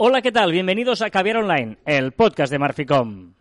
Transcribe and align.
Hola, 0.00 0.22
¿qué 0.22 0.30
tal? 0.30 0.52
Bienvenidos 0.52 1.02
a 1.02 1.10
Caviar 1.10 1.38
Online, 1.38 1.78
el 1.84 2.12
podcast 2.12 2.52
de 2.52 2.60
Marficom. 2.60 3.32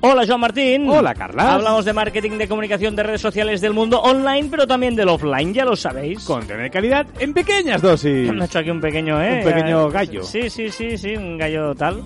Hola, 0.00 0.26
Joan 0.26 0.40
Martín. 0.40 0.90
Hola, 0.90 1.14
Carla. 1.14 1.54
Hablamos 1.54 1.84
de 1.84 1.92
marketing, 1.92 2.32
de 2.32 2.48
comunicación, 2.48 2.96
de 2.96 3.04
redes 3.04 3.20
sociales 3.20 3.60
del 3.60 3.72
mundo 3.72 4.00
online, 4.02 4.48
pero 4.50 4.66
también 4.66 4.96
del 4.96 5.08
offline, 5.08 5.54
ya 5.54 5.64
lo 5.64 5.76
sabéis. 5.76 6.24
Contenido 6.24 6.64
de 6.64 6.70
calidad 6.70 7.06
en 7.20 7.32
pequeñas 7.32 7.80
dosis. 7.80 8.30
Ha 8.40 8.44
hecho 8.46 8.58
aquí 8.58 8.70
un 8.70 8.80
pequeño, 8.80 9.22
¿eh? 9.22 9.38
Un 9.38 9.44
pequeño 9.44 9.88
gallo. 9.88 10.24
Sí, 10.24 10.50
sí, 10.50 10.68
sí, 10.68 10.98
sí, 10.98 11.16
un 11.16 11.38
gallo 11.38 11.76
tal. 11.76 12.02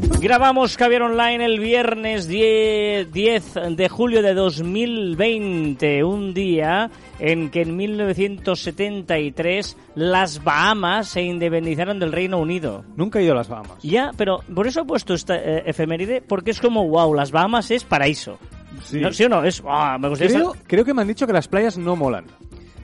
Grabamos 0.00 0.76
Caviar 0.76 1.02
Online 1.02 1.44
el 1.44 1.60
viernes 1.60 2.26
10, 2.26 3.12
10 3.12 3.54
de 3.76 3.88
julio 3.88 4.22
de 4.22 4.34
2020, 4.34 6.02
un 6.04 6.34
día 6.34 6.90
en 7.18 7.50
que 7.50 7.62
en 7.62 7.76
1973 7.76 9.76
las 9.94 10.42
Bahamas 10.42 11.08
se 11.08 11.22
independizaron 11.22 11.98
del 12.00 12.12
Reino 12.12 12.38
Unido. 12.38 12.84
Nunca 12.96 13.20
he 13.20 13.24
ido 13.24 13.34
a 13.34 13.36
las 13.36 13.48
Bahamas. 13.48 13.82
Ya, 13.82 14.10
pero 14.16 14.40
por 14.54 14.66
eso 14.66 14.80
he 14.80 14.84
puesto 14.84 15.14
esta 15.14 15.36
eh, 15.36 15.62
efeméride, 15.66 16.22
porque 16.22 16.50
es 16.50 16.60
como, 16.60 16.88
wow, 16.88 17.14
las 17.14 17.30
Bahamas 17.30 17.70
es 17.70 17.84
paraíso. 17.84 18.38
Sí. 18.82 19.00
¿No, 19.00 19.12
¿Sí 19.12 19.24
o 19.24 19.28
no? 19.28 19.44
Es, 19.44 19.62
ah, 19.66 19.96
me 19.98 20.08
gustaría 20.08 20.42
Creo, 20.66 20.84
que 20.84 20.94
me 20.94 21.02
han 21.02 21.08
dicho 21.08 21.26
que 21.26 21.32
las 21.32 21.48
playas 21.48 21.78
no 21.78 21.94
molan. 21.94 22.24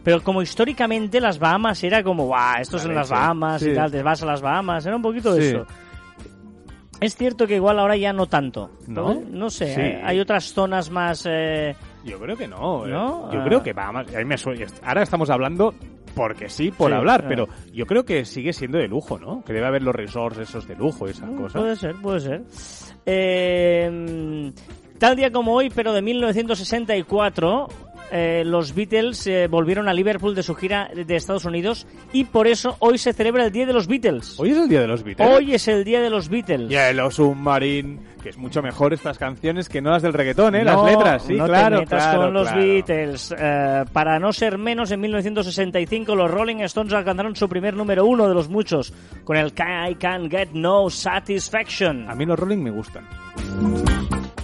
Pero 0.05 0.23
como 0.23 0.43
históricamente 0.43 1.21
las 1.21 1.39
Bahamas 1.39 1.83
era 1.83 2.03
como, 2.03 2.27
guau, 2.27 2.61
estos 2.61 2.83
son 2.83 2.95
las. 2.95 3.11
Bahamas 3.11 3.63
y 3.63 3.75
tal, 3.75 3.91
te 3.91 4.03
vas 4.03 4.23
a 4.23 4.27
las 4.27 4.41
Bahamas, 4.41 4.87
era 4.87 4.97
un 4.97 5.03
poquito 5.03 5.35
Sí. 5.35 5.47
eso. 5.47 5.67
Es 7.03 7.17
cierto 7.17 7.47
que 7.47 7.57
igual 7.57 7.79
ahora 7.79 7.97
ya 7.97 8.13
no 8.13 8.27
tanto. 8.27 8.71
¿No? 8.87 9.15
No 9.29 9.51
sé, 9.51 9.75
Sí. 9.75 9.81
eh, 9.81 10.01
hay 10.05 10.21
otras 10.21 10.53
zonas 10.53 10.91
más... 10.91 11.27
eh, 11.29 11.75
Yo 12.05 12.19
creo 12.19 12.37
que 12.37 12.49
no. 12.49 12.87
eh. 12.87 12.91
¿No? 12.91 13.33
Yo 13.33 13.41
Ah. 13.41 13.45
creo 13.45 13.63
que 13.63 13.73
Bahamas. 13.73 14.15
a 14.15 14.19
mí 14.19 14.25
me 14.25 14.37
suena- 14.39 14.67
Ahora 14.85 15.03
estamos 15.03 15.29
hablando 15.31 15.75
porque 16.15 16.49
sí, 16.49 16.71
por 16.71 16.91
Sí, 16.91 16.97
hablar, 16.97 17.25
pero 17.27 17.49
yo 17.73 17.87
creo 17.87 18.05
que 18.05 18.25
sigue 18.25 18.53
siendo 18.53 18.77
de 18.79 18.87
lujo, 18.89 19.19
¿no? 19.19 19.43
Que 19.45 19.53
debe 19.55 19.67
haber 19.67 19.83
los 19.83 19.95
resorts 19.95 20.39
esos 20.39 20.67
de 20.69 20.77
lujo 20.77 21.07
y 21.07 21.11
esas 21.11 21.31
cosas. 21.31 21.61
Puede 21.63 21.77
ser, 21.77 21.95
puede 21.97 22.21
ser. 22.21 22.43
Eh, 23.07 24.53
tal 24.99 25.17
día 25.17 25.31
como 25.33 25.55
hoy, 25.55 25.71
pero 25.75 25.93
de 25.93 26.03
1964, 26.03 27.69
eh, 28.15 28.43
los 28.45 28.75
Beatles 28.75 29.27
eh, 29.27 29.49
volvieron 29.49 29.89
a 29.89 29.95
Liverpool 29.95 30.35
de 30.35 30.43
su 30.43 30.55
gira 30.55 30.91
de 30.95 31.17
Estados 31.17 31.47
Unidos 31.47 31.87
y 32.13 32.25
por 32.25 32.47
eso 32.47 32.77
hoy 32.79 32.99
se 32.99 33.15
celebra 33.15 33.47
el 33.47 33.53
Día 33.53 33.65
de 33.65 33.73
los 33.73 33.87
Beatles. 33.87 34.39
Hoy 34.39 34.51
es 34.51 34.59
el 34.59 34.69
día 34.69 34.83
de 34.83 34.87
los 34.87 35.03
Beatles. 35.03 35.29
Hoy 35.29 35.55
es 35.55 35.67
el 35.67 35.83
Día 35.83 36.03
de 36.03 36.11
los 36.11 36.29
Beatles. 36.29 36.69
Yellow 36.69 37.11
Submarine, 37.11 37.99
que 38.23 38.29
es 38.29 38.37
mucho 38.37 38.61
mejor 38.61 38.93
estas 38.93 39.17
canciones 39.17 39.71
que 39.71 39.81
no 39.81 39.91
las 39.91 40.03
del 40.03 40.13
reggaetón, 40.13 40.55
¿eh? 40.57 40.63
No, 40.63 40.85
las 40.85 40.93
letras, 40.93 41.23
sí, 41.27 41.35
no 41.37 41.47
claro, 41.47 41.77
te 41.77 41.83
metas 41.85 42.03
claro, 42.03 42.23
con 42.23 42.35
los 42.35 42.49
claro. 42.49 42.63
Beatles. 42.63 43.35
Eh, 43.39 43.85
para 43.95 44.19
no 44.19 44.33
ser 44.35 44.59
menos, 44.59 44.91
en 44.91 45.01
1965 45.01 46.15
los 46.15 46.31
Rolling 46.31 46.57
Stones 46.57 46.93
alcanzaron 46.93 47.35
su 47.35 47.49
primer 47.49 47.75
número 47.75 48.05
uno 48.05 48.29
de 48.29 48.35
los 48.35 48.51
muchos 48.51 48.93
con 49.25 49.39
el 49.39 49.49
I 49.49 49.95
Can't 49.95 50.31
Get 50.31 50.51
No 50.53 50.91
Satisfaction. 50.91 52.11
A 52.11 52.15
mí 52.15 52.27
los 52.27 52.39
Rolling 52.39 52.59
me 52.59 52.71
gustan. 52.71 53.05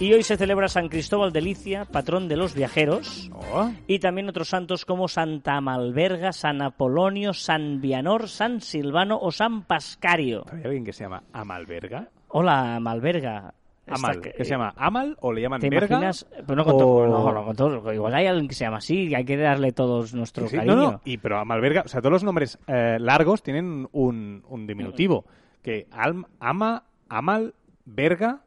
Y 0.00 0.12
hoy 0.12 0.22
se 0.22 0.36
celebra 0.36 0.68
San 0.68 0.88
Cristóbal 0.88 1.32
de 1.32 1.40
Licia, 1.40 1.84
patrón 1.84 2.28
de 2.28 2.36
los 2.36 2.54
viajeros. 2.54 3.30
Oh, 3.52 3.68
Y 3.88 3.98
también 3.98 4.28
otros 4.28 4.48
santos 4.48 4.84
como 4.84 5.08
Santa 5.08 5.60
Malverga, 5.60 6.32
San 6.32 6.62
Apolonio, 6.62 7.34
San 7.34 7.80
Vianor, 7.80 8.28
San 8.28 8.60
Silvano 8.60 9.18
o 9.20 9.32
San 9.32 9.64
Pascario. 9.64 10.44
¿Hay 10.52 10.62
alguien 10.62 10.84
que 10.84 10.92
se 10.92 11.02
llama 11.02 11.24
Amalberga? 11.32 12.08
Hola, 12.28 12.78
Malverga. 12.80 13.52
Amal. 13.88 14.20
¿Qué 14.20 14.44
se 14.44 14.50
llama 14.50 14.72
Amal 14.76 15.16
o 15.20 15.32
le 15.32 15.40
llaman 15.40 15.60
¿Te 15.62 15.70
Verga? 15.70 15.86
imaginas? 15.96 16.26
Pero 16.46 16.56
no 16.56 16.64
con, 16.64 16.76
no, 17.10 17.32
no 17.32 17.54
con. 17.82 17.94
Igual 17.94 18.14
hay 18.14 18.26
alguien 18.26 18.46
que 18.46 18.54
se 18.54 18.64
llama 18.66 18.76
así 18.76 19.08
y 19.08 19.14
hay 19.16 19.24
que 19.24 19.36
darle 19.36 19.72
todos 19.72 20.14
nuestro 20.14 20.46
Sí, 20.46 20.56
cariño. 20.56 20.76
no, 20.76 20.90
no, 20.92 21.00
y 21.06 21.16
pero 21.16 21.38
Amalberga, 21.38 21.82
o 21.86 21.88
sea, 21.88 22.00
todos 22.02 22.12
los 22.12 22.22
nombres 22.22 22.58
eh, 22.68 22.98
largos 23.00 23.42
tienen 23.42 23.88
un, 23.92 24.44
un 24.48 24.66
diminutivo. 24.66 25.24
Que 25.62 25.88
ama, 25.90 26.84
amal, 27.08 27.52
verga, 27.84 28.42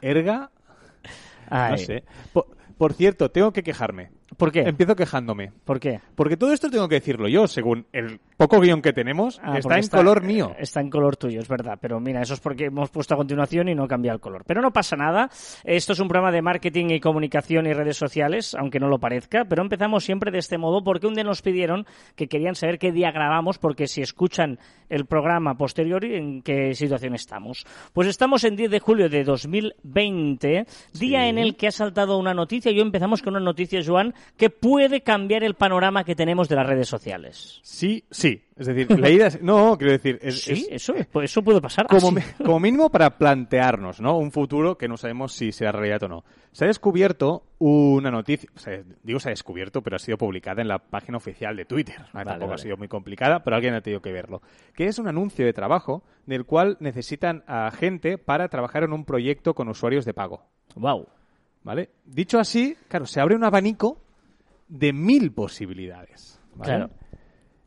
erga, 0.00 0.51
Ay, 1.48 1.72
no 1.72 1.78
sé. 1.78 2.04
Por, 2.32 2.46
por 2.76 2.92
cierto, 2.94 3.30
tengo 3.30 3.52
que 3.52 3.62
quejarme. 3.62 4.10
¿Por 4.36 4.50
qué? 4.52 4.60
Empiezo 4.60 4.96
quejándome. 4.96 5.52
¿Por 5.64 5.78
qué? 5.80 6.00
Porque 6.14 6.36
todo 6.36 6.52
esto 6.52 6.70
tengo 6.70 6.88
que 6.88 6.96
decirlo 6.96 7.28
yo, 7.28 7.46
según 7.46 7.86
el 7.92 8.20
poco 8.36 8.60
guion 8.60 8.82
que 8.82 8.92
tenemos, 8.92 9.40
Ah, 9.42 9.58
está 9.58 9.78
en 9.78 9.86
color 9.88 10.22
mío. 10.22 10.54
Está 10.58 10.80
en 10.80 10.90
color 10.90 11.16
tuyo, 11.16 11.40
es 11.40 11.48
verdad. 11.48 11.78
Pero 11.80 12.00
mira, 12.00 12.22
eso 12.22 12.34
es 12.34 12.40
porque 12.40 12.66
hemos 12.66 12.90
puesto 12.90 13.14
a 13.14 13.16
continuación 13.16 13.68
y 13.68 13.74
no 13.74 13.86
cambia 13.86 14.12
el 14.12 14.20
color. 14.20 14.44
Pero 14.46 14.60
no 14.62 14.72
pasa 14.72 14.96
nada. 14.96 15.28
Esto 15.64 15.92
es 15.92 16.00
un 16.00 16.08
programa 16.08 16.32
de 16.32 16.42
marketing 16.42 16.86
y 16.90 17.00
comunicación 17.00 17.66
y 17.66 17.72
redes 17.72 17.96
sociales, 17.96 18.54
aunque 18.58 18.80
no 18.80 18.88
lo 18.88 18.98
parezca. 18.98 19.44
Pero 19.44 19.62
empezamos 19.62 20.04
siempre 20.04 20.30
de 20.30 20.38
este 20.38 20.58
modo 20.58 20.82
porque 20.82 21.06
un 21.06 21.14
día 21.14 21.24
nos 21.24 21.42
pidieron 21.42 21.86
que 22.16 22.28
querían 22.28 22.54
saber 22.54 22.78
qué 22.78 22.92
día 22.92 23.10
grabamos, 23.12 23.58
porque 23.58 23.86
si 23.86 24.02
escuchan 24.02 24.58
el 24.88 25.06
programa 25.06 25.56
posterior, 25.56 26.04
¿en 26.04 26.42
qué 26.42 26.74
situación 26.74 27.14
estamos? 27.14 27.64
Pues 27.92 28.08
estamos 28.08 28.44
en 28.44 28.56
10 28.56 28.70
de 28.70 28.80
julio 28.80 29.08
de 29.08 29.24
2020, 29.24 30.66
día 30.98 31.22
Sí. 31.22 31.28
en 31.28 31.38
el 31.38 31.56
que 31.56 31.68
ha 31.68 31.72
saltado 31.72 32.18
una 32.18 32.34
noticia. 32.34 32.70
Y 32.70 32.76
hoy 32.76 32.80
empezamos 32.82 33.22
con 33.22 33.34
una 33.34 33.44
noticia, 33.44 33.80
Joan, 33.84 34.14
que 34.36 34.50
puede 34.50 35.02
cambiar 35.02 35.44
el 35.44 35.54
panorama 35.54 36.04
que 36.04 36.14
tenemos 36.14 36.48
de 36.48 36.56
las 36.56 36.66
redes 36.66 36.88
sociales. 36.88 37.60
Sí, 37.62 38.04
sí. 38.10 38.44
Es 38.56 38.66
decir, 38.66 38.90
leídas. 38.98 39.40
No, 39.42 39.76
quiero 39.78 39.92
decir. 39.92 40.18
Es, 40.22 40.42
Sí, 40.42 40.66
es 40.70 40.82
eso, 40.82 40.94
eso 41.22 41.42
puede 41.42 41.60
pasar. 41.60 41.86
como, 41.86 42.60
mínimo 42.60 42.90
para 42.90 43.18
plantearnos, 43.18 44.00
¿no? 44.00 44.18
Un 44.18 44.30
futuro 44.30 44.76
que 44.76 44.88
no 44.88 44.96
sabemos 44.96 45.32
si 45.32 45.52
será 45.52 45.72
realidad 45.72 46.02
o 46.04 46.08
no. 46.08 46.24
Se 46.52 46.64
ha 46.64 46.68
descubierto 46.68 47.44
una 47.58 48.10
noticia. 48.10 48.50
o 48.54 48.58
sea, 48.58 48.82
digo 49.02 49.18
se 49.20 49.28
ha 49.28 49.30
descubierto, 49.30 49.82
pero 49.82 49.96
ha 49.96 49.98
sido 49.98 50.18
publicada 50.18 50.62
en 50.62 50.68
la 50.68 50.78
página 50.78 51.16
oficial 51.16 51.56
de 51.56 51.64
Twitter. 51.64 51.96
Vale, 52.12 52.26
Tampoco 52.26 52.50
vale. 52.50 52.54
ha 52.54 52.58
sido 52.58 52.76
muy 52.76 52.88
complicada, 52.88 53.42
pero 53.42 53.56
alguien 53.56 53.74
ha 53.74 53.80
tenido 53.80 54.02
que 54.02 54.12
verlo. 54.12 54.42
Que 54.74 54.86
es 54.86 54.98
un 54.98 55.08
anuncio 55.08 55.44
de 55.46 55.52
trabajo 55.52 56.02
del 56.26 56.44
cual 56.44 56.76
necesitan 56.80 57.42
a 57.46 57.70
gente 57.70 58.18
para 58.18 58.48
trabajar 58.48 58.84
en 58.84 58.92
un 58.92 59.04
proyecto 59.04 59.54
con 59.54 59.68
usuarios 59.68 60.04
de 60.04 60.14
pago. 60.14 60.44
Wow. 60.76 61.06
¿Vale? 61.64 61.90
Dicho 62.04 62.38
así, 62.38 62.76
claro, 62.88 63.06
se 63.06 63.20
abre 63.20 63.36
un 63.36 63.44
abanico 63.44 63.98
de 64.72 64.92
mil 64.92 65.32
posibilidades. 65.32 66.40
¿vale? 66.54 66.72
Claro. 66.76 66.90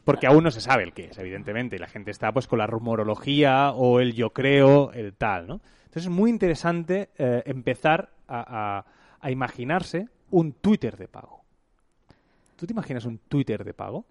Porque 0.04 0.28
aún 0.28 0.44
no 0.44 0.52
se 0.52 0.62
sabe 0.62 0.84
el 0.84 0.94
qué 0.94 1.06
es, 1.06 1.18
evidentemente, 1.18 1.76
y 1.76 1.80
la 1.80 1.88
gente 1.88 2.12
está 2.12 2.32
pues 2.32 2.48
con 2.48 2.60
la 2.60 2.68
rumorología 2.68 3.72
o 3.72 4.00
el 4.00 4.14
yo 4.14 4.32
creo, 4.32 4.92
el 4.92 5.14
tal, 5.14 5.48
¿no? 5.48 5.62
Entonces 5.86 6.04
es 6.04 6.10
muy 6.10 6.30
interesante 6.30 7.10
eh, 7.18 7.42
empezar 7.46 8.10
a, 8.28 8.78
a- 8.80 8.86
a 9.20 9.32
imaginarse 9.32 10.08
un 10.32 10.52
Twitter 10.54 10.98
de 10.98 11.08
pago. 11.08 11.44
¿Tú 12.56 12.66
te 12.68 12.74
imaginas 12.74 13.06
un 13.06 13.18
Twitter 13.18 13.64
de 13.64 13.74
pago? 13.74 14.06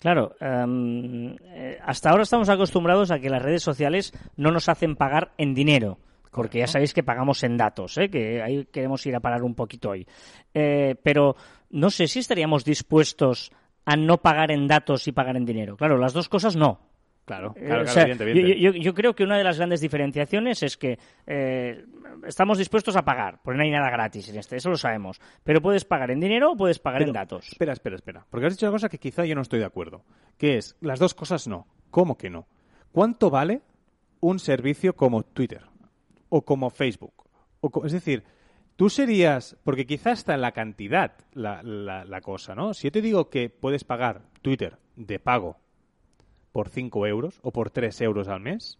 Claro, 0.00 0.34
em, 0.40 1.34
eh, 1.42 1.78
hasta 1.82 2.10
ahora 2.10 2.22
estamos 2.22 2.48
acostumbrados 2.48 3.10
a 3.10 3.18
que 3.18 3.30
las 3.30 3.42
redes 3.42 3.62
sociales 3.62 4.12
no 4.36 4.50
nos 4.50 4.68
hacen 4.68 4.94
pagar 4.96 5.32
en 5.38 5.54
dinero. 5.54 5.98
Porque 6.30 6.58
ya 6.60 6.68
sabéis 6.68 6.94
que 6.94 7.02
pagamos 7.02 7.42
en 7.42 7.56
datos, 7.56 7.98
¿eh? 7.98 8.08
que 8.10 8.40
ahí 8.42 8.66
queremos 8.66 9.04
ir 9.06 9.16
a 9.16 9.20
parar 9.20 9.42
un 9.42 9.54
poquito 9.56 9.90
hoy. 9.90 10.06
Eh, 10.54 10.94
pero 11.02 11.34
no 11.70 11.90
sé 11.90 12.06
si 12.08 12.18
estaríamos 12.20 12.64
dispuestos 12.64 13.52
a 13.84 13.96
no 13.96 14.18
pagar 14.18 14.50
en 14.50 14.66
datos 14.66 15.06
y 15.08 15.12
pagar 15.12 15.36
en 15.36 15.44
dinero. 15.44 15.76
Claro, 15.76 15.98
las 15.98 16.12
dos 16.12 16.28
cosas 16.28 16.56
no. 16.56 16.80
Claro, 17.24 17.52
Eh, 17.56 17.64
claro, 17.66 17.82
o 17.82 17.84
claro, 17.84 17.88
sea, 17.88 18.02
evidente, 18.04 18.24
evidente. 18.24 18.60
Yo, 18.60 18.72
yo- 18.72 18.80
yo 18.80 18.94
creo 18.94 19.14
que 19.14 19.22
una 19.22 19.36
de 19.36 19.44
las 19.44 19.58
grandes 19.58 19.82
diferenciaciones 19.82 20.62
es 20.62 20.78
que 20.78 20.98
eh, 21.26 21.84
estamos 22.26 22.56
dispuestos 22.56 22.96
a 22.96 23.04
pagar, 23.04 23.40
porque 23.42 23.58
no 23.58 23.64
hay 23.64 23.70
nada 23.70 23.90
gratis 23.90 24.30
en 24.30 24.38
este, 24.38 24.56
eso 24.56 24.70
lo 24.70 24.78
sabemos. 24.78 25.20
Pero 25.44 25.60
puedes 25.60 25.84
pagar 25.84 26.10
en 26.10 26.20
dinero 26.20 26.52
o 26.52 26.56
puedes 26.56 26.78
pagar 26.78 27.02
en 27.02 27.12
datos. 27.12 27.46
Espera, 27.48 27.74
espera, 27.74 27.96
espera. 27.96 28.26
Porque 28.30 28.46
has 28.46 28.54
dicho 28.54 28.64
una 28.64 28.72
cosa 28.72 28.88
que 28.88 28.96
quizá 28.98 29.26
yo 29.26 29.34
no 29.34 29.42
estoy 29.42 29.58
de 29.58 29.66
acuerdo. 29.66 30.04
Que 30.38 30.56
es, 30.56 30.74
las 30.80 30.98
dos 30.98 31.12
cosas 31.12 31.46
no. 31.46 31.66
¿Cómo 31.90 32.16
que 32.16 32.30
no? 32.30 32.46
¿Cuánto 32.92 33.28
vale 33.28 33.60
un 34.20 34.38
servicio 34.38 34.96
como 34.96 35.22
Twitter? 35.22 35.64
O 36.30 36.40
como 36.42 36.70
Facebook? 36.70 37.12
O 37.60 37.84
es 37.84 37.92
decir, 37.92 38.24
tú 38.78 38.88
serías... 38.88 39.56
Porque 39.64 39.86
quizá 39.86 40.12
está 40.12 40.34
en 40.34 40.40
la 40.40 40.52
cantidad 40.52 41.12
la, 41.34 42.20
cosa, 42.22 42.54
¿no? 42.54 42.72
Si 42.74 42.84
yo 42.86 42.92
te 42.92 43.02
digo 43.02 43.28
que 43.28 43.50
puedes 43.50 43.82
pagar 43.82 44.22
Twitter 44.40 44.78
de 44.94 45.18
pago 45.18 45.56
por 46.52 46.68
5 46.68 47.06
euros 47.08 47.40
o 47.42 47.50
por 47.52 47.70
3 47.70 48.00
euros 48.02 48.28
al 48.28 48.38
mes, 48.40 48.78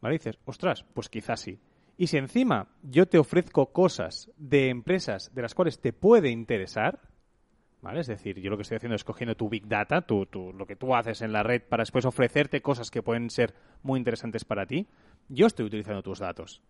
¿vale? 0.00 0.14
Dices, 0.16 0.38
ostras, 0.44 0.84
pues 0.92 1.08
quizás 1.08 1.40
sí. 1.40 1.60
Y 1.96 2.08
si 2.08 2.16
encima 2.16 2.66
yo 2.82 3.06
te 3.06 3.18
ofrezco 3.18 3.72
cosas 3.72 4.28
de 4.36 4.70
empresas 4.70 5.32
de 5.32 5.42
las 5.42 5.54
cuales 5.54 5.78
te 5.80 5.92
puede 5.92 6.30
interesar, 6.30 6.98
¿vale? 7.80 8.00
Es 8.00 8.08
decir, 8.08 8.40
yo 8.40 8.50
lo 8.50 8.56
que 8.56 8.62
estoy 8.62 8.78
haciendo 8.78 8.96
es 8.96 9.04
cogiendo 9.04 9.36
tu 9.36 9.48
Big 9.48 9.68
Data, 9.68 10.00
tu- 10.02 10.26
lo 10.52 10.66
que 10.66 10.74
tú 10.74 10.96
haces 10.96 11.22
en 11.22 11.32
la 11.32 11.44
red 11.44 11.62
para 11.62 11.82
después 11.82 12.04
ofrecerte 12.06 12.60
cosas 12.60 12.90
que 12.90 13.02
pueden 13.04 13.30
ser 13.30 13.54
muy 13.84 13.98
interesantes 13.98 14.44
para 14.44 14.66
ti, 14.66 14.88
yo 15.28 15.46
estoy 15.46 15.66
utilizando 15.66 16.02
tus 16.02 16.18
datos. 16.18 16.60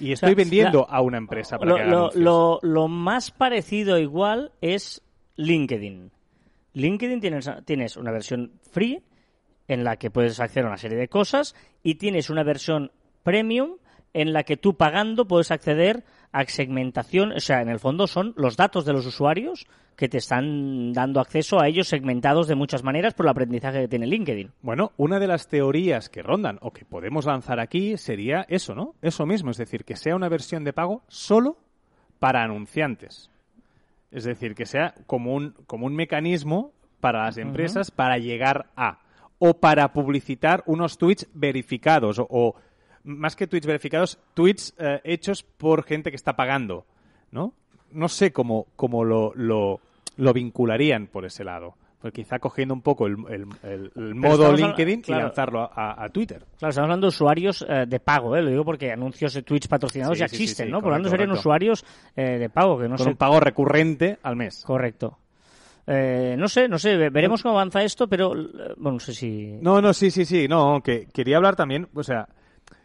Y 0.00 0.12
estoy 0.12 0.30
sea, 0.30 0.36
vendiendo 0.36 0.86
la- 0.88 0.96
a 0.96 1.00
una 1.02 1.18
empresa 1.18 1.58
para 1.58 1.70
Lo, 1.70 1.76
que 1.76 1.82
haga 1.82 1.90
lo- 1.92 2.10
lo- 2.14 2.58
lo 2.62 2.88
más 2.88 3.30
parecido 3.30 3.98
igual 3.98 4.52
es 4.60 5.02
LinkedIn. 5.36 6.10
LinkedIn 6.74 7.20
tienes, 7.20 7.50
tienes 7.64 7.96
una 7.96 8.12
versión 8.12 8.52
free 8.70 9.02
en 9.66 9.84
la 9.84 9.96
que 9.96 10.10
puedes 10.10 10.38
acceder 10.40 10.64
a 10.66 10.68
una 10.68 10.76
serie 10.78 10.96
de 10.98 11.08
cosas 11.08 11.54
y 11.82 11.96
tienes 11.96 12.30
una 12.30 12.42
versión 12.42 12.92
premium 13.22 13.76
en 14.14 14.32
la 14.32 14.42
que 14.44 14.56
tú 14.56 14.74
pagando 14.76 15.26
puedes 15.26 15.50
acceder 15.50 16.04
a 16.32 16.44
segmentación, 16.44 17.32
o 17.32 17.40
sea, 17.40 17.62
en 17.62 17.68
el 17.68 17.78
fondo 17.78 18.06
son 18.06 18.34
los 18.36 18.56
datos 18.56 18.84
de 18.84 18.92
los 18.92 19.06
usuarios 19.06 19.66
que 19.96 20.08
te 20.08 20.18
están 20.18 20.92
dando 20.92 21.20
acceso 21.20 21.60
a 21.60 21.66
ellos 21.66 21.88
segmentados 21.88 22.46
de 22.46 22.54
muchas 22.54 22.84
maneras 22.84 23.14
por 23.14 23.26
el 23.26 23.30
aprendizaje 23.30 23.80
que 23.80 23.88
tiene 23.88 24.06
LinkedIn. 24.06 24.52
Bueno, 24.62 24.92
una 24.96 25.18
de 25.18 25.26
las 25.26 25.48
teorías 25.48 26.08
que 26.08 26.22
rondan 26.22 26.58
o 26.60 26.72
que 26.72 26.84
podemos 26.84 27.26
lanzar 27.26 27.58
aquí 27.58 27.96
sería 27.96 28.46
eso, 28.48 28.74
¿no? 28.74 28.94
Eso 29.02 29.26
mismo, 29.26 29.50
es 29.50 29.56
decir, 29.56 29.84
que 29.84 29.96
sea 29.96 30.14
una 30.14 30.28
versión 30.28 30.62
de 30.64 30.72
pago 30.72 31.02
solo 31.08 31.56
para 32.18 32.44
anunciantes. 32.44 33.30
Es 34.10 34.24
decir, 34.24 34.54
que 34.54 34.66
sea 34.66 34.94
como 35.06 35.34
un, 35.34 35.54
como 35.66 35.86
un 35.86 35.94
mecanismo 35.94 36.72
para 37.00 37.24
las 37.24 37.38
empresas 37.38 37.90
para 37.90 38.18
llegar 38.18 38.70
a 38.76 39.00
o 39.38 39.54
para 39.54 39.92
publicitar 39.92 40.62
unos 40.66 40.98
tweets 40.98 41.28
verificados 41.32 42.18
o, 42.18 42.54
más 43.04 43.36
que 43.36 43.46
tweets 43.46 43.66
verificados, 43.66 44.18
tweets 44.34 44.74
eh, 44.78 45.00
hechos 45.04 45.42
por 45.42 45.84
gente 45.84 46.10
que 46.10 46.16
está 46.16 46.36
pagando, 46.36 46.86
¿no? 47.30 47.54
No 47.92 48.08
sé 48.08 48.32
cómo, 48.32 48.66
cómo 48.76 49.04
lo, 49.04 49.32
lo, 49.34 49.80
lo 50.16 50.32
vincularían 50.32 51.06
por 51.06 51.24
ese 51.24 51.44
lado. 51.44 51.74
Pues 52.00 52.12
quizá 52.12 52.38
cogiendo 52.38 52.74
un 52.74 52.80
poco 52.80 53.06
el, 53.06 53.16
el, 53.64 54.14
modo 54.14 54.52
LinkedIn 54.52 55.02
y 55.08 55.10
lanzarlo 55.10 55.68
a, 55.74 56.08
Twitter. 56.10 56.38
Claro, 56.56 56.70
estamos 56.70 56.78
hablando 56.78 57.06
de 57.06 57.08
usuarios 57.08 57.66
eh, 57.68 57.86
de 57.88 57.98
pago, 57.98 58.36
¿eh? 58.36 58.42
lo 58.42 58.50
digo 58.50 58.64
porque 58.64 58.92
anuncios 58.92 59.34
de 59.34 59.42
Twitch 59.42 59.66
patrocinados 59.66 60.16
ya 60.16 60.26
existen, 60.26 60.70
¿no? 60.70 60.80
por 60.80 60.90
lo 60.90 60.96
tanto 60.96 61.10
serían 61.10 61.32
usuarios 61.32 61.84
eh, 62.14 62.38
de 62.38 62.48
pago. 62.50 62.78
que 62.78 62.88
no 62.88 62.94
Con 62.96 63.08
un 63.08 63.16
pago 63.16 63.40
recurrente 63.40 64.18
al 64.22 64.36
mes. 64.36 64.62
Correcto. 64.64 65.18
Eh, 65.88 66.36
no 66.38 66.46
sé, 66.46 66.68
no 66.68 66.78
sé, 66.78 66.96
veremos 67.10 67.42
cómo 67.42 67.54
avanza 67.54 67.82
esto, 67.82 68.06
pero 68.06 68.28
bueno, 68.28 68.92
no 68.92 69.00
sé 69.00 69.14
si... 69.14 69.58
No, 69.60 69.80
no, 69.80 69.92
sí, 69.92 70.12
sí, 70.12 70.24
sí, 70.24 70.46
no, 70.46 70.80
que 70.82 71.08
quería 71.12 71.38
hablar 71.38 71.56
también, 71.56 71.88
o 71.94 72.02
sea, 72.04 72.28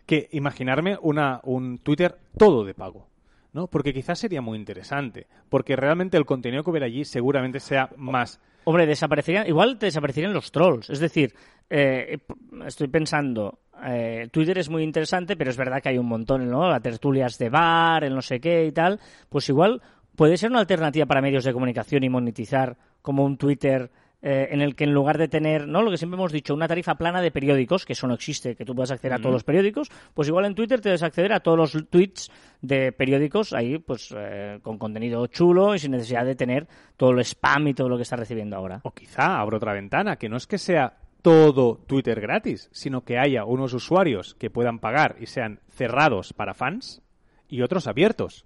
que 0.06 0.30
imaginarme 0.32 0.98
una, 1.02 1.40
un 1.44 1.80
Twitter 1.80 2.18
todo 2.38 2.64
de 2.64 2.74
pago. 2.74 3.08
¿no? 3.54 3.68
Porque 3.68 3.94
quizás 3.94 4.20
sería 4.20 4.42
muy 4.42 4.58
interesante, 4.58 5.28
porque 5.50 5.76
realmente 5.76 6.18
el 6.18 6.26
contenido 6.26 6.64
que 6.64 6.72
hubiera 6.72 6.88
allí 6.88 7.06
seguramente 7.06 7.60
sea 7.60 7.90
más... 7.98 8.42
Hombre, 8.66 8.88
desaparecerían, 8.88 9.48
igual 9.48 9.78
te 9.78 9.88
desaparecerían 9.88 10.34
los 10.34 10.52
trolls, 10.52 10.90
es 10.90 11.00
decir, 11.00 11.36
eh, 11.70 12.18
estoy 12.66 12.88
pensando, 12.88 13.60
eh, 13.86 14.30
Twitter 14.32 14.58
es 14.58 14.70
muy 14.70 14.84
interesante, 14.84 15.36
pero 15.36 15.50
es 15.50 15.58
verdad 15.58 15.82
que 15.82 15.90
hay 15.90 15.98
un 15.98 16.08
montón, 16.08 16.50
¿no? 16.50 16.70
Las 16.70 16.82
tertulias 16.82 17.38
de 17.38 17.50
bar, 17.50 18.04
el 18.04 18.16
no 18.16 18.22
sé 18.22 18.40
qué 18.40 18.66
y 18.66 18.72
tal, 18.72 19.00
pues 19.30 19.50
igual 19.50 19.82
puede 20.16 20.38
ser 20.38 20.50
una 20.50 20.60
alternativa 20.60 21.06
para 21.06 21.22
medios 21.22 21.44
de 21.44 21.54
comunicación 21.54 22.04
y 22.04 22.10
monetizar 22.10 22.78
como 23.02 23.26
un 23.26 23.38
Twitter 23.38 23.92
eh, 24.26 24.48
en 24.52 24.62
el 24.62 24.74
que 24.74 24.86
en 24.86 24.94
lugar 24.94 25.18
de 25.18 25.28
tener, 25.28 25.68
¿no? 25.68 25.82
Lo 25.82 25.92
que 25.92 25.98
siempre 25.98 26.16
hemos 26.16 26.32
dicho, 26.32 26.54
una 26.54 26.70
tarifa 26.70 26.96
plana 26.96 27.22
de 27.22 27.30
periódicos, 27.30 27.86
que 27.86 27.92
eso 27.92 28.08
no 28.08 28.14
existe, 28.14 28.56
que 28.56 28.64
tú 28.64 28.74
puedas 28.74 28.92
acceder 28.92 29.12
a 29.12 29.20
todos 29.20 29.34
los 29.34 29.44
periódicos, 29.44 29.92
pues 30.14 30.30
igual 30.30 30.46
en 30.46 30.56
Twitter 30.56 30.80
te 30.80 30.88
debes 30.88 31.04
acceder 31.04 31.34
a 31.34 31.42
todos 31.42 31.58
los 31.58 31.90
tweets 31.90 32.32
de 32.62 32.94
periódicos 32.94 33.52
ahí, 33.52 33.80
pues 33.80 34.16
eh, 34.16 34.60
con 34.64 34.78
contenido 34.78 35.28
chulo 35.28 35.76
y 35.76 35.80
sin 35.80 35.92
necesidad 35.92 36.24
de 36.26 36.36
tener 36.36 36.70
todo 36.96 37.12
el 37.12 37.20
spam 37.20 37.68
y 37.68 37.74
todo 37.74 37.90
lo 37.90 37.98
que 37.98 38.04
estás 38.04 38.18
recibiendo 38.18 38.56
ahora. 38.56 38.80
O 38.84 38.92
quizá 38.92 39.42
abro 39.42 39.58
otra 39.58 39.74
ventana, 39.74 40.16
que 40.16 40.30
no 40.30 40.38
es 40.38 40.48
que 40.48 40.58
sea 40.58 40.94
todo 41.22 41.82
Twitter 41.86 42.22
gratis, 42.22 42.70
sino 42.72 43.04
que 43.04 43.18
haya 43.18 43.44
unos 43.44 43.74
usuarios 43.74 44.36
que 44.36 44.50
puedan 44.50 44.80
pagar 44.80 45.18
y 45.20 45.26
sean 45.26 45.60
cerrados 45.68 46.32
para 46.32 46.54
fans 46.54 47.02
y 47.50 47.62
otros 47.62 47.88
abiertos. 47.88 48.46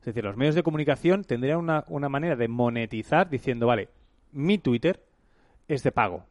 Es 0.00 0.04
decir, 0.04 0.24
los 0.24 0.36
medios 0.36 0.54
de 0.54 0.62
comunicación 0.62 1.24
tendrían 1.24 1.58
una, 1.60 1.84
una 1.88 2.10
manera 2.10 2.36
de 2.36 2.48
monetizar 2.48 3.30
diciendo, 3.30 3.66
vale, 3.66 3.88
mi 4.32 4.58
Twitter 4.58 5.04
es 5.68 5.82
de 5.82 5.92
pago. 5.92 6.24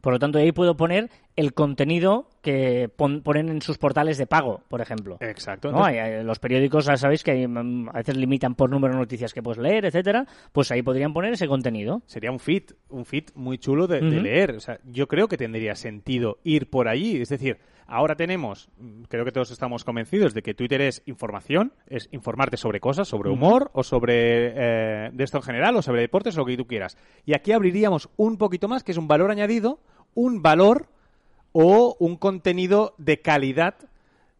Por 0.00 0.12
lo 0.12 0.18
tanto, 0.18 0.38
ahí 0.38 0.52
puedo 0.52 0.76
poner 0.76 1.10
el 1.38 1.54
contenido 1.54 2.28
que 2.42 2.90
ponen 2.96 3.48
en 3.48 3.62
sus 3.62 3.78
portales 3.78 4.18
de 4.18 4.26
pago, 4.26 4.62
por 4.66 4.80
ejemplo. 4.80 5.18
Exacto. 5.20 5.70
los 5.70 6.38
periódicos, 6.40 6.86
ya 6.86 6.96
sabéis 6.96 7.22
que 7.22 7.46
mm, 7.46 7.90
a 7.90 7.92
veces 7.92 8.16
limitan 8.16 8.56
por 8.56 8.68
número 8.68 8.94
de 8.94 8.98
noticias 8.98 9.32
que 9.32 9.40
puedes 9.40 9.58
leer, 9.58 9.84
etcétera. 9.84 10.26
Pues 10.50 10.72
ahí 10.72 10.82
podrían 10.82 11.12
poner 11.12 11.32
ese 11.32 11.46
contenido. 11.46 12.02
Sería 12.06 12.32
un 12.32 12.40
fit, 12.40 12.72
un 12.88 13.04
fit 13.04 13.30
muy 13.36 13.56
chulo 13.58 13.86
de, 13.86 14.00
de 14.00 14.20
leer. 14.20 14.56
O 14.56 14.60
sea, 14.60 14.80
yo 14.84 15.06
creo 15.06 15.28
que 15.28 15.36
tendría 15.36 15.76
sentido 15.76 16.38
ir 16.42 16.70
por 16.70 16.88
allí. 16.88 17.22
Es 17.22 17.28
decir, 17.28 17.58
Ahora 17.90 18.16
tenemos, 18.16 18.68
creo 19.08 19.24
que 19.24 19.32
todos 19.32 19.50
estamos 19.50 19.82
convencidos 19.82 20.34
de 20.34 20.42
que 20.42 20.52
Twitter 20.52 20.82
es 20.82 21.02
información, 21.06 21.72
es 21.86 22.10
informarte 22.12 22.58
sobre 22.58 22.80
cosas, 22.80 23.08
sobre 23.08 23.30
humor 23.30 23.70
o 23.72 23.82
sobre 23.82 24.52
eh, 24.54 25.10
de 25.10 25.24
esto 25.24 25.38
en 25.38 25.42
general 25.42 25.74
o 25.74 25.80
sobre 25.80 26.02
deportes 26.02 26.36
o 26.36 26.40
lo 26.40 26.44
que 26.44 26.58
tú 26.58 26.66
quieras. 26.66 26.98
Y 27.24 27.32
aquí 27.32 27.50
abriríamos 27.52 28.10
un 28.18 28.36
poquito 28.36 28.68
más, 28.68 28.84
que 28.84 28.92
es 28.92 28.98
un 28.98 29.08
valor 29.08 29.30
añadido, 29.30 29.80
un 30.12 30.42
valor 30.42 30.88
o 31.60 31.96
un 31.98 32.16
contenido 32.16 32.94
de 32.98 33.20
calidad 33.20 33.74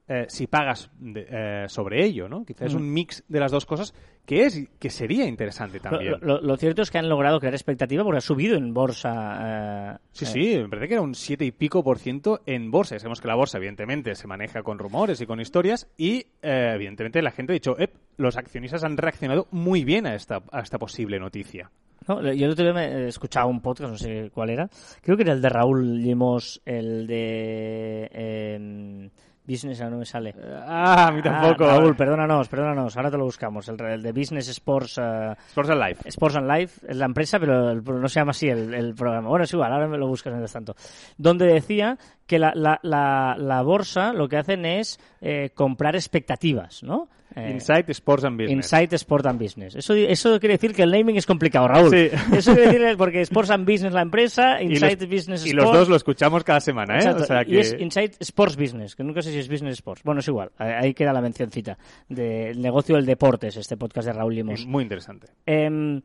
eh, 0.06 0.26
si 0.28 0.46
pagas 0.46 0.88
eh, 1.02 1.64
sobre 1.66 2.04
ello, 2.04 2.28
¿no? 2.28 2.44
Quizás 2.44 2.68
es 2.68 2.74
mm. 2.74 2.78
un 2.78 2.92
mix 2.92 3.24
de 3.26 3.40
las 3.40 3.50
dos 3.50 3.66
cosas 3.66 3.92
que 4.24 4.44
es 4.44 4.68
que 4.78 4.88
sería 4.88 5.26
interesante 5.26 5.80
también. 5.80 6.14
Lo, 6.20 6.56
cierto 6.56 6.82
es 6.82 6.92
que 6.92 6.98
han 6.98 7.08
logrado 7.08 7.40
crear 7.40 7.54
expectativa 7.54 8.04
porque 8.04 8.18
ha 8.18 8.20
subido 8.20 8.56
en 8.56 8.72
bolsa. 8.72 9.96
Eh, 9.96 9.98
sí, 10.12 10.26
sí, 10.26 10.58
me 10.58 10.68
parece 10.68 10.86
que 10.86 10.94
era 10.94 11.02
un 11.02 11.16
siete 11.16 11.44
y 11.44 11.50
pico 11.50 11.82
por 11.82 11.98
ciento 11.98 12.40
en 12.46 12.70
bolsa. 12.70 12.96
Sabemos 13.00 13.20
que 13.20 13.26
la 13.26 13.34
bolsa, 13.34 13.58
evidentemente, 13.58 14.14
se 14.14 14.28
maneja 14.28 14.62
con 14.62 14.78
rumores 14.78 15.20
y 15.20 15.26
con 15.26 15.40
historias 15.40 15.88
y, 15.96 16.26
evidentemente, 16.40 17.20
la 17.20 17.32
gente 17.32 17.52
ha 17.52 17.54
dicho, 17.54 17.76
los 18.16 18.36
accionistas 18.36 18.84
han 18.84 18.96
reaccionado 18.96 19.48
muy 19.50 19.82
bien 19.82 20.06
a 20.06 20.14
esta, 20.14 20.40
a 20.52 20.60
esta 20.60 20.78
posible 20.78 21.18
noticia. 21.18 21.72
Yo 22.08 22.46
el 22.46 22.50
otro 22.50 22.72
día 22.72 22.84
he 22.84 23.08
escuchado 23.08 23.48
un 23.48 23.60
podcast, 23.60 23.92
no 23.92 23.98
sé 23.98 24.30
cuál 24.32 24.50
era, 24.50 24.68
creo 25.02 25.16
que 25.16 25.22
era 25.22 25.32
el 25.32 25.42
de 25.42 25.48
Raúl 25.48 26.02
Limos, 26.02 26.60
el 26.64 27.06
de... 27.06 28.10
Em, 28.12 29.10
Business 29.48 29.80
no 29.80 29.96
me 29.96 30.04
sale. 30.04 30.34
Ah, 30.66 31.06
a 31.08 31.10
mí 31.10 31.22
tampoco. 31.22 31.64
Ah, 31.64 31.78
Raúl, 31.78 31.96
perdónanos, 31.96 32.48
perdónanos. 32.48 32.94
Ahora 32.98 33.10
te 33.10 33.16
lo 33.16 33.24
buscamos. 33.24 33.66
El, 33.68 34.02
de 34.02 34.12
Business 34.12 34.46
Sports. 34.48 34.98
Uh, 34.98 35.32
Sports 35.48 35.70
and 35.70 35.80
Life. 35.80 36.08
Sports 36.10 36.36
and 36.36 36.50
Life 36.50 36.86
es 36.86 36.96
la 36.96 37.06
empresa, 37.06 37.40
pero 37.40 37.74
no 37.74 38.08
se 38.08 38.20
llama 38.20 38.32
así 38.32 38.46
el, 38.46 38.94
programa. 38.94 39.30
Bueno, 39.30 39.44
es 39.44 39.52
igual, 39.54 39.72
ahora 39.72 39.88
me 39.88 39.96
lo 39.96 40.06
buscas 40.06 40.34
mientras 40.34 40.52
tanto. 40.52 40.76
Donde 41.16 41.46
decía 41.46 41.96
que 42.26 42.38
la, 42.38 42.52
la, 42.54 42.78
la, 42.82 43.62
bolsa 43.62 44.12
lo 44.12 44.28
que 44.28 44.36
hacen 44.36 44.66
es 44.66 45.00
eh, 45.22 45.50
comprar 45.54 45.96
expectativas, 45.96 46.82
¿no? 46.82 47.08
Eh, 47.38 47.50
Insight 47.52 47.88
Sports 47.90 48.24
and 48.24 48.36
Business. 48.36 48.56
Insight 48.56 48.92
Sports 48.94 49.26
and 49.26 49.38
Business. 49.38 49.74
Eso, 49.76 49.94
eso 49.94 50.40
quiere 50.40 50.54
decir 50.54 50.74
que 50.74 50.82
el 50.82 50.90
naming 50.90 51.16
es 51.16 51.26
complicado, 51.26 51.68
Raúl. 51.68 51.90
Sí. 51.90 52.10
Eso 52.36 52.54
quiere 52.54 52.78
decir 52.78 52.96
porque 52.96 53.20
Sports 53.20 53.50
and 53.50 53.64
Business 53.64 53.92
la 53.92 54.02
empresa, 54.02 54.60
Insight 54.60 55.00
Business 55.02 55.44
Sports. 55.44 55.46
Y 55.46 55.52
los 55.52 55.72
dos 55.72 55.88
lo 55.88 55.96
escuchamos 55.96 56.42
cada 56.42 56.60
semana, 56.60 56.98
¿eh? 56.98 57.08
O 57.10 57.24
sea 57.24 57.44
que... 57.44 57.52
Y 57.52 57.58
es 57.58 57.76
Insight 57.78 58.16
Sports 58.20 58.56
Business, 58.56 58.96
que 58.96 59.04
nunca 59.04 59.22
sé 59.22 59.30
si 59.30 59.38
es 59.38 59.48
Business 59.48 59.74
Sports. 59.74 60.02
Bueno, 60.02 60.20
es 60.20 60.28
igual. 60.28 60.50
Ahí 60.58 60.94
queda 60.94 61.12
la 61.12 61.20
mencioncita 61.20 61.78
del 62.08 62.60
negocio 62.60 62.96
del 62.96 63.06
deportes, 63.06 63.56
este 63.56 63.76
podcast 63.76 64.08
de 64.08 64.12
Raúl 64.14 64.34
Limos. 64.34 64.66
Muy 64.66 64.82
interesante. 64.82 65.28
Eh, 65.46 66.00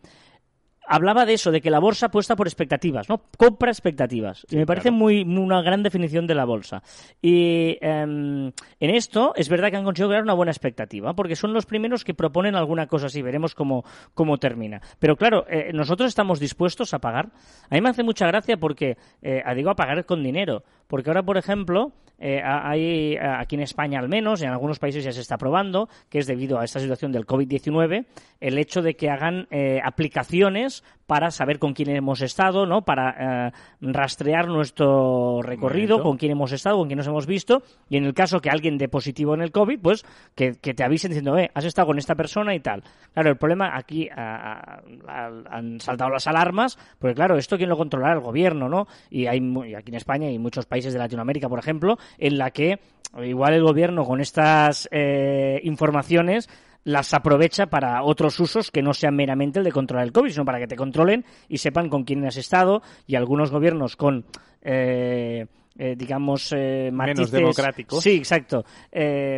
hablaba 0.88 1.26
de 1.26 1.34
eso, 1.34 1.52
de 1.52 1.62
que 1.62 1.70
la 1.70 1.80
bolsa 1.80 2.08
apuesta 2.08 2.36
por 2.36 2.48
expectativas, 2.48 3.10
¿no? 3.10 3.22
Compra 3.38 3.72
expectativas. 3.72 4.46
y 4.50 4.58
me 4.58 4.66
parece 4.66 4.92
muy, 4.92 5.22
una 5.22 5.62
gran 5.62 5.84
definición 5.84 6.28
de 6.28 6.36
la 6.36 6.46
bolsa. 6.46 6.84
Y 7.22 7.78
em, 7.82 8.52
en 8.80 8.90
esto 8.96 9.34
es 9.36 9.50
verdad 9.50 9.70
que 9.70 9.78
han 9.78 9.84
conseguido 9.84 10.10
crear 10.10 10.24
una 10.24 10.34
buena 10.34 10.52
expectativa, 10.52 11.14
porque 11.14 11.36
son 11.36 11.54
los 11.54 11.66
primeros 11.66 12.04
que 12.04 12.14
proponen 12.14 12.56
alguna 12.56 12.88
cosa 12.88 13.08
así. 13.08 13.22
Veremos 13.22 13.56
cómo, 13.56 13.84
cómo 14.14 14.38
termina. 14.38 14.82
Pero 15.00 15.16
claro, 15.16 15.46
eh, 15.50 15.72
nosotros 15.74 16.08
estamos 16.08 16.40
dispuestos 16.40 16.94
a 16.94 17.00
pagar. 17.00 17.30
A 17.70 17.76
mí 17.76 17.82
me 17.82 17.90
hace 17.90 18.04
mucha 18.04 18.28
gracia 18.28 18.58
porque, 18.58 18.98
eh, 19.22 19.44
digo, 19.56 19.70
a 19.70 19.76
pagar 19.76 20.06
con 20.06 20.24
dinero. 20.24 20.64
Porque 20.94 21.10
ahora, 21.10 21.24
por 21.24 21.38
ejemplo, 21.38 21.92
eh, 22.20 22.40
hay 22.46 23.18
aquí 23.18 23.56
en 23.56 23.62
España 23.62 23.98
al 23.98 24.10
menos, 24.10 24.44
en 24.44 24.50
algunos 24.50 24.78
países 24.78 25.04
ya 25.04 25.12
se 25.12 25.22
está 25.22 25.40
probando, 25.40 25.90
que 26.08 26.20
es 26.20 26.28
debido 26.28 26.60
a 26.60 26.66
esta 26.66 26.80
situación 26.80 27.12
del 27.12 27.26
COVID-19, 27.26 28.06
el 28.44 28.58
hecho 28.58 28.82
de 28.82 28.96
que 28.96 29.10
hagan 29.10 29.48
eh, 29.52 29.80
aplicaciones 29.82 30.84
para 31.08 31.32
saber 31.32 31.60
con 31.60 31.74
quién 31.74 31.90
hemos 31.90 32.22
estado, 32.22 32.66
¿no? 32.66 32.84
Para 32.84 33.48
eh, 33.48 33.52
rastrear 33.80 34.48
nuestro 34.48 35.42
recorrido, 35.42 36.04
con 36.04 36.18
quién 36.18 36.34
hemos 36.34 36.52
estado, 36.52 36.78
con 36.78 36.88
quién 36.88 36.98
nos 36.98 37.08
hemos 37.08 37.26
visto, 37.26 37.64
y 37.90 37.96
en 37.96 38.04
el 38.04 38.14
caso 38.14 38.42
que 38.42 38.50
alguien 38.50 38.78
dé 38.78 38.90
positivo 38.90 39.34
en 39.34 39.42
el 39.42 39.52
COVID, 39.52 39.80
pues 39.80 40.04
que, 40.36 40.54
te 40.54 40.84
avisen 40.84 41.12
diciendo, 41.12 41.38
eh, 41.38 41.52
has 41.54 41.64
estado 41.64 41.88
con 41.88 41.98
esta 42.00 42.16
persona 42.16 42.54
y 42.54 42.60
tal. 42.60 42.84
Claro, 43.14 43.30
el 43.30 43.38
problema 43.38 43.78
aquí 43.78 44.10
han 44.12 45.80
saltado 45.80 46.10
las 46.10 46.28
alarmas, 46.28 46.78
porque 47.00 47.16
claro, 47.16 47.38
esto 47.38 47.56
quién 47.56 47.70
lo 47.70 47.78
controlará 47.78 48.16
el 48.16 48.22
gobierno, 48.22 48.68
¿no? 48.68 48.88
Y 49.10 49.28
hay 49.28 49.40
aquí 49.78 49.92
en 49.92 49.96
España 49.96 50.30
y 50.30 50.38
muchos 50.38 50.66
países 50.66 50.83
de 50.92 51.00
Latinoamérica, 51.00 51.48
por 51.48 51.60
ejemplo, 51.60 51.98
en 52.18 52.38
la 52.38 52.52
que 52.52 52.80
igual 53.24 53.54
el 53.54 53.64
gobierno 53.64 54.04
con 54.04 54.20
estas 54.20 54.90
eh, 54.92 55.62
informaciones 55.64 56.50
las 56.84 57.14
aprovecha 57.14 57.68
para 57.68 58.04
otros 58.04 58.40
usos 58.40 58.72
que 58.72 58.82
no 58.82 58.94
sean 58.94 59.16
meramente 59.16 59.60
el 59.60 59.66
de 59.66 59.72
controlar 59.72 60.06
el 60.06 60.12
COVID, 60.12 60.32
sino 60.32 60.46
para 60.46 60.60
que 60.60 60.68
te 60.68 60.76
controlen 60.76 61.26
y 61.48 61.58
sepan 61.58 61.90
con 61.90 62.04
quién 62.04 62.26
has 62.26 62.38
estado 62.38 62.82
y 63.08 63.16
algunos 63.16 63.52
gobiernos 63.52 63.96
con... 63.96 64.26
Eh, 64.62 65.48
eh, 65.76 65.96
digamos, 65.98 66.54
eh, 66.56 66.92
matices... 66.94 67.18
Menos 67.18 67.32
democráticos. 67.32 68.04
Sí, 68.04 68.18
exacto. 68.18 68.64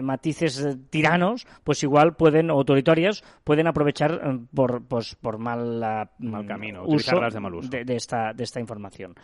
matices 0.01 0.67
tiranos, 0.89 1.47
pues 1.63 1.81
igual 1.83 2.17
pueden, 2.17 2.49
autoritarios, 2.49 3.23
pueden 3.45 3.67
aprovechar 3.67 4.19
por, 4.53 4.83
pues, 4.83 5.15
por 5.15 5.37
mal, 5.37 5.79
mal 6.19 6.45
camino, 6.45 6.83
uso, 6.85 7.21
de, 7.21 7.39
mal 7.39 7.55
uso. 7.55 7.69
De, 7.69 7.95
esta, 7.95 8.33
de 8.33 8.43
esta 8.43 8.59
información. 8.59 9.15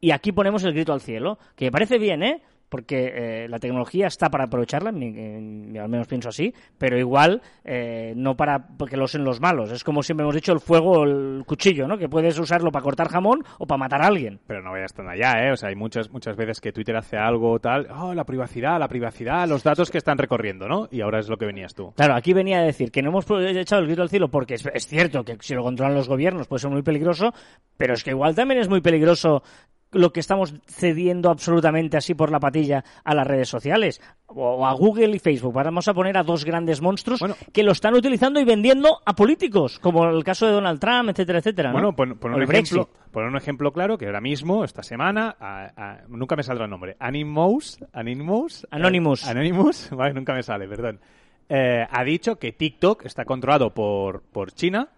Y 0.00 0.12
aquí 0.12 0.32
ponemos 0.32 0.64
el 0.64 0.72
grito 0.72 0.92
al 0.92 1.00
cielo, 1.00 1.38
que 1.56 1.66
me 1.66 1.70
parece 1.70 1.98
bien, 1.98 2.22
¿eh? 2.22 2.42
porque 2.70 3.12
eh, 3.14 3.48
la 3.48 3.58
tecnología 3.58 4.06
está 4.06 4.30
para 4.30 4.44
aprovecharla, 4.44 4.90
al 4.90 4.94
menos 4.96 6.06
pienso 6.06 6.30
así, 6.30 6.54
pero 6.78 6.96
igual 6.98 7.42
eh, 7.64 8.14
no 8.16 8.36
para 8.36 8.64
que 8.88 8.96
lo 8.96 9.04
usen 9.04 9.24
los 9.24 9.40
malos. 9.40 9.72
Es 9.72 9.84
como 9.84 10.02
siempre 10.02 10.22
hemos 10.22 10.36
dicho 10.36 10.52
el 10.52 10.60
fuego 10.60 11.00
o 11.00 11.04
el 11.04 11.42
cuchillo, 11.44 11.88
¿no? 11.88 11.98
Que 11.98 12.08
puedes 12.08 12.38
usarlo 12.38 12.70
para 12.70 12.84
cortar 12.84 13.08
jamón 13.08 13.44
o 13.58 13.66
para 13.66 13.78
matar 13.78 14.02
a 14.02 14.06
alguien. 14.06 14.38
Pero 14.46 14.62
no 14.62 14.70
vayas 14.70 14.94
tan 14.94 15.08
allá, 15.08 15.44
¿eh? 15.44 15.52
O 15.52 15.56
sea, 15.56 15.68
hay 15.68 15.74
muchas, 15.74 16.10
muchas 16.10 16.36
veces 16.36 16.60
que 16.60 16.72
Twitter 16.72 16.96
hace 16.96 17.16
algo 17.16 17.58
tal, 17.58 17.88
oh, 17.90 18.14
la 18.14 18.24
privacidad, 18.24 18.78
la 18.78 18.88
privacidad, 18.88 19.48
los 19.48 19.64
datos 19.64 19.90
que 19.90 19.98
están 19.98 20.16
recorriendo, 20.16 20.68
¿no? 20.68 20.88
Y 20.92 21.00
ahora 21.00 21.18
es 21.18 21.28
lo 21.28 21.36
que 21.36 21.46
venías 21.46 21.74
tú. 21.74 21.92
Claro, 21.96 22.14
aquí 22.14 22.32
venía 22.32 22.60
a 22.60 22.62
decir 22.62 22.92
que 22.92 23.02
no 23.02 23.10
hemos 23.10 23.26
echado 23.28 23.82
el 23.82 23.88
grito 23.88 24.02
al 24.02 24.10
cielo 24.10 24.28
porque 24.28 24.54
es, 24.54 24.64
es 24.72 24.86
cierto 24.86 25.24
que 25.24 25.36
si 25.40 25.54
lo 25.54 25.64
controlan 25.64 25.96
los 25.96 26.08
gobiernos 26.08 26.46
puede 26.46 26.60
ser 26.60 26.70
muy 26.70 26.82
peligroso, 26.82 27.34
pero 27.76 27.94
es 27.94 28.04
que 28.04 28.10
igual 28.10 28.36
también 28.36 28.60
es 28.60 28.68
muy 28.68 28.80
peligroso 28.80 29.42
lo 29.92 30.12
que 30.12 30.20
estamos 30.20 30.54
cediendo 30.66 31.30
absolutamente 31.30 31.96
así 31.96 32.14
por 32.14 32.30
la 32.30 32.40
patilla 32.40 32.84
a 33.04 33.14
las 33.14 33.26
redes 33.26 33.48
sociales 33.48 34.00
o 34.26 34.66
a 34.66 34.72
Google 34.72 35.16
y 35.16 35.18
Facebook. 35.18 35.52
Vamos 35.52 35.88
a 35.88 35.94
poner 35.94 36.16
a 36.16 36.22
dos 36.22 36.44
grandes 36.44 36.80
monstruos 36.80 37.20
que 37.52 37.62
lo 37.62 37.72
están 37.72 37.94
utilizando 37.94 38.40
y 38.40 38.44
vendiendo 38.44 38.98
a 39.04 39.14
políticos, 39.14 39.78
como 39.78 40.08
el 40.08 40.22
caso 40.22 40.46
de 40.46 40.52
Donald 40.52 40.80
Trump, 40.80 41.10
etcétera, 41.10 41.38
etcétera. 41.40 41.72
Bueno, 41.72 41.94
por, 41.94 42.08
un 42.08 42.42
ejemplo, 42.42 42.88
un 43.12 43.36
ejemplo 43.36 43.72
claro 43.72 43.98
que 43.98 44.06
ahora 44.06 44.20
mismo, 44.20 44.64
esta 44.64 44.82
semana, 44.82 45.36
nunca 46.08 46.36
me 46.36 46.42
saldrá 46.42 46.64
el 46.64 46.70
nombre, 46.70 46.96
Animous, 47.00 47.78
Anonymous, 47.92 48.66
Anonymous, 48.70 49.26
Anonymous, 49.26 49.90
vale, 49.96 50.14
nunca 50.14 50.34
me 50.34 50.42
sale, 50.42 50.68
perdón. 50.68 51.00
Eh, 51.48 51.84
ha 51.90 52.04
dicho 52.04 52.36
que 52.36 52.52
TikTok 52.52 53.06
está 53.06 53.24
controlado 53.24 53.74
por, 53.74 54.22
por 54.22 54.52
China 54.52 54.88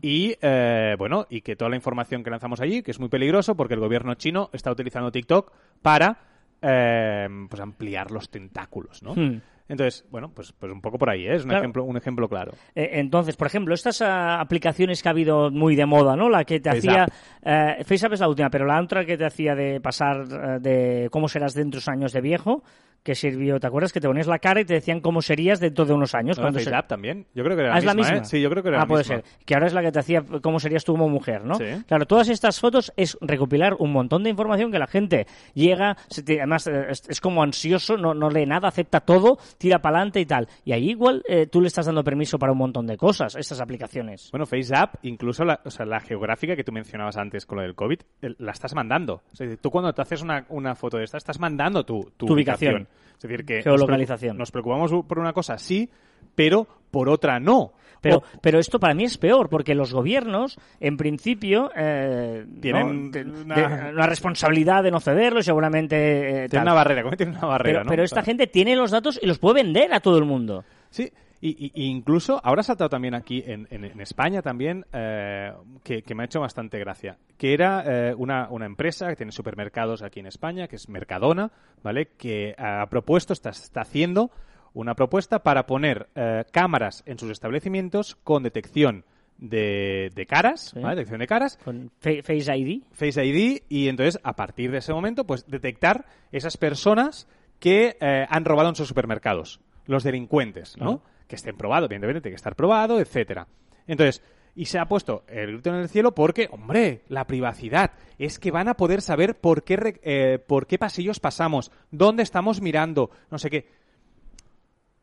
y 0.00 0.34
eh, 0.40 0.94
bueno, 0.98 1.26
y 1.28 1.40
que 1.40 1.56
toda 1.56 1.70
la 1.70 1.76
información 1.76 2.22
que 2.22 2.30
lanzamos 2.30 2.60
allí, 2.60 2.82
que 2.82 2.90
es 2.90 3.00
muy 3.00 3.08
peligroso 3.08 3.54
porque 3.56 3.74
el 3.74 3.80
gobierno 3.80 4.14
chino 4.14 4.50
está 4.52 4.70
utilizando 4.70 5.10
TikTok 5.10 5.52
para 5.80 6.18
eh, 6.60 7.28
pues 7.48 7.60
ampliar 7.60 8.10
los 8.10 8.30
tentáculos, 8.30 9.02
¿no? 9.02 9.14
Hmm. 9.14 9.40
Entonces, 9.68 10.04
bueno, 10.10 10.30
pues, 10.34 10.52
pues 10.52 10.70
un 10.70 10.82
poco 10.82 10.98
por 10.98 11.08
ahí, 11.08 11.26
¿eh? 11.26 11.36
es 11.36 11.44
un, 11.44 11.52
ejemplo, 11.52 11.84
un 11.84 11.96
ejemplo 11.96 12.28
claro. 12.28 12.52
entonces, 12.74 13.36
por 13.36 13.46
ejemplo, 13.46 13.72
estas 13.72 14.02
ah, 14.02 14.38
aplicaciones 14.38 15.02
que 15.02 15.08
ha 15.08 15.12
habido 15.12 15.50
muy 15.50 15.76
de 15.76 15.86
moda, 15.86 16.14
¿no? 16.14 16.28
La 16.28 16.44
que 16.44 16.60
te 16.60 16.68
hacía... 16.68 17.06
FaceApp 17.42 18.12
es 18.12 18.20
la 18.20 18.28
última, 18.28 18.50
pero 18.50 18.66
la 18.66 18.80
otra 18.82 19.06
que 19.06 19.16
te 19.16 19.24
hacía 19.24 19.54
de 19.54 19.80
pasar 19.80 20.60
de 20.60 21.08
cómo 21.10 21.26
serás 21.26 21.54
dentro 21.54 21.78
de 21.80 21.84
unos 21.84 21.88
años 21.88 22.12
de 22.12 22.20
viejo, 22.20 22.62
que 23.02 23.14
sirvió. 23.14 23.58
¿Te 23.58 23.66
acuerdas 23.66 23.92
que 23.92 24.00
te 24.00 24.08
ponías 24.08 24.26
la 24.26 24.38
cara 24.38 24.60
y 24.60 24.64
te 24.64 24.74
decían 24.74 25.00
cómo 25.00 25.22
serías 25.22 25.60
dentro 25.60 25.84
de 25.84 25.92
unos 25.92 26.14
años? 26.14 26.38
cuando 26.38 26.60
también. 26.86 27.26
Yo 27.34 27.44
creo 27.44 27.56
que 27.56 27.62
era 27.62 27.74
ah, 27.74 27.80
la, 27.80 27.94
misma, 27.94 28.18
¿eh? 28.18 28.24
Sí, 28.24 28.40
yo 28.40 28.48
creo 28.50 28.62
que 28.62 28.70
era 28.70 28.82
ah, 28.82 28.86
puede 28.86 29.04
ser. 29.04 29.24
Que 29.44 29.54
ahora 29.54 29.66
es 29.66 29.72
la 29.72 29.82
que 29.82 29.92
te 29.92 29.98
hacía 29.98 30.22
cómo 30.42 30.60
serías 30.60 30.84
tú 30.84 30.92
como 30.92 31.08
mujer, 31.08 31.44
¿no? 31.44 31.58
Claro, 31.86 32.06
todas 32.06 32.28
estas 32.28 32.60
fotos 32.60 32.92
es 32.96 33.18
recopilar 33.20 33.74
un 33.78 33.92
montón 33.92 34.22
de 34.22 34.30
información 34.30 34.70
que 34.70 34.78
la 34.78 34.86
gente 34.86 35.26
llega, 35.54 35.96
además 36.16 36.66
eh, 36.66 36.86
es, 36.90 37.20
como 37.20 37.42
ansioso, 37.42 37.96
no, 37.96 38.14
no 38.14 38.30
lee 38.30 38.46
nada, 38.46 38.68
acepta 38.68 39.00
todo, 39.00 39.38
tira 39.58 39.80
para 39.80 39.98
adelante 39.98 40.20
y 40.20 40.26
tal. 40.26 40.48
Y 40.64 40.72
ahí 40.72 40.90
igual 40.90 41.22
eh, 41.28 41.46
tú 41.46 41.60
le 41.60 41.68
estás 41.68 41.86
dando 41.86 42.04
permiso 42.04 42.38
para 42.38 42.52
un 42.52 42.58
montón 42.58 42.86
de 42.86 42.96
cosas, 42.96 43.36
estas 43.36 43.60
aplicaciones. 43.60 44.30
Bueno, 44.30 44.46
FaceApp, 44.46 44.96
incluso 45.02 45.44
la, 45.44 45.60
o 45.64 45.70
sea, 45.70 45.86
la 45.86 46.00
geográfica 46.00 46.56
que 46.56 46.64
tú 46.64 46.72
mencionabas 46.72 47.16
antes 47.16 47.46
con 47.46 47.58
lo 47.58 47.62
del 47.62 47.74
COVID, 47.74 48.00
la 48.38 48.52
estás 48.52 48.74
mandando. 48.74 49.22
O 49.32 49.36
sea, 49.36 49.46
tú 49.56 49.70
cuando 49.70 49.92
te 49.92 50.02
haces 50.02 50.22
una, 50.22 50.46
una 50.48 50.74
foto 50.74 50.98
de 50.98 51.04
esta, 51.04 51.18
estás 51.18 51.38
mandando 51.38 51.84
tu, 51.84 52.12
tu, 52.16 52.32
ubicación. 52.32 52.88
Es 53.14 53.22
decir, 53.22 53.44
que 53.44 53.62
geolocalización. 53.62 54.36
Nos, 54.36 54.50
preocupamos 54.50 54.92
por 55.06 55.18
una 55.18 55.32
cosa, 55.32 55.58
sí, 55.58 55.88
pero 56.34 56.66
por 56.90 57.08
otra 57.08 57.38
no. 57.40 57.72
Pero, 58.00 58.24
pero 58.40 58.58
esto 58.58 58.80
para 58.80 58.94
mí 58.94 59.04
es 59.04 59.16
peor, 59.16 59.48
porque 59.48 59.76
los 59.76 59.94
gobiernos, 59.94 60.58
en 60.80 60.96
principio, 60.96 61.70
eh, 61.76 62.44
tienen 62.60 63.12
una... 63.44 64.06
responsabilidad 64.06 64.82
de 64.82 64.90
no 64.90 64.98
cederlo 64.98 65.38
y 65.38 65.44
seguramente... 65.44 66.44
Eh, 66.44 66.48
tiene 66.48 66.64
una 66.64 66.74
barrera, 66.74 67.08
tiene 67.16 67.32
una 67.38 67.46
barrera, 67.46 67.80
pero, 67.80 67.90
pero 67.90 68.02
esta 68.02 68.24
gente 68.24 68.48
tiene 68.48 68.74
los 68.74 68.90
datos 68.90 69.20
y 69.22 69.26
los 69.26 69.38
puede 69.38 69.62
vender 69.62 69.94
a 69.94 70.00
todo 70.00 70.18
el 70.18 70.24
mundo. 70.24 70.64
Sí, 70.90 71.12
y, 71.44 71.72
incluso, 71.74 72.40
ahora 72.44 72.60
ha 72.60 72.62
saltado 72.62 72.88
también 72.88 73.16
aquí 73.16 73.42
en, 73.44 73.66
en, 73.72 74.00
España 74.00 74.42
también, 74.42 74.86
eh, 74.92 75.52
que, 75.82 76.14
me 76.14 76.22
ha 76.22 76.26
hecho 76.26 76.38
bastante 76.38 76.78
gracia, 76.78 77.18
que 77.36 77.52
era 77.52 77.82
eh, 77.84 78.14
una, 78.16 78.48
una, 78.48 78.64
empresa 78.64 79.08
que 79.08 79.16
tiene 79.16 79.32
supermercados 79.32 80.02
aquí 80.02 80.20
en 80.20 80.26
España, 80.26 80.68
que 80.68 80.76
es 80.76 80.88
Mercadona, 80.88 81.50
¿vale? 81.82 82.10
Que 82.16 82.54
ha 82.56 82.86
propuesto, 82.86 83.32
está, 83.32 83.50
está 83.50 83.80
haciendo 83.80 84.30
una 84.72 84.94
propuesta 84.94 85.40
para 85.40 85.66
poner 85.66 86.10
eh, 86.14 86.44
cámaras 86.52 87.02
en 87.06 87.18
sus 87.18 87.32
establecimientos 87.32 88.14
con 88.22 88.44
detección 88.44 89.04
de, 89.38 90.12
de 90.14 90.26
caras, 90.26 90.72
¿vale? 90.76 90.94
Detección 90.94 91.18
de 91.18 91.26
caras. 91.26 91.58
Con 91.64 91.90
Face 91.98 92.56
ID. 92.56 92.84
Face 92.92 93.24
ID, 93.24 93.62
y 93.68 93.88
entonces, 93.88 94.20
a 94.22 94.36
partir 94.36 94.70
de 94.70 94.78
ese 94.78 94.92
momento, 94.92 95.24
pues 95.24 95.44
detectar 95.48 96.06
esas 96.30 96.56
personas 96.56 97.26
que 97.58 97.96
han 98.00 98.44
robado 98.44 98.68
en 98.68 98.76
sus 98.76 98.86
supermercados, 98.86 99.60
los 99.86 100.04
delincuentes, 100.04 100.76
¿no? 100.76 101.02
Que 101.32 101.36
estén 101.36 101.56
probados, 101.56 101.86
evidentemente 101.88 102.20
tiene 102.20 102.34
que 102.34 102.36
estar 102.36 102.54
probado, 102.54 103.00
etcétera. 103.00 103.48
Entonces, 103.86 104.22
y 104.54 104.66
se 104.66 104.78
ha 104.78 104.86
puesto 104.86 105.24
el 105.28 105.52
grito 105.52 105.70
en 105.70 105.76
el 105.76 105.88
cielo 105.88 106.14
porque, 106.14 106.50
hombre, 106.52 107.04
la 107.08 107.26
privacidad. 107.26 107.92
Es 108.18 108.38
que 108.38 108.50
van 108.50 108.68
a 108.68 108.74
poder 108.74 109.00
saber 109.00 109.40
por 109.40 109.64
qué, 109.64 109.98
eh, 110.02 110.38
por 110.46 110.66
qué 110.66 110.76
pasillos 110.78 111.20
pasamos, 111.20 111.72
dónde 111.90 112.22
estamos 112.22 112.60
mirando, 112.60 113.10
no 113.30 113.38
sé 113.38 113.48
qué. 113.48 113.66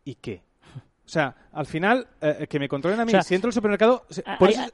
¿Y 0.06 0.16
qué? 0.16 0.44
O 1.10 1.12
sea, 1.12 1.34
al 1.54 1.66
final, 1.66 2.06
eh, 2.22 2.46
que 2.48 2.60
me 2.60 2.68
controlen 2.68 3.00
a 3.00 3.06
mí, 3.06 3.12
si 3.24 3.34
entro 3.34 3.48
al 3.48 3.54
supermercado... 3.54 4.06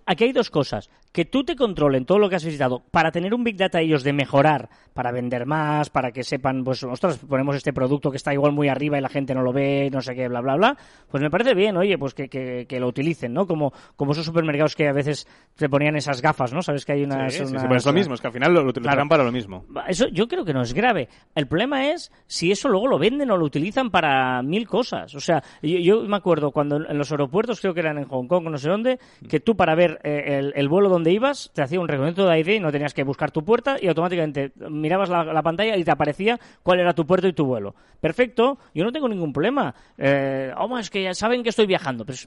Aquí 0.05 0.25
hay 0.25 0.33
dos 0.33 0.49
cosas. 0.49 0.89
Que 1.13 1.23
tú 1.23 1.45
te 1.45 1.55
controlen 1.55 2.03
todo 2.03 2.19
lo 2.19 2.27
que 2.27 2.35
has 2.35 2.43
visitado 2.43 2.83
para 2.91 3.09
tener 3.09 3.33
un 3.33 3.45
Big 3.45 3.55
Data 3.55 3.79
ellos 3.79 4.03
de 4.03 4.11
mejorar, 4.11 4.67
para 4.93 5.13
vender 5.13 5.45
más, 5.45 5.89
para 5.89 6.11
que 6.11 6.25
sepan, 6.25 6.65
pues, 6.65 6.83
nosotros 6.83 7.19
ponemos 7.19 7.55
este 7.55 7.71
producto 7.71 8.11
que 8.11 8.17
está 8.17 8.33
igual 8.33 8.51
muy 8.51 8.67
arriba 8.67 8.97
y 8.97 9.01
la 9.01 9.07
gente 9.07 9.33
no 9.33 9.43
lo 9.43 9.53
ve, 9.53 9.89
no 9.93 10.01
sé 10.01 10.13
qué, 10.13 10.27
bla, 10.27 10.41
bla, 10.41 10.57
bla. 10.57 10.77
Pues 11.09 11.23
me 11.23 11.29
parece 11.29 11.53
bien, 11.53 11.77
oye, 11.77 11.97
pues 11.97 12.13
que, 12.13 12.27
que, 12.27 12.79
lo 12.81 12.89
utilicen, 12.89 13.33
¿no? 13.33 13.47
Como, 13.47 13.71
como 13.95 14.11
esos 14.11 14.25
supermercados 14.25 14.75
que 14.75 14.89
a 14.89 14.93
veces 14.93 15.25
se 15.55 15.69
ponían 15.69 15.95
esas 15.95 16.21
gafas, 16.21 16.51
¿no? 16.51 16.61
Sabes 16.61 16.83
que 16.83 16.91
hay 16.91 17.03
unas... 17.03 17.33
Sí, 17.33 17.45
sí, 17.45 17.55
es 17.55 17.85
lo 17.85 17.93
mismo, 17.93 18.13
es 18.13 18.19
que 18.19 18.27
al 18.27 18.33
final 18.33 18.53
lo, 18.53 18.67
utilizarán 18.67 19.07
para 19.07 19.23
lo 19.23 19.31
mismo. 19.31 19.63
Eso 19.87 20.09
yo 20.09 20.27
creo 20.27 20.43
que 20.43 20.53
no 20.53 20.63
es 20.63 20.73
grave. 20.73 21.07
El 21.33 21.47
problema 21.47 21.91
es 21.91 22.11
si 22.27 22.51
eso 22.51 22.67
luego 22.67 22.87
lo 22.87 22.99
venden 22.99 23.31
o 23.31 23.37
lo 23.37 23.45
utilizan 23.45 23.89
para 23.89 24.41
mil 24.41 24.67
cosas. 24.67 25.15
O 25.15 25.21
sea, 25.21 25.41
yo, 25.61 25.79
yo 25.79 26.01
me 26.01 26.17
acuerdo 26.25 26.49
cuando 26.49 26.77
en 26.77 26.97
los 26.97 27.11
aeropuertos, 27.11 27.61
creo 27.61 27.75
que 27.75 27.81
eran 27.81 27.99
en 27.99 28.05
Hong 28.05 28.25
Kong, 28.25 28.49
no 28.49 28.57
sé 28.57 28.67
dónde, 28.67 28.97
que 29.29 29.39
tú 29.39 29.55
para 29.55 29.75
ver 29.75 29.99
eh, 30.03 30.51
el, 30.55 30.67
vuelo 30.67 30.89
donde 30.89 31.11
ibas, 31.11 31.51
te 31.53 31.61
hacía 31.61 31.79
un 31.79 31.87
reconocimiento 31.87 32.27
de 32.27 32.39
ID 32.39 32.55
y 32.55 32.59
no 32.59 32.71
tenías 32.71 32.95
que 32.95 33.03
buscar 33.03 33.29
tu 33.29 33.45
puerta 33.45 33.77
y 33.79 33.87
automáticamente 33.87 34.51
mirabas 34.71 35.07
la, 35.09 35.43
pantalla 35.43 35.77
y 35.77 35.83
te 35.83 35.91
aparecía 35.91 36.39
cuál 36.63 36.79
era 36.79 36.93
tu 36.93 37.05
puerto 37.05 37.27
y 37.27 37.33
tu 37.33 37.45
vuelo. 37.45 37.75
Perfecto, 38.01 38.57
yo 38.73 38.83
no 38.83 38.91
tengo 38.91 39.07
ningún 39.07 39.31
problema. 39.31 39.75
Eh, 39.99 40.51
oh, 40.57 40.79
es 40.79 40.89
que 40.89 41.03
ya 41.03 41.13
saben 41.13 41.43
que 41.43 41.49
estoy 41.49 41.67
viajando. 41.67 42.05
Pero, 42.05 42.17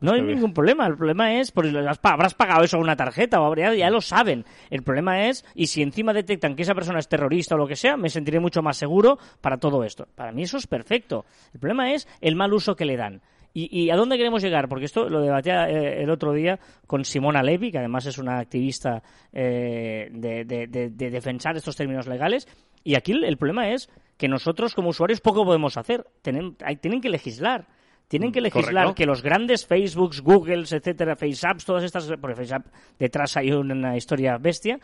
no 0.00 0.12
hay 0.12 0.22
ningún 0.22 0.52
problema. 0.52 0.86
El 0.86 0.96
problema 0.96 1.34
es, 1.34 1.52
pues 1.52 1.74
habrás 1.74 2.34
pagado 2.34 2.64
eso 2.64 2.76
con 2.76 2.84
una 2.84 2.96
tarjeta 2.96 3.40
o 3.40 3.54
ya, 3.54 3.74
ya 3.74 3.90
lo 3.90 4.00
saben. 4.00 4.44
El 4.70 4.82
problema 4.82 5.26
es, 5.28 5.44
y 5.54 5.68
si 5.68 5.82
encima 5.82 6.12
detectan 6.12 6.54
que 6.54 6.62
esa 6.62 6.74
persona 6.74 6.98
es 6.98 7.08
terrorista 7.08 7.54
o 7.54 7.58
lo 7.58 7.66
que 7.66 7.76
sea, 7.76 7.96
me 7.96 8.10
sentiré 8.10 8.40
mucho 8.40 8.62
más 8.62 8.76
seguro 8.76 9.18
para 9.40 9.58
todo 9.58 9.84
esto. 9.84 10.06
Para 10.14 10.32
mí 10.32 10.42
eso 10.42 10.58
es 10.58 10.66
perfecto. 10.66 11.24
El 11.54 11.60
problema 11.60 11.92
es 11.92 12.06
el 12.20 12.36
mal 12.36 12.52
uso 12.52 12.76
que 12.76 12.84
le 12.84 12.96
dan. 12.96 13.22
¿Y, 13.58 13.88
a 13.88 13.96
dónde 13.96 14.18
queremos 14.18 14.42
llegar? 14.42 14.68
Porque 14.68 14.84
esto 14.84 15.08
lo 15.08 15.22
debatía 15.22 15.70
eh, 15.70 16.02
el 16.02 16.10
otro 16.10 16.34
día 16.34 16.60
con 16.86 17.06
Simona 17.06 17.42
Levy, 17.42 17.72
que 17.72 17.78
además 17.78 18.04
es 18.04 18.18
una 18.18 18.38
activista 18.38 19.02
eh, 19.32 20.10
de, 20.12 20.44
de, 20.44 20.90
defensar 21.10 21.56
estos 21.56 21.74
términos 21.74 22.06
legales. 22.06 22.46
Y 22.84 22.96
aquí 22.96 23.12
el, 23.12 23.38
problema 23.38 23.70
es 23.70 23.88
que 24.18 24.28
nosotros 24.28 24.74
como 24.74 24.90
usuarios 24.90 25.22
poco 25.22 25.46
podemos 25.46 25.78
hacer. 25.78 26.06
Tienen, 26.20 26.54
tienen 26.82 27.00
que 27.00 27.08
legislar. 27.08 27.66
Tienen 28.08 28.32
que 28.32 28.40
mm, 28.40 28.44
legislar 28.44 28.94
que 28.94 29.06
los 29.06 29.22
grandes 29.22 29.66
Facebooks, 29.66 30.20
Googles, 30.20 30.72
etcétera, 30.72 31.16
FaceApps, 31.16 31.64
todas 31.64 31.84
estas, 31.84 32.12
porque 32.20 32.36
FaceApp 32.36 32.66
detrás 32.98 33.36
hay 33.36 33.52
una 33.52 33.96
historia 33.96 34.38
bestia, 34.38 34.78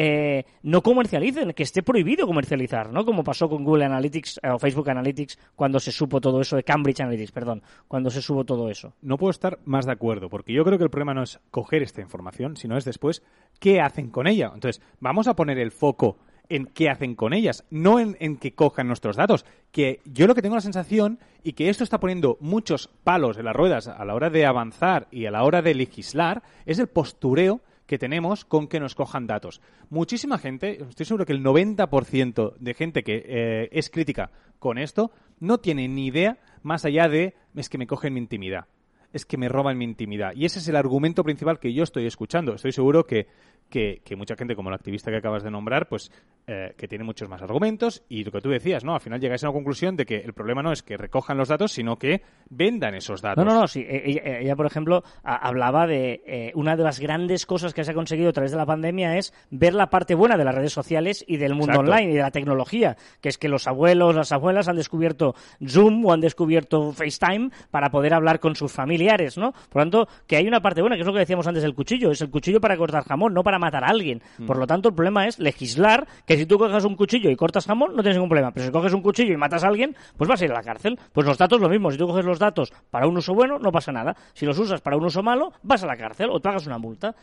eh, 0.00 0.44
no 0.62 0.80
comercialicen, 0.80 1.52
que 1.54 1.64
esté 1.64 1.82
prohibido 1.82 2.24
comercializar, 2.24 2.92
¿no? 2.92 3.04
Como 3.04 3.24
pasó 3.24 3.48
con 3.48 3.64
Google 3.64 3.86
Analytics 3.86 4.38
eh, 4.44 4.50
o 4.50 4.58
Facebook 4.60 4.88
Analytics 4.88 5.36
cuando 5.56 5.80
se 5.80 5.90
supo 5.90 6.20
todo 6.20 6.40
eso, 6.40 6.54
de 6.54 6.62
Cambridge 6.62 7.00
Analytics, 7.00 7.32
perdón, 7.32 7.62
cuando 7.88 8.08
se 8.08 8.22
supo 8.22 8.44
todo 8.44 8.70
eso. 8.70 8.94
No 9.02 9.18
puedo 9.18 9.32
estar 9.32 9.58
más 9.64 9.86
de 9.86 9.92
acuerdo, 9.92 10.28
porque 10.28 10.52
yo 10.52 10.64
creo 10.64 10.78
que 10.78 10.84
el 10.84 10.90
problema 10.90 11.14
no 11.14 11.24
es 11.24 11.40
coger 11.50 11.82
esta 11.82 12.00
información, 12.00 12.56
sino 12.56 12.76
es 12.76 12.84
después 12.84 13.24
qué 13.58 13.80
hacen 13.80 14.10
con 14.10 14.28
ella. 14.28 14.52
Entonces, 14.54 14.80
vamos 15.00 15.26
a 15.26 15.34
poner 15.34 15.58
el 15.58 15.72
foco 15.72 16.16
en 16.48 16.66
qué 16.66 16.88
hacen 16.88 17.14
con 17.14 17.32
ellas, 17.32 17.64
no 17.70 18.00
en, 18.00 18.16
en, 18.20 18.36
que 18.36 18.54
cojan 18.54 18.86
nuestros 18.86 19.16
datos. 19.16 19.44
Que 19.72 20.00
yo 20.04 20.26
lo 20.26 20.34
que 20.34 20.42
tengo 20.42 20.54
la 20.54 20.60
sensación, 20.60 21.18
y 21.42 21.52
que 21.52 21.68
esto 21.68 21.84
está 21.84 22.00
poniendo 22.00 22.36
muchos 22.40 22.88
palos 23.04 23.38
en 23.38 23.44
las 23.44 23.56
ruedas 23.56 23.88
a 23.88 24.04
la 24.04 24.14
hora 24.14 24.30
de 24.30 24.46
avanzar 24.46 25.08
y 25.10 25.26
a 25.26 25.30
la 25.30 25.44
hora 25.44 25.62
de 25.62 25.74
legislar, 25.74 26.42
es 26.66 26.78
el 26.78 26.88
postureo 26.88 27.60
que 27.86 27.98
tenemos 27.98 28.44
con 28.44 28.68
que 28.68 28.80
nos 28.80 28.94
cojan 28.94 29.26
datos. 29.26 29.62
Muchísima 29.88 30.38
gente, 30.38 30.82
estoy 30.82 31.06
seguro 31.06 31.24
que 31.24 31.32
el 31.32 31.42
90% 31.42 32.54
de 32.58 32.74
gente 32.74 33.02
que 33.02 33.24
eh, 33.26 33.68
es 33.72 33.88
crítica 33.88 34.30
con 34.58 34.76
esto 34.76 35.10
no 35.40 35.58
tiene 35.58 35.88
ni 35.88 36.06
idea 36.06 36.38
más 36.62 36.84
allá 36.84 37.08
de 37.08 37.34
es 37.54 37.68
que 37.68 37.78
me 37.78 37.86
cogen 37.86 38.12
mi 38.12 38.20
intimidad 38.20 38.66
es 39.12 39.24
que 39.26 39.36
me 39.36 39.48
roban 39.48 39.78
mi 39.78 39.84
intimidad. 39.84 40.32
Y 40.34 40.44
ese 40.44 40.58
es 40.58 40.68
el 40.68 40.76
argumento 40.76 41.24
principal 41.24 41.58
que 41.58 41.72
yo 41.72 41.82
estoy 41.82 42.06
escuchando. 42.06 42.54
Estoy 42.54 42.72
seguro 42.72 43.04
que, 43.06 43.26
que, 43.70 44.00
mucha 44.16 44.34
gente, 44.36 44.54
como 44.56 44.70
la 44.70 44.76
activista 44.76 45.10
que 45.10 45.18
acabas 45.18 45.42
de 45.42 45.50
nombrar, 45.50 45.88
pues 45.88 46.10
eh, 46.46 46.72
que 46.76 46.88
tiene 46.88 47.04
muchos 47.04 47.28
más 47.28 47.42
argumentos 47.42 48.02
y 48.08 48.24
lo 48.24 48.32
que 48.32 48.40
tú 48.40 48.48
decías, 48.48 48.82
¿no? 48.84 48.94
Al 48.94 49.00
final 49.00 49.20
llegáis 49.20 49.44
a 49.44 49.48
una 49.48 49.54
conclusión 49.54 49.96
de 49.96 50.06
que 50.06 50.16
el 50.16 50.32
problema 50.32 50.62
no 50.62 50.72
es 50.72 50.82
que 50.82 50.96
recojan 50.96 51.36
los 51.36 51.48
datos, 51.48 51.72
sino 51.72 51.96
que 51.96 52.22
vendan 52.48 52.94
esos 52.94 53.20
datos. 53.20 53.44
No, 53.44 53.52
no, 53.52 53.60
no, 53.60 53.68
sí. 53.68 53.80
e- 53.80 54.02
Ella, 54.10 54.38
ella, 54.40 54.56
por 54.56 54.64
ejemplo, 54.66 55.02
a- 55.22 55.36
hablaba 55.36 55.86
de 55.86 56.22
eh, 56.26 56.52
una 56.54 56.76
de 56.76 56.82
las 56.82 56.98
grandes 57.00 57.44
cosas 57.46 57.74
que 57.74 57.84
se 57.84 57.90
ha 57.90 57.94
conseguido 57.94 58.30
a 58.30 58.32
través 58.32 58.52
de 58.52 58.56
la 58.56 58.64
pandemia 58.66 59.18
es 59.18 59.34
ver 59.50 59.74
la 59.74 59.90
parte 59.90 60.14
buena 60.14 60.36
de 60.38 60.44
las 60.44 60.54
redes 60.54 60.72
sociales 60.72 61.24
y 61.28 61.36
del 61.36 61.52
mundo 61.54 61.72
Exacto. 61.72 61.90
online 61.92 62.12
y 62.12 62.16
de 62.16 62.22
la 62.22 62.30
tecnología, 62.30 62.96
que 63.20 63.28
es 63.28 63.36
que 63.36 63.48
los 63.48 63.66
abuelos, 63.66 64.14
las 64.14 64.32
abuelas 64.32 64.68
han 64.68 64.76
descubierto 64.76 65.34
Zoom 65.66 66.04
o 66.06 66.12
han 66.14 66.20
descubierto 66.20 66.92
FaceTime 66.92 67.50
para 67.70 67.90
poder 67.90 68.14
hablar 68.14 68.40
con 68.40 68.56
sus 68.56 68.72
familiares, 68.98 69.38
¿no? 69.38 69.52
Por 69.52 69.76
lo 69.76 69.82
tanto, 69.82 70.08
que 70.26 70.36
hay 70.36 70.46
una 70.48 70.60
parte 70.60 70.80
buena, 70.80 70.96
que 70.96 71.02
es 71.02 71.06
lo 71.06 71.12
que 71.12 71.20
decíamos 71.20 71.46
antes 71.46 71.62
del 71.62 71.74
cuchillo, 71.74 72.10
es 72.10 72.20
el 72.20 72.30
cuchillo 72.30 72.60
para 72.60 72.76
cortar 72.76 73.04
jamón, 73.04 73.32
no 73.32 73.42
para 73.42 73.58
matar 73.58 73.84
a 73.84 73.88
alguien. 73.88 74.20
Mm. 74.38 74.46
Por 74.46 74.58
lo 74.58 74.66
tanto, 74.66 74.88
el 74.88 74.94
problema 74.94 75.26
es 75.26 75.38
legislar 75.38 76.06
que 76.26 76.36
si 76.36 76.46
tú 76.46 76.58
coges 76.58 76.84
un 76.84 76.96
cuchillo 76.96 77.30
y 77.30 77.36
cortas 77.36 77.66
jamón, 77.66 77.94
no 77.94 78.02
tienes 78.02 78.16
ningún 78.16 78.28
problema. 78.28 78.50
Pero 78.50 78.66
si 78.66 78.72
coges 78.72 78.92
un 78.92 79.02
cuchillo 79.02 79.32
y 79.32 79.36
matas 79.36 79.62
a 79.64 79.68
alguien, 79.68 79.94
pues 80.16 80.28
vas 80.28 80.40
a 80.42 80.44
ir 80.44 80.50
a 80.50 80.54
la 80.54 80.62
cárcel. 80.62 80.98
Pues 81.12 81.26
los 81.26 81.38
datos 81.38 81.60
lo 81.60 81.68
mismo. 81.68 81.90
Si 81.90 81.98
tú 81.98 82.06
coges 82.06 82.24
los 82.24 82.38
datos 82.38 82.72
para 82.90 83.06
un 83.06 83.16
uso 83.16 83.34
bueno, 83.34 83.58
no 83.58 83.70
pasa 83.70 83.92
nada. 83.92 84.16
Si 84.34 84.44
los 84.44 84.58
usas 84.58 84.80
para 84.80 84.96
un 84.96 85.04
uso 85.04 85.22
malo, 85.22 85.52
vas 85.62 85.84
a 85.84 85.86
la 85.86 85.96
cárcel 85.96 86.30
o 86.30 86.40
pagas 86.40 86.66
una 86.66 86.78
multa. 86.78 87.14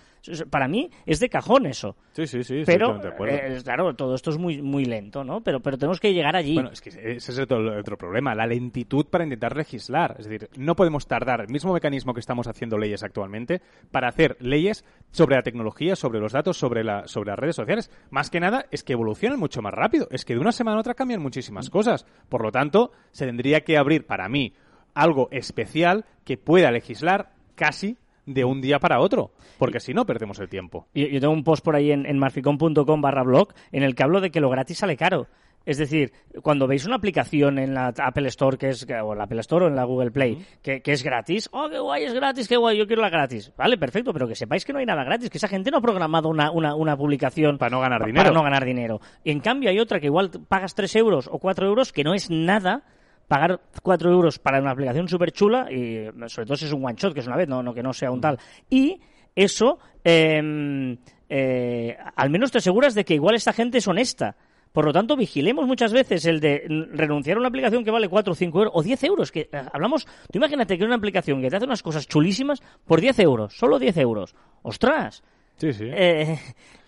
Para 0.50 0.68
mí 0.68 0.90
es 1.06 1.20
de 1.20 1.30
cajón 1.30 1.66
eso. 1.66 1.96
Sí, 2.14 2.26
sí, 2.26 2.44
sí, 2.44 2.64
Pero, 2.66 3.00
eh, 3.28 3.60
claro, 3.64 3.94
todo 3.96 4.16
esto 4.16 4.32
es 4.32 4.38
muy, 4.38 4.62
muy 4.62 4.86
lento, 4.86 5.24
¿no? 5.24 5.42
Pero, 5.42 5.60
pero 5.60 5.78
tenemos 5.78 6.00
que 6.00 6.14
llegar 6.14 6.36
allí. 6.36 6.56
Bueno, 6.56 6.72
es 6.72 6.82
que 6.82 6.90
ese 6.90 7.32
es 7.32 7.40
otro, 7.40 7.78
otro 7.78 7.98
problema, 7.98 8.34
la 8.34 8.48
lentitud 8.48 9.06
para 9.06 9.24
intentar 9.24 9.56
legislar. 9.56 10.16
Es 10.18 10.28
decir, 10.28 10.50
no 10.58 10.76
podemos 10.76 11.08
tardar 11.08 11.42
el 11.42 11.50
mismo 11.50 11.65
mecanismo 11.74 12.14
que 12.14 12.20
estamos 12.20 12.48
haciendo 12.48 12.78
leyes 12.78 13.04
actualmente 13.04 13.62
para 13.92 14.08
hacer 14.08 14.38
leyes 14.40 14.86
sobre 15.12 15.36
la 15.36 15.44
tecnología, 15.44 15.96
sobre 15.96 16.20
los 16.20 16.34
datos, 16.34 16.58
sobre, 16.58 16.84
la, 16.84 17.08
sobre 17.08 17.32
las 17.32 17.40
redes 17.40 17.56
sociales. 17.56 17.92
Más 18.10 18.30
que 18.30 18.40
nada 18.40 18.66
es 18.72 18.84
que 18.84 18.94
evolucionan 18.94 19.40
mucho 19.40 19.62
más 19.62 19.74
rápido. 19.74 20.08
Es 20.12 20.26
que 20.26 20.34
de 20.34 20.40
una 20.40 20.52
semana 20.52 20.78
a 20.78 20.80
otra 20.80 20.94
cambian 20.94 21.22
muchísimas 21.22 21.70
cosas. 21.70 22.06
Por 22.30 22.42
lo 22.42 22.52
tanto, 22.52 22.92
se 23.12 23.26
tendría 23.26 23.62
que 23.62 23.78
abrir 23.78 24.06
para 24.06 24.30
mí 24.30 24.54
algo 24.94 25.28
especial 25.32 26.06
que 26.24 26.38
pueda 26.38 26.72
legislar 26.72 27.34
casi 27.56 27.98
de 28.26 28.44
un 28.44 28.62
día 28.62 28.80
para 28.80 29.00
otro. 29.00 29.32
Porque 29.58 29.80
si 29.80 29.94
no, 29.94 30.06
perdemos 30.06 30.40
el 30.40 30.50
tiempo. 30.50 30.88
Yo, 30.94 31.08
yo 31.08 31.20
tengo 31.20 31.34
un 31.34 31.44
post 31.44 31.64
por 31.64 31.76
ahí 31.76 31.92
en, 31.92 32.06
en 32.06 32.18
marficom.com 32.18 33.02
barra 33.02 33.24
blog 33.24 33.54
en 33.72 33.84
el 33.84 33.96
que 33.96 34.04
hablo 34.04 34.22
de 34.22 34.32
que 34.32 34.42
lo 34.42 34.50
gratis 34.50 34.80
sale 34.80 34.98
caro. 34.98 35.28
Es 35.66 35.78
decir, 35.78 36.14
cuando 36.44 36.68
veis 36.68 36.86
una 36.86 36.96
aplicación 36.96 37.58
en 37.58 37.74
la 37.74 37.88
Apple 37.88 38.28
Store, 38.28 38.58
que 38.58 38.70
es, 38.70 38.86
o 39.04 39.12
en 39.14 39.18
la 39.18 39.24
Apple 39.24 39.40
Store 39.42 39.66
o 39.66 39.68
en 39.68 39.76
la 39.76 39.84
Google 39.84 40.12
Play, 40.12 40.46
que, 40.62 40.82
que 40.82 40.92
es 40.92 41.04
gratis, 41.04 41.50
oh, 41.52 41.68
qué 41.70 41.80
guay, 41.80 42.04
es 42.04 42.14
gratis, 42.14 42.48
qué 42.48 42.56
guay, 42.56 42.78
yo 42.78 42.86
quiero 42.86 43.02
la 43.02 43.10
gratis. 43.10 43.52
Vale, 43.58 43.78
perfecto, 43.78 44.14
pero 44.14 44.28
que 44.28 44.36
sepáis 44.36 44.64
que 44.64 44.74
no 44.74 44.80
hay 44.80 44.86
nada 44.86 45.04
gratis, 45.04 45.30
que 45.30 45.38
esa 45.38 45.48
gente 45.48 45.72
no 45.72 45.78
ha 45.78 45.82
programado 45.82 46.30
una, 46.30 46.52
una, 46.52 46.76
una 46.76 46.96
publicación 46.96 47.58
Para 47.58 47.72
no 47.72 47.82
ganar 47.82 48.06
dinero. 48.06 48.24
Para 48.24 48.34
no 48.34 48.44
ganar 48.44 48.64
dinero. 48.64 49.02
Y 49.24 49.32
en 49.32 49.40
cambio 49.40 49.70
hay 49.70 49.80
otra 49.80 50.00
que 50.00 50.06
igual 50.06 50.30
pagas 50.48 50.76
3 50.76 50.96
euros 50.98 51.28
o 51.32 51.40
4 51.40 51.66
euros, 51.66 51.92
que 51.92 52.04
no 52.04 52.14
es 52.14 52.30
nada, 52.30 52.84
pagar 53.28 53.60
4 53.82 54.12
euros 54.12 54.38
para 54.38 54.60
una 54.60 54.72
aplicación 54.72 55.08
súper 55.08 55.32
chula, 55.32 55.72
y 55.72 56.10
sobre 56.28 56.46
todo 56.46 56.58
si 56.58 56.66
es 56.66 56.74
un 56.74 56.86
one 56.86 56.96
shot, 56.96 57.14
que 57.14 57.22
es 57.22 57.28
una 57.28 57.38
vez, 57.38 57.48
no, 57.48 57.64
no 57.64 57.74
que 57.74 57.82
no 57.82 57.92
sea 57.92 58.12
un 58.12 58.22
tal. 58.22 58.38
Y 58.70 59.02
eso, 59.36 59.80
eh, 60.04 60.96
eh, 61.28 61.98
al 62.16 62.30
menos 62.30 62.52
te 62.52 62.60
aseguras 62.60 62.94
de 62.94 63.04
que 63.04 63.16
igual 63.16 63.36
esta 63.36 63.52
gente 63.54 63.80
es 63.80 63.88
honesta. 63.88 64.36
Por 64.76 64.86
lo 64.86 64.94
tanto, 64.94 65.16
vigilemos 65.16 65.66
muchas 65.66 65.92
veces 65.94 66.26
el 66.26 66.40
de 66.42 66.66
renunciar 66.92 67.38
a 67.38 67.40
una 67.40 67.48
aplicación 67.48 67.84
que 67.86 67.90
vale 67.92 68.10
4 68.10 68.34
o 68.34 68.36
5 68.36 68.58
euros 68.60 68.74
o 68.76 68.84
10 68.84 69.04
euros. 69.06 69.32
Que 69.32 69.50
eh, 69.52 69.64
hablamos, 69.74 70.06
tú 70.06 70.38
imagínate 70.38 70.78
que 70.78 70.84
una 70.84 70.96
aplicación 70.96 71.42
que 71.42 71.50
te 71.50 71.56
hace 71.56 71.66
unas 71.66 71.82
cosas 71.82 72.08
chulísimas 72.08 72.62
por 72.86 73.00
10 73.02 73.18
euros, 73.20 73.58
solo 73.58 73.80
10 73.80 73.96
euros. 73.98 74.36
¡Ostras! 74.62 75.24
Sí, 75.58 75.72
sí. 75.72 75.86
Eh, 75.90 76.38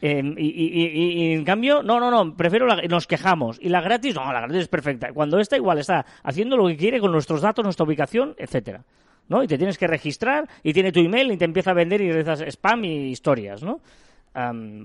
eh, 0.01 0.22
y, 0.38 0.46
y- 0.46 0.86
y- 0.86 1.29
y 1.29 1.34
en 1.34 1.46
cambio, 1.46 1.82
no, 1.82 2.01
no, 2.01 2.12
no, 2.12 2.36
prefiero 2.36 2.65
la, 2.67 2.75
nos 2.89 3.08
quejamos. 3.08 3.58
Y 3.62 3.70
la 3.70 3.79
gratis, 3.79 4.13
no, 4.15 4.25
la 4.34 4.41
gratis 4.41 4.58
es 4.63 4.67
perfecta. 4.67 5.13
Cuando 5.13 5.39
esta 5.39 5.56
igual 5.56 5.79
está 5.79 6.06
haciendo 6.24 6.58
lo 6.58 6.67
que 6.67 6.75
quiere 6.75 7.00
con 7.00 7.13
nuestros 7.13 7.39
datos, 7.41 7.63
nuestra 7.63 7.86
ubicación, 7.86 8.36
etcétera. 8.38 8.84
¿No? 9.29 9.44
Y 9.44 9.48
te 9.48 9.58
tienes 9.58 9.77
que 9.77 9.88
registrar 9.88 10.48
y 10.63 10.74
tiene 10.74 10.91
tu 10.91 11.00
email 11.00 11.32
y 11.32 11.38
te 11.38 11.46
empieza 11.46 11.72
a 11.72 11.74
vender 11.74 12.01
y 12.01 12.12
rezas 12.12 12.41
spam 12.41 12.84
y 12.86 13.10
historias, 13.10 13.63
¿no? 13.63 13.79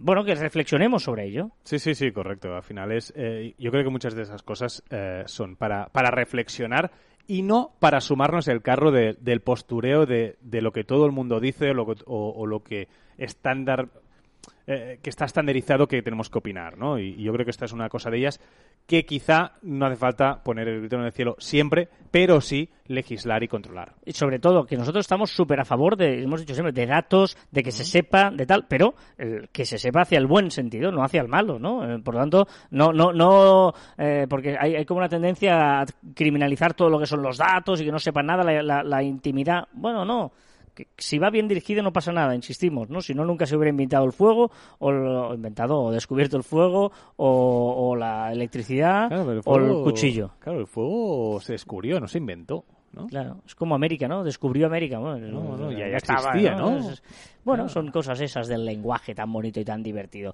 Bueno, 0.01 0.25
que 0.25 0.35
reflexionemos 0.35 1.03
sobre 1.03 1.27
ello. 1.27 1.51
Sí, 1.65 1.79
sí, 1.79 1.95
sí, 1.95 2.11
correcto. 2.13 2.55
Al 2.55 2.63
final 2.63 2.91
es, 2.93 3.13
eh, 3.17 3.55
yo 3.59 3.71
creo 3.71 3.85
que 3.85 3.91
muchas 3.91 4.15
de 4.15 4.23
esas 4.23 4.43
cosas 4.43 4.83
eh, 4.91 5.25
son 5.27 5.57
para, 5.57 5.87
para 5.89 6.11
reflexionar 6.11 6.91
y 7.27 7.43
no 7.43 7.73
para 7.79 8.01
sumarnos 8.01 8.49
el 8.49 8.63
carro 8.63 8.91
de- 8.91 9.17
del 9.21 9.41
postureo 9.41 10.07
de, 10.07 10.37
de 10.41 10.63
lo 10.63 10.73
que 10.73 10.85
todo 10.85 11.05
el 11.07 11.13
mundo 11.13 11.39
dice 11.39 11.71
o 11.71 11.75
lo 11.75 11.87
o 12.07 12.47
lo 12.47 12.63
que 12.63 12.89
estándar 13.19 13.91
eh, 14.67 14.99
que 15.03 15.11
está 15.11 15.25
estandarizado 15.25 15.87
que 15.89 16.03
tenemos 16.03 16.31
que 16.31 16.39
opinar, 16.39 16.79
¿no? 16.79 16.99
Y, 16.99 17.15
y 17.19 17.23
yo 17.25 17.33
creo 17.33 17.45
que 17.45 17.51
esta 17.51 17.65
es 17.65 17.73
una 17.73 17.89
cosa 17.89 18.11
de 18.11 18.19
ellas 18.19 18.41
que 18.87 19.05
quizá 19.05 19.53
no 19.63 19.87
hace 19.87 19.95
falta 19.97 20.43
poner 20.43 20.67
el 20.67 20.81
grito 20.81 20.97
en 20.97 21.03
el 21.05 21.13
cielo 21.13 21.37
siempre, 21.39 21.89
pero 22.11 22.41
sí 22.41 22.69
legislar 22.89 23.43
y 23.45 23.49
controlar. 23.49 23.95
Y 24.05 24.13
sobre 24.13 24.41
todo, 24.41 24.65
que 24.67 24.77
nosotros 24.77 25.05
estamos 25.05 25.31
súper 25.31 25.61
a 25.61 25.65
favor 25.65 25.97
de, 25.97 26.23
hemos 26.23 26.41
dicho 26.41 26.55
siempre, 26.55 26.73
de 26.73 26.87
datos, 26.87 27.37
de 27.53 27.63
que 27.63 27.71
se 27.71 27.85
sepa, 27.85 28.31
de 28.33 28.45
tal, 28.45 28.67
pero 28.69 28.95
el, 29.19 29.49
que 29.51 29.65
se 29.65 29.79
sepa 29.79 30.03
hacia 30.03 30.19
el 30.19 30.27
buen 30.27 30.51
sentido, 30.51 30.91
no 30.91 31.05
hacia 31.05 31.21
el 31.23 31.29
malo, 31.29 31.61
¿no? 31.61 31.89
Eh, 31.89 32.01
por 32.01 32.15
lo 32.15 32.21
tanto, 32.21 32.47
no, 32.71 32.93
no, 32.93 33.13
no, 33.13 33.73
eh, 33.99 34.27
porque 34.29 34.57
hay, 34.59 34.75
hay 34.75 34.85
como 34.85 34.99
una 34.99 35.09
tendencia 35.09 35.81
a 35.83 35.87
criminalizar 36.15 36.75
todo 36.75 36.89
lo 36.91 36.99
que 36.99 37.07
son 37.07 37.23
los 37.23 37.39
datos 37.39 37.81
y 37.81 37.85
que 37.85 37.93
no 37.93 38.01
sepan 38.01 38.27
nada, 38.27 38.43
la, 38.43 38.63
la- 38.63 38.83
la 38.83 39.03
intimidad. 39.03 39.69
Bueno, 39.73 40.05
no. 40.05 40.33
Que 40.75 40.89
si 40.97 41.19
va 41.19 41.29
bien 41.31 41.49
dirigido 41.49 41.83
no 41.83 41.93
pasa 41.93 42.13
nada, 42.13 42.35
insistimos, 42.35 42.89
¿no? 42.89 43.01
Si 43.03 43.13
no, 43.15 43.25
nunca 43.25 43.45
se 43.47 43.57
hubiera 43.57 43.69
inventado 43.71 44.05
el 44.07 44.13
fuego, 44.13 44.51
o, 44.79 44.91
lo- 44.91 45.35
inventado 45.35 45.79
o 45.81 45.91
descubierto 45.91 46.37
el 46.39 46.43
fuego, 46.45 46.91
o, 47.17 47.89
o 47.91 47.97
la 47.97 48.33
electricidad, 48.33 49.09
Claro, 49.09 49.41
o 49.45 49.57
el 49.57 49.85
cuchillo. 49.85 50.31
Claro, 50.39 50.61
el 50.61 50.67
fuego 50.67 51.41
se 51.43 51.53
descubrió, 51.53 52.01
no 52.01 52.09
se 52.09 52.19
inventó, 52.19 52.65
¿no? 52.93 53.07
Claro, 53.07 53.37
es 53.47 53.55
como 53.55 53.75
América, 53.75 54.09
¿no? 54.09 54.25
Descubrió 54.25 54.67
América. 54.67 54.99
Bueno, 54.99 55.19
No, 55.29 55.57
no, 55.59 55.73
ya- 55.73 55.89
ya 55.91 55.97
estaba, 55.99 56.31
existía, 56.31 56.55
¿no? 56.57 56.71
Bueno, 57.45 57.69
son 57.69 57.91
cosas 57.91 58.19
esas 58.21 58.49
del 58.49 58.65
lenguaje 58.65 59.15
tan 59.15 59.31
bonito 59.33 59.61
y 59.61 59.65
tan 59.65 59.83
divertido. 59.83 60.33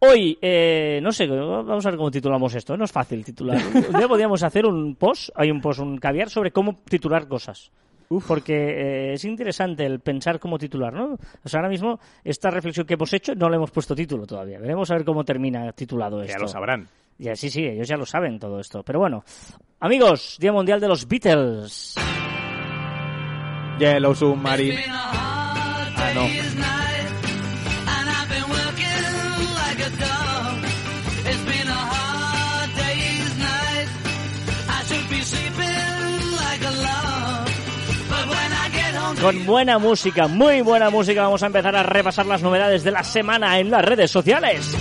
Hoy, 0.00 0.38
eh, 0.40 0.98
no 1.02 1.12
sé, 1.12 1.26
vamos 1.26 1.84
a 1.84 1.90
ver 1.90 1.98
cómo 1.98 2.10
titulamos 2.10 2.54
esto. 2.54 2.74
No 2.76 2.84
es 2.86 2.90
fácil 2.92 3.22
titular. 3.24 3.58
Un 3.92 3.96
día 3.98 4.08
podríamos 4.08 4.42
hacer 4.42 4.64
un 4.66 4.94
post, 4.96 5.28
hay 5.34 5.50
un 5.50 5.60
post, 5.60 5.80
un 5.80 5.98
caviar 5.98 6.30
sobre 6.30 6.50
cómo 6.50 6.78
titular 6.88 7.28
cosas. 7.28 7.70
Porque 8.26 8.54
eh, 8.54 9.12
es 9.14 9.24
interesante 9.24 9.86
el 9.86 10.00
pensar 10.00 10.40
cómo 10.40 10.58
titular, 10.58 10.92
¿no? 10.92 11.16
O 11.44 11.48
sea, 11.48 11.58
ahora 11.60 11.68
mismo, 11.68 12.00
esta 12.24 12.50
reflexión 12.50 12.84
que 12.84 12.94
hemos 12.94 13.12
hecho 13.12 13.36
no 13.36 13.48
le 13.48 13.54
hemos 13.56 13.70
puesto 13.70 13.94
título 13.94 14.26
todavía. 14.26 14.58
Veremos 14.58 14.90
a 14.90 14.94
ver 14.94 15.04
cómo 15.04 15.24
termina 15.24 15.70
titulado 15.72 16.18
Que 16.18 16.24
esto. 16.24 16.38
ya 16.38 16.42
lo 16.42 16.48
sabrán. 16.48 16.88
Ya, 17.18 17.36
sí, 17.36 17.50
sí, 17.50 17.64
ellos 17.64 17.86
ya 17.86 17.96
lo 17.96 18.06
saben 18.06 18.40
todo 18.40 18.58
esto. 18.58 18.82
Pero 18.82 18.98
bueno, 18.98 19.22
amigos, 19.78 20.38
Día 20.40 20.52
Mundial 20.52 20.80
de 20.80 20.88
los 20.88 21.06
Beatles. 21.06 21.94
Yellow 23.78 24.14
Submarine. 24.14 24.84
Ah, 24.88 26.10
no. 26.14 26.89
Con 39.20 39.44
buena 39.44 39.78
música, 39.78 40.26
muy 40.28 40.62
buena 40.62 40.88
música, 40.88 41.22
vamos 41.22 41.42
a 41.42 41.46
empezar 41.46 41.76
a 41.76 41.82
repasar 41.82 42.24
las 42.26 42.42
novedades 42.42 42.82
de 42.84 42.90
la 42.90 43.04
semana 43.04 43.58
en 43.58 43.70
las 43.70 43.84
redes 43.84 44.10
sociales. 44.10 44.74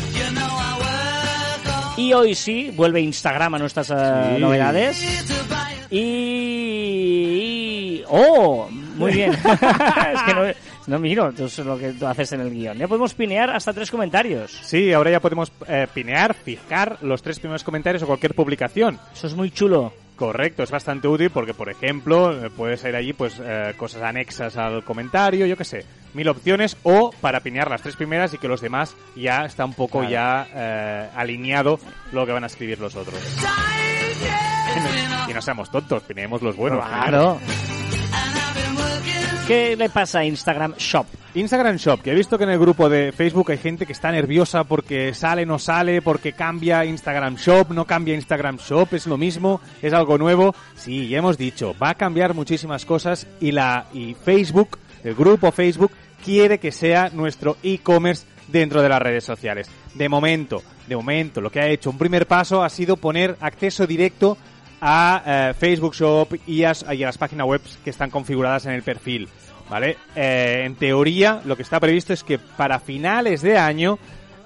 Y 1.97 2.13
hoy 2.13 2.33
sí, 2.35 2.71
vuelve 2.73 3.01
Instagram 3.01 3.55
a 3.55 3.59
nuestras 3.59 3.89
eh, 3.91 3.95
Sí. 4.35 4.41
novedades. 4.41 5.25
Y, 5.91 5.99
y- 7.99 8.03
¡Oh! 8.07 8.69
Muy 8.95 9.11
bien. 9.11 9.31
es 10.13 10.21
que 10.25 10.33
no, 10.33 10.41
no 10.87 10.99
miro 10.99 11.33
tú, 11.33 11.49
lo 11.65 11.77
que 11.77 11.91
tú 11.93 12.07
haces 12.07 12.31
en 12.31 12.39
el 12.41 12.51
guion. 12.51 12.77
Ya 12.77 12.87
podemos 12.87 13.13
pinear 13.13 13.49
hasta 13.49 13.73
tres 13.73 13.91
comentarios. 13.91 14.51
Sí, 14.63 14.93
ahora 14.93 15.11
ya 15.11 15.19
podemos 15.19 15.51
eh, 15.67 15.87
pinear, 15.93 16.33
fijar 16.33 16.97
los 17.01 17.21
tres 17.21 17.39
primeros 17.39 17.63
comentarios 17.65 18.03
o 18.03 18.07
cualquier 18.07 18.33
publicación. 18.33 18.97
Eso 19.13 19.27
es 19.27 19.35
muy 19.35 19.51
chulo. 19.51 19.91
Correcto, 20.19 20.63
es 20.63 20.71
bastante 20.71 21.07
útil 21.07 21.29
porque, 21.29 21.53
por 21.53 21.69
ejemplo, 21.69 22.37
puedes 22.57 22.83
ir 22.83 22.93
allí 22.93 23.13
pues 23.13 23.39
eh, 23.41 23.73
cosas 23.77 24.01
anexas 24.01 24.57
al 24.57 24.83
comentario, 24.83 25.45
yo 25.45 25.55
qué 25.55 25.63
sé, 25.63 25.85
mil 26.13 26.27
opciones, 26.27 26.75
o 26.83 27.11
para 27.21 27.39
pinear 27.39 27.69
las 27.69 27.81
tres 27.81 27.95
primeras 27.95 28.33
y 28.33 28.37
que 28.37 28.49
los 28.49 28.59
demás 28.59 28.97
ya 29.15 29.45
está 29.45 29.63
un 29.63 29.73
poco 29.73 29.99
Claro. 29.99 30.11
ya 30.11 30.47
eh, 30.53 31.09
alineado 31.15 31.79
lo 32.11 32.25
que 32.25 32.33
van 32.33 32.43
a 32.43 32.47
escribir 32.47 32.81
los 32.81 32.97
otros. 32.97 33.17
y 35.29 35.33
no 35.33 35.41
seamos 35.41 35.71
tontos, 35.71 36.03
pineemos 36.03 36.41
los 36.41 36.57
buenos. 36.57 36.85
Claro. 36.85 37.39
¿Qué 39.49 39.75
le 39.75 39.89
pasa 39.89 40.19
a 40.19 40.25
Instagram 40.25 40.75
Shop? 40.77 41.07
Instagram 41.33 41.77
Shop, 41.77 42.03
que 42.03 42.11
he 42.11 42.13
visto 42.13 42.37
que 42.37 42.43
en 42.43 42.51
el 42.51 42.59
grupo 42.59 42.87
de 42.87 43.11
Facebook 43.11 43.49
hay 43.49 43.57
gente 43.57 43.87
que 43.87 43.93
está 43.93 44.11
nerviosa 44.11 44.63
porque 44.63 45.15
sale, 45.15 45.43
no 45.43 45.57
sale, 45.57 46.03
porque 46.03 46.33
cambia 46.33 46.85
Instagram 46.85 47.33
Shop, 47.33 47.71
no 47.71 47.85
cambia 47.85 48.13
Instagram 48.13 48.57
Shop, 48.57 48.93
es 48.93 49.07
lo 49.07 49.17
mismo, 49.17 49.59
es 49.81 49.91
algo 49.91 50.19
nuevo. 50.19 50.53
Sí, 50.75 51.07
ya 51.07 51.17
hemos 51.17 51.39
dicho, 51.39 51.73
va 51.81 51.89
a 51.89 51.95
cambiar 51.95 52.35
muchísimas 52.35 52.85
cosas 52.85 53.25
y 53.41 53.51
la 53.51 53.87
y 53.91 54.13
Facebook, 54.13 54.77
el 55.03 55.15
grupo 55.15 55.51
Facebook 55.51 55.93
quiere 56.23 56.59
que 56.59 56.71
sea 56.71 57.09
nuestro 57.11 57.57
e-commerce 57.63 58.27
dentro 58.49 58.83
de 58.83 58.89
las 58.89 59.01
redes 59.01 59.23
sociales. 59.23 59.67
De 59.95 60.09
momento, 60.09 60.61
de 60.87 60.95
momento, 60.95 61.41
lo 61.41 61.51
que 61.51 61.59
ha 61.59 61.67
hecho 61.67 61.89
un 61.89 61.97
primer 61.97 62.27
paso 62.27 62.63
ha 62.63 62.69
sido 62.69 62.97
poner 62.97 63.35
acceso 63.39 63.87
directo 63.87 64.37
a 64.81 65.23
eh, 65.25 65.53
Facebook 65.57 65.93
Shop 65.93 66.35
y 66.47 66.63
a, 66.63 66.73
y 66.91 66.97
las 66.97 67.17
páginas 67.17 67.47
web 67.47 67.61
que 67.83 67.89
están 67.89 68.09
configuradas 68.09 68.65
en 68.65 68.73
el 68.73 68.83
perfil. 68.83 69.27
¿Vale? 69.69 69.97
Eh, 70.15 70.63
en 70.65 70.75
teoría, 70.75 71.41
lo 71.45 71.55
que 71.55 71.61
está 71.61 71.79
previsto 71.79 72.11
es 72.11 72.23
que 72.23 72.39
para 72.39 72.79
finales 72.79 73.43
de 73.43 73.57
año 73.57 73.99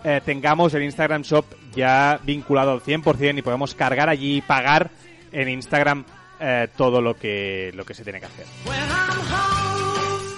eh, 0.04 0.20
tengamos 0.26 0.74
el 0.74 0.84
Instagram 0.84 1.22
Shop 1.22 1.46
ya 1.74 2.20
vinculado 2.24 2.72
al 2.72 2.82
100% 2.82 3.38
y 3.38 3.42
podemos 3.42 3.74
cargar 3.74 4.10
allí 4.10 4.38
y 4.38 4.42
pagar 4.42 4.92
en 5.32 5.50
Instagram 5.50 6.06
todo 6.76 7.02
lo 7.02 7.16
que, 7.16 7.72
lo 7.74 7.86
que 7.86 7.94
se 7.94 8.04
tiene 8.04 8.20
que 8.20 8.26
hacer. 8.26 9.63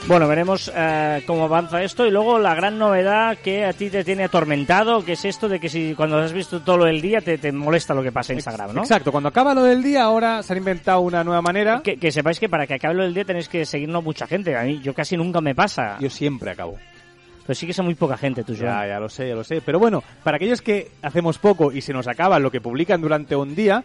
Bueno, 0.08 0.28
veremos 0.28 0.72
eh, 0.76 1.24
cómo 1.26 1.46
avanza 1.46 1.82
esto 1.82 2.06
y 2.06 2.12
luego 2.12 2.38
la 2.38 2.54
gran 2.54 2.78
novedad 2.78 3.40
que 3.40 3.66
a 3.66 3.74
ti 3.74 3.90
te 3.90 4.04
tiene 4.04 4.26
atormentado, 4.26 5.04
que 5.04 5.14
es 5.14 5.26
esto 5.26 5.50
de 5.50 5.60
que 5.60 5.68
si 5.68 5.96
cuando 5.96 6.20
has 6.20 6.32
visto 6.32 6.62
todo 6.62 6.86
el 6.86 7.02
día 7.02 7.22
te, 7.22 7.40
te 7.40 7.52
molesta 7.52 7.96
lo 7.96 8.04
que 8.04 8.12
pasa 8.12 8.32
en 8.32 8.38
Instagram, 8.38 8.76
¿no? 8.76 8.82
Exacto, 8.82 9.12
cuando 9.12 9.30
acaba 9.30 9.56
lo 9.56 9.64
del 9.64 9.82
día 9.82 10.04
ahora 10.04 10.44
se 10.44 10.54
han 10.54 10.58
inventado 10.60 11.02
una 11.02 11.24
nueva 11.24 11.42
manera. 11.42 11.82
Que, 11.84 11.98
que 11.98 12.12
sepáis 12.12 12.40
que 12.40 12.48
para 12.48 12.68
que 12.68 12.76
acabe 12.76 12.94
lo 12.94 13.04
del 13.04 13.16
día 13.16 13.26
tenéis 13.26 13.50
que 13.50 13.66
seguirnos 13.66 14.04
mucha 14.04 14.28
gente. 14.28 14.56
A 14.56 14.62
mí 14.62 14.80
yo 14.84 14.94
casi 14.94 15.18
nunca 15.18 15.42
me 15.42 15.56
pasa. 15.56 15.98
Yo 16.00 16.12
siempre 16.12 16.52
acabo. 16.52 16.78
Pero 17.46 17.56
sí 17.56 17.66
que 17.66 17.74
son 17.74 17.86
muy 17.86 17.96
poca 17.96 18.16
gente, 18.16 18.44
tú, 18.44 18.56
Joan. 18.56 18.82
Ya, 18.82 18.88
ya 18.88 19.00
lo 19.00 19.10
sé, 19.10 19.28
ya 19.30 19.36
lo 19.36 19.44
sé. 19.44 19.62
Pero 19.62 19.80
bueno, 19.80 20.04
para 20.24 20.38
aquellos 20.38 20.62
que 20.62 20.92
hacemos 21.02 21.40
poco 21.40 21.72
y 21.72 21.82
se 21.82 21.94
nos 21.94 22.08
acaba 22.08 22.38
lo 22.38 22.52
que 22.52 22.62
publican 22.62 23.02
durante 23.02 23.36
un 23.36 23.56
día, 23.56 23.84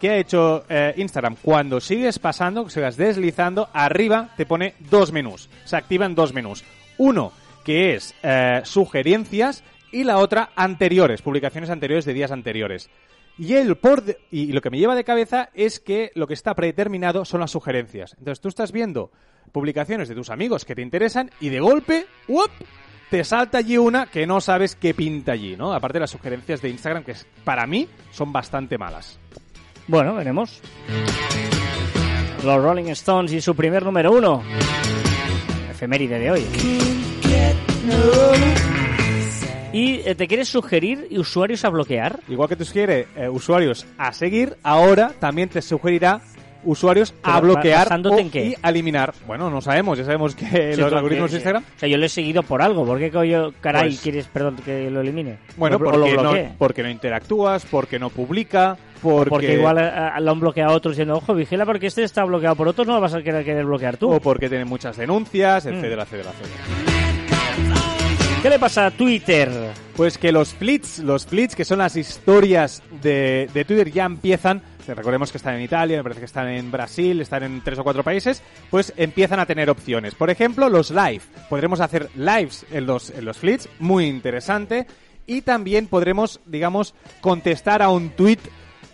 ¿qué 0.00 0.10
ha 0.10 0.16
hecho 0.16 0.64
eh, 0.68 0.94
Instagram? 0.96 1.36
Cuando 1.40 1.80
sigues 1.80 2.18
pasando, 2.18 2.68
sigas 2.68 2.96
deslizando, 2.96 3.68
arriba 3.72 4.30
te 4.36 4.46
pone 4.46 4.74
dos 4.90 5.12
menús. 5.12 5.48
Se 5.64 5.76
activan 5.76 6.14
dos 6.14 6.32
menús. 6.32 6.64
Uno, 6.98 7.32
que 7.64 7.94
es 7.94 8.14
eh, 8.22 8.62
sugerencias, 8.64 9.62
y 9.92 10.04
la 10.04 10.18
otra, 10.18 10.50
anteriores, 10.56 11.22
publicaciones 11.22 11.70
anteriores 11.70 12.04
de 12.04 12.14
días 12.14 12.30
anteriores. 12.30 12.90
Y, 13.38 13.54
el 13.54 13.76
por 13.76 14.04
y 14.30 14.52
lo 14.52 14.60
que 14.60 14.70
me 14.70 14.78
lleva 14.78 14.94
de 14.94 15.04
cabeza 15.04 15.50
es 15.54 15.80
que 15.80 16.12
lo 16.14 16.26
que 16.26 16.34
está 16.34 16.54
predeterminado 16.54 17.24
son 17.24 17.40
las 17.40 17.50
sugerencias. 17.50 18.14
Entonces 18.18 18.40
tú 18.40 18.48
estás 18.48 18.72
viendo 18.72 19.10
publicaciones 19.52 20.08
de 20.08 20.14
tus 20.14 20.30
amigos 20.30 20.64
que 20.64 20.74
te 20.74 20.82
interesan 20.82 21.30
y 21.40 21.48
de 21.48 21.60
golpe, 21.60 22.06
¡uop! 22.28 22.50
te 23.10 23.24
salta 23.24 23.58
allí 23.58 23.76
una 23.76 24.06
que 24.06 24.26
no 24.26 24.40
sabes 24.40 24.76
qué 24.76 24.94
pinta 24.94 25.32
allí, 25.32 25.56
¿no? 25.56 25.72
Aparte 25.72 25.94
de 25.94 26.00
las 26.00 26.10
sugerencias 26.10 26.62
de 26.62 26.68
Instagram, 26.68 27.02
que 27.02 27.14
para 27.42 27.66
mí 27.66 27.88
son 28.12 28.32
bastante 28.32 28.78
malas. 28.78 29.18
Bueno, 29.90 30.14
veremos. 30.14 30.60
Los 32.44 32.62
Rolling 32.62 32.90
Stones 32.90 33.32
y 33.32 33.40
su 33.40 33.56
primer 33.56 33.84
número 33.84 34.12
uno. 34.12 34.40
Efeméride 35.68 36.16
de 36.20 36.30
hoy. 36.30 36.46
¿Y 39.72 39.94
eh, 40.04 40.14
te 40.14 40.28
quieres 40.28 40.48
sugerir 40.48 41.08
usuarios 41.10 41.64
a 41.64 41.70
bloquear? 41.70 42.20
Igual 42.28 42.48
que 42.48 42.54
te 42.54 42.64
sugiere 42.64 43.08
eh, 43.16 43.28
usuarios 43.28 43.84
a 43.98 44.12
seguir, 44.12 44.56
ahora 44.62 45.12
también 45.18 45.48
te 45.48 45.60
sugerirá 45.60 46.20
usuarios 46.64 47.14
a 47.22 47.40
bloquear 47.40 47.84
¿basándote 47.86 48.16
o- 48.16 48.18
en 48.18 48.30
qué? 48.30 48.44
y 48.46 48.54
a 48.60 48.68
eliminar. 48.70 49.12
Bueno, 49.26 49.48
no 49.50 49.60
sabemos, 49.60 49.98
ya 49.98 50.04
sabemos 50.04 50.34
que 50.34 50.74
Sí, 50.74 50.80
los 50.80 50.92
algoritmos 50.92 51.30
de 51.30 51.36
Instagram 51.38 51.62
O 51.76 51.78
sea, 51.78 51.88
yo 51.88 51.96
lo 51.96 52.06
he 52.06 52.08
seguido 52.08 52.42
por 52.42 52.62
algo. 52.62 52.84
¿Por 52.84 52.98
qué 52.98 53.10
coño, 53.10 53.52
caray, 53.60 53.90
Pues- 53.90 54.00
quieres, 54.00 54.26
perdón, 54.26 54.56
que 54.64 54.90
lo 54.90 55.00
elimine? 55.00 55.38
Bueno, 55.56 55.76
o 55.76 55.78
porque 55.78 55.96
lo 56.14 56.22
no, 56.22 56.34
porque 56.58 56.82
no 56.82 56.90
interactúas, 56.90 57.64
porque 57.66 57.98
no 57.98 58.10
publica, 58.10 58.76
porque, 59.02 59.30
Porque 59.30 59.54
igual 59.54 59.78
eh, 59.78 59.88
eh, 60.16 60.20
lo 60.20 60.30
han 60.32 60.40
bloqueado 60.40 60.74
otros 60.74 60.94
diciendo, 60.94 61.16
ojo, 61.16 61.34
vigila 61.34 61.64
porque 61.64 61.86
este 61.86 62.02
está 62.02 62.22
bloqueado 62.24 62.54
por 62.56 62.68
otros, 62.68 62.86
no 62.86 62.94
lo 62.94 63.00
vas 63.00 63.14
a 63.14 63.22
querer, 63.22 63.44
querer 63.44 63.64
bloquear 63.64 63.96
tú. 63.96 64.10
o 64.12 64.20
porque 64.20 64.48
tiene 64.48 64.64
muchas 64.66 64.96
denuncias, 64.96 65.64
Mm. 65.64 65.68
etcétera, 65.70 66.02
etcétera, 66.02 66.30
etcétera. 66.30 66.64
¿Qué 68.42 68.48
le 68.48 68.58
pasa 68.58 68.86
a 68.86 68.90
Twitter? 68.90 69.50
Pues 69.96 70.16
que 70.16 70.32
los 70.32 70.54
flits, 70.54 71.00
los 71.00 71.26
flits 71.26 71.54
que 71.54 71.64
son 71.66 71.78
las 71.78 71.94
historias 71.96 72.82
de, 73.02 73.50
de 73.52 73.64
Twitter 73.66 73.90
ya 73.92 74.06
empiezan, 74.06 74.62
recordemos 74.94 75.30
que 75.30 75.38
están 75.38 75.54
en 75.54 75.62
Italia, 75.62 75.96
me 75.98 76.02
parece 76.02 76.20
que 76.20 76.26
están 76.26 76.48
en 76.48 76.70
Brasil, 76.70 77.20
están 77.20 77.42
en 77.42 77.60
tres 77.62 77.78
o 77.78 77.84
cuatro 77.84 78.02
países, 78.02 78.42
pues 78.70 78.92
empiezan 78.96 79.40
a 79.40 79.46
tener 79.46 79.70
opciones. 79.70 80.14
Por 80.14 80.30
ejemplo, 80.30 80.68
los 80.68 80.90
live. 80.90 81.22
Podremos 81.48 81.80
hacer 81.80 82.08
lives 82.16 82.64
en 82.70 82.86
los, 82.86 83.10
en 83.10 83.24
los 83.24 83.38
flits, 83.38 83.68
muy 83.78 84.06
interesante. 84.06 84.86
Y 85.26 85.42
también 85.42 85.86
podremos, 85.86 86.40
digamos, 86.46 86.94
contestar 87.20 87.82
a 87.82 87.90
un 87.90 88.10
tweet 88.10 88.38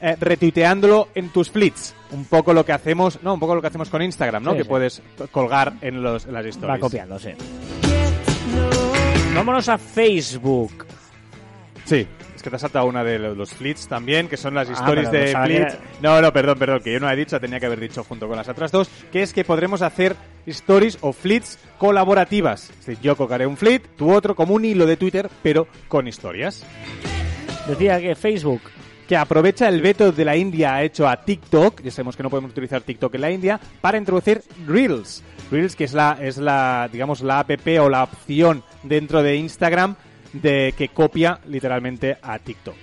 eh, 0.01 0.17
retuiteándolo 0.21 1.09
en 1.15 1.31
tus 1.31 1.51
flits. 1.51 1.95
Un 2.11 2.27
poco 2.27 2.53
lo 2.53 2.65
que 2.65 2.73
hacemos, 2.73 3.23
no, 3.23 3.35
un 3.35 3.41
poco 3.41 3.55
lo 3.55 3.63
que 3.63 3.69
hacemos 3.69 3.89
con 3.89 4.03
Instagram, 4.03 4.43
¿no? 4.43 4.51
Sí, 4.53 4.59
que 4.59 4.63
sí. 4.65 4.69
puedes 4.69 5.03
colgar 5.33 5.75
en, 5.81 6.03
los, 6.03 6.27
en 6.27 6.35
las 6.35 6.45
historias. 6.45 6.77
Va 6.77 6.81
copiándose. 6.81 7.37
Vámonos 9.35 9.69
a 9.69 9.79
Facebook. 9.79 10.87
Sí, 11.85 12.07
que 12.47 12.51
te 12.51 12.57
has 12.57 12.63
saltado 12.63 12.87
una 12.87 13.05
de 13.05 13.19
lo- 13.19 13.35
los 13.35 13.51
flits 13.55 13.87
también, 13.89 14.29
que 14.29 14.37
son 14.37 14.55
las 14.55 14.69
Ah, 14.71 14.73
stories 14.73 15.09
pero 15.11 15.25
de 15.25 15.37
flits. 15.45 15.75
era- 15.75 15.79
No, 16.03 16.21
no, 16.23 16.33
perdón, 16.33 16.59
perdón, 16.59 16.81
que 16.83 16.93
yo 16.93 17.01
no 17.01 17.11
he 17.11 17.17
dicho, 17.17 17.39
tenía 17.41 17.61
que 17.61 17.67
haber 17.67 17.81
dicho 17.81 18.03
junto 18.05 18.27
con 18.29 18.37
las 18.37 18.49
otras 18.49 18.73
dos, 18.73 18.89
que 19.13 19.23
es 19.23 19.33
que 19.33 19.45
podremos 19.45 19.83
hacer 19.83 20.17
stories 20.47 20.99
o 21.01 21.13
flits 21.13 21.59
colaborativas. 21.79 22.71
Es 22.71 22.87
decir, 22.87 22.99
yo 23.03 23.17
colgaré 23.17 23.47
un 23.47 23.57
flit, 23.57 23.85
tú 23.97 24.13
otro, 24.13 24.35
como 24.35 24.55
un 24.55 24.65
hilo 24.65 24.87
de 24.87 24.97
Twitter, 24.97 25.29
pero 25.43 25.67
con 25.89 26.07
historias. 26.09 26.65
Decía 27.69 28.01
que 28.01 28.15
Facebook. 28.15 28.61
Que 29.09 29.17
aprovecha 29.17 29.69
el 29.69 29.83
veto 29.83 30.11
de 30.11 30.25
la 30.25 30.37
India 30.37 30.75
ha 30.75 30.83
hecho 30.83 31.07
a 31.09 31.17
TikTok, 31.25 31.81
ya 31.81 31.93
sabemos 31.93 32.17
que 32.17 32.25
no 32.25 32.31
podemos 32.31 32.51
utilizar 32.51 32.81
TikTok 32.83 33.15
en 33.15 33.21
la 33.21 33.31
India, 33.31 33.61
para 33.81 33.99
introducir 33.99 34.43
Reels. 34.67 35.23
Reels, 35.49 35.77
que 35.77 35.85
es 35.85 35.95
la, 35.95 36.19
es 36.21 36.39
la, 36.39 36.89
digamos, 36.93 37.21
la 37.21 37.39
app 37.39 37.51
o 37.81 37.89
la 37.89 38.03
opción 38.03 38.65
dentro 38.83 39.23
de 39.23 39.37
Instagram 39.37 39.95
de 40.41 40.75
que 40.77 40.89
copia 40.89 41.41
literalmente 41.49 42.17
a 42.23 42.39
TikTok. 42.39 42.75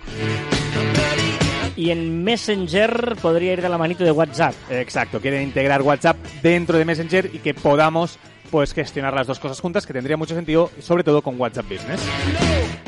Y 1.76 1.90
en 1.90 2.24
Messenger 2.24 3.16
podría 3.22 3.54
ir 3.54 3.62
de 3.62 3.70
la 3.70 3.78
manito 3.78 4.04
de 4.04 4.12
WhatsApp. 4.12 4.54
Exacto, 4.70 5.20
quieren 5.20 5.42
integrar 5.42 5.82
WhatsApp 5.82 6.18
dentro 6.44 6.78
de 6.78 6.86
Messenger 6.86 7.32
y 7.34 7.40
que 7.40 7.54
podamos 7.54 8.20
pues 8.54 8.72
gestionar 8.72 9.16
las 9.16 9.26
dos 9.26 9.40
cosas 9.40 9.60
juntas, 9.60 9.84
que 9.88 9.94
tendría 9.94 10.16
mucho 10.16 10.36
sentido, 10.36 10.70
sobre 10.80 11.04
todo 11.04 11.24
con 11.24 11.42
WhatsApp 11.42 11.66
Business. 11.68 12.00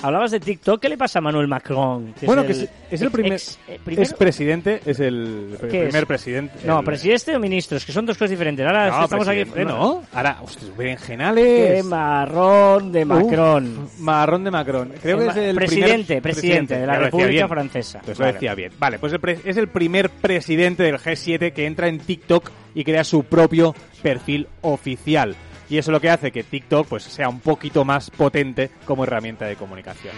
Hablabas 0.03 0.29
de 0.29 0.39
TikTok, 0.39 0.79
¿qué 0.79 0.89
le 0.89 0.95
pasa 0.95 1.17
a 1.17 1.21
Manuel 1.23 1.47
Macron? 1.47 2.13
Que 2.19 2.27
bueno, 2.27 2.43
es 2.43 2.47
que 2.59 2.63
es, 2.65 2.69
es 2.91 3.01
el 3.01 3.09
primer, 3.09 3.33
ex- 3.33 3.57
eh, 3.67 3.79
es 3.97 4.13
presidente, 4.13 4.79
es 4.85 4.99
el 4.99 5.57
¿Qué 5.59 5.65
primer 5.67 5.95
es? 5.95 6.05
presidente. 6.05 6.53
No, 6.65 6.79
el- 6.81 6.85
presidente 6.85 7.35
o 7.35 7.39
ministro, 7.39 7.77
es 7.77 7.83
que 7.85 7.91
son 7.91 8.05
dos 8.05 8.15
cosas 8.15 8.29
diferentes. 8.29 8.63
Ahora 8.63 8.91
No, 8.91 9.03
estamos 9.05 9.27
aquí. 9.27 9.39
presidente, 9.45 9.65
no. 9.73 10.03
Ahora, 10.13 10.37
Qué 10.59 10.65
berenjenales. 10.77 11.83
marrón 11.83 12.91
de 12.91 13.03
Macron. 13.03 13.89
Marrón 14.01 14.43
de 14.43 14.51
Macron. 14.51 14.93
Creo 15.01 15.17
que 15.17 15.27
es 15.29 15.35
el 15.35 15.55
presidente, 15.55 16.05
primer 16.05 16.21
presidente 16.21 16.77
de 16.77 16.85
la 16.85 16.97
lo 16.97 17.05
República 17.05 17.29
bien. 17.31 17.47
Francesa. 17.49 18.01
Pues 18.05 18.19
lo 18.19 18.25
Vale. 18.25 18.33
decía 18.33 18.53
bien. 18.53 18.71
Vale, 18.77 18.99
pues 18.99 19.13
el 19.13 19.19
pre- 19.19 19.39
es 19.43 19.57
el 19.57 19.69
primer 19.69 20.11
presidente 20.11 20.83
del 20.83 20.99
G7 20.99 21.53
que 21.53 21.65
entra 21.65 21.87
en 21.87 21.97
TikTok 21.97 22.51
y 22.75 22.83
crea 22.83 23.03
su 23.03 23.23
propio 23.23 23.73
perfil 24.03 24.47
oficial. 24.61 25.35
Y 25.69 25.77
eso 25.77 25.91
lo 25.91 25.99
que 25.99 26.09
hace 26.09 26.31
que 26.31 26.43
TikTok 26.43 26.87
pues 26.87 27.03
sea 27.03 27.29
un 27.29 27.39
poquito 27.39 27.85
más 27.85 28.09
potente 28.09 28.71
como 28.85 29.03
herramienta 29.03 29.45
de 29.45 29.55
comunicación. 29.55 30.13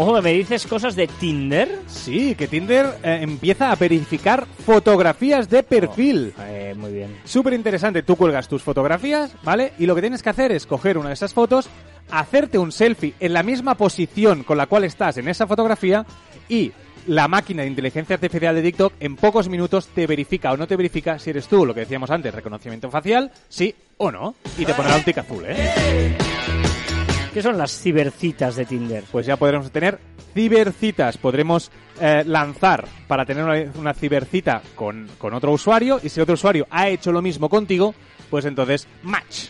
Ojo, 0.00 0.22
¿me 0.22 0.32
dices 0.32 0.64
cosas 0.64 0.94
de 0.94 1.08
Tinder? 1.08 1.80
Sí, 1.88 2.36
que 2.36 2.46
Tinder 2.46 2.86
eh, 3.02 3.18
empieza 3.20 3.72
a 3.72 3.74
verificar 3.74 4.46
fotografías 4.64 5.50
de 5.50 5.64
perfil. 5.64 6.32
Eh, 6.38 6.72
muy 6.78 6.92
bien. 6.92 7.16
Súper 7.24 7.52
interesante, 7.52 8.04
tú 8.04 8.14
cuelgas 8.14 8.46
tus 8.46 8.62
fotografías, 8.62 9.34
¿vale? 9.42 9.72
Y 9.76 9.86
lo 9.86 9.96
que 9.96 10.02
tienes 10.02 10.22
que 10.22 10.30
hacer 10.30 10.52
es 10.52 10.66
coger 10.66 10.98
una 10.98 11.08
de 11.08 11.14
esas 11.14 11.34
fotos, 11.34 11.68
hacerte 12.12 12.58
un 12.58 12.70
selfie 12.70 13.14
en 13.18 13.32
la 13.32 13.42
misma 13.42 13.74
posición 13.74 14.44
con 14.44 14.56
la 14.56 14.66
cual 14.66 14.84
estás 14.84 15.16
en 15.18 15.26
esa 15.26 15.48
fotografía 15.48 16.06
y 16.48 16.70
la 17.08 17.26
máquina 17.26 17.62
de 17.62 17.68
inteligencia 17.68 18.14
artificial 18.14 18.54
de 18.54 18.62
TikTok 18.62 18.92
en 19.00 19.16
pocos 19.16 19.48
minutos 19.48 19.88
te 19.88 20.06
verifica 20.06 20.52
o 20.52 20.56
no 20.56 20.66
te 20.66 20.76
verifica 20.76 21.18
si 21.18 21.30
eres 21.30 21.48
tú, 21.48 21.64
lo 21.64 21.72
que 21.74 21.80
decíamos 21.80 22.10
antes, 22.10 22.34
reconocimiento 22.34 22.90
facial, 22.90 23.32
sí 23.48 23.74
o 23.96 24.10
no, 24.10 24.34
y 24.58 24.64
te 24.64 24.74
pondrá 24.74 24.96
un 24.96 25.02
tic 25.02 25.18
azul, 25.18 25.44
¿eh? 25.46 26.16
¿Qué 27.32 27.42
son 27.42 27.56
las 27.56 27.72
cibercitas 27.80 28.56
de 28.56 28.66
Tinder? 28.66 29.04
Pues 29.10 29.26
ya 29.26 29.36
podremos 29.36 29.70
tener 29.70 29.98
cibercitas, 30.34 31.16
podremos 31.16 31.70
eh, 32.00 32.24
lanzar 32.26 32.86
para 33.06 33.24
tener 33.24 33.42
una, 33.42 33.72
una 33.78 33.94
cibercita 33.94 34.60
con, 34.74 35.08
con 35.16 35.32
otro 35.32 35.52
usuario 35.52 36.00
y 36.02 36.10
si 36.10 36.20
otro 36.20 36.34
usuario 36.34 36.66
ha 36.70 36.88
hecho 36.88 37.10
lo 37.10 37.22
mismo 37.22 37.48
contigo, 37.48 37.94
pues 38.28 38.44
entonces 38.44 38.86
match. 39.02 39.46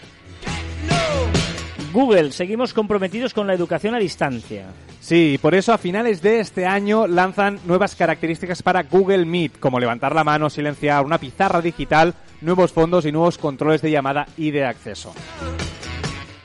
Google, 1.92 2.30
seguimos 2.30 2.72
comprometidos 2.72 3.34
con 3.34 3.46
la 3.46 3.54
educación 3.54 3.94
a 3.94 3.98
distancia. 3.98 4.66
Sí, 5.00 5.34
y 5.34 5.38
por 5.38 5.54
eso 5.54 5.72
a 5.72 5.78
finales 5.78 6.20
de 6.22 6.40
este 6.40 6.66
año 6.66 7.06
lanzan 7.06 7.60
nuevas 7.64 7.94
características 7.94 8.62
para 8.62 8.82
Google 8.82 9.24
Meet, 9.24 9.58
como 9.58 9.80
levantar 9.80 10.14
la 10.14 10.24
mano, 10.24 10.50
silenciar, 10.50 11.04
una 11.04 11.18
pizarra 11.18 11.60
digital, 11.60 12.14
nuevos 12.40 12.72
fondos 12.72 13.06
y 13.06 13.12
nuevos 13.12 13.38
controles 13.38 13.80
de 13.80 13.90
llamada 13.90 14.26
y 14.36 14.50
de 14.50 14.64
acceso. 14.64 15.14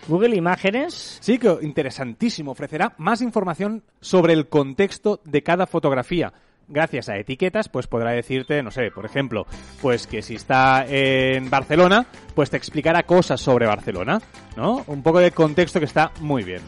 Google 0.07 0.35
Imágenes, 0.35 1.17
Sí 1.21 1.39
que 1.39 1.57
interesantísimo, 1.61 2.51
ofrecerá 2.51 2.93
más 2.97 3.21
información 3.21 3.83
sobre 4.01 4.33
el 4.33 4.47
contexto 4.47 5.21
de 5.23 5.43
cada 5.43 5.65
fotografía. 5.65 6.33
gracias 6.67 7.09
a 7.09 7.17
etiquetas, 7.17 7.69
pues 7.69 7.87
podrá 7.87 8.11
decirte, 8.11 8.63
no 8.63 8.71
sé, 8.71 8.89
por 8.91 9.05
ejemplo, 9.05 9.45
pues 9.81 10.07
que 10.07 10.21
si 10.21 10.35
está 10.35 10.85
en 10.87 11.49
Barcelona, 11.49 12.05
pues 12.35 12.49
te 12.49 12.57
explicará 12.57 13.03
cosas 13.03 13.41
sobre 13.41 13.67
Barcelona, 13.67 14.21
¿no? 14.55 14.83
Un 14.87 15.03
poco 15.03 15.19
de 15.19 15.31
contexto 15.31 15.79
que 15.79 15.85
está 15.85 16.11
muy 16.21 16.43
bien. 16.43 16.61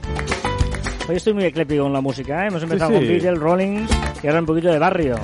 Hoy 1.08 1.18
estoy 1.18 1.34
muy 1.34 1.46
ecléptico 1.46 1.84
con 1.84 1.94
la 1.94 2.02
música, 2.02 2.44
¿eh? 2.44 2.48
Hemos 2.48 2.64
empezado 2.64 2.90
sí. 2.90 2.98
con 2.98 3.08
Beatles, 3.08 3.40
Rollins 3.40 3.92
y 4.24 4.28
ahora 4.28 4.40
un 4.40 4.46
poquito 4.48 4.70
de 4.70 4.80
barrio. 4.80 5.16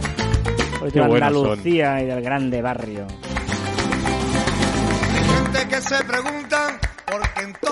Hoy 0.79 0.91
de 0.91 1.01
Andalucía 1.01 2.03
y 2.03 2.05
del 2.05 2.21
grande 2.21 2.61
barrio. 2.61 3.07
gente 5.23 5.67
que 5.67 5.81
se 5.81 5.95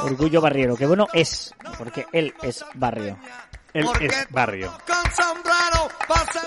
Orgullo 0.04 0.41
barriero, 0.41 0.76
que 0.76 0.88
bueno 0.88 1.08
es, 1.13 1.54
porque 1.78 2.08
él 2.12 2.34
es 2.41 2.65
barrio. 2.74 3.15
Él 3.74 3.86
¿Por 3.86 4.00
qué 4.00 4.06
es 4.08 4.28
barrio. 4.32 4.74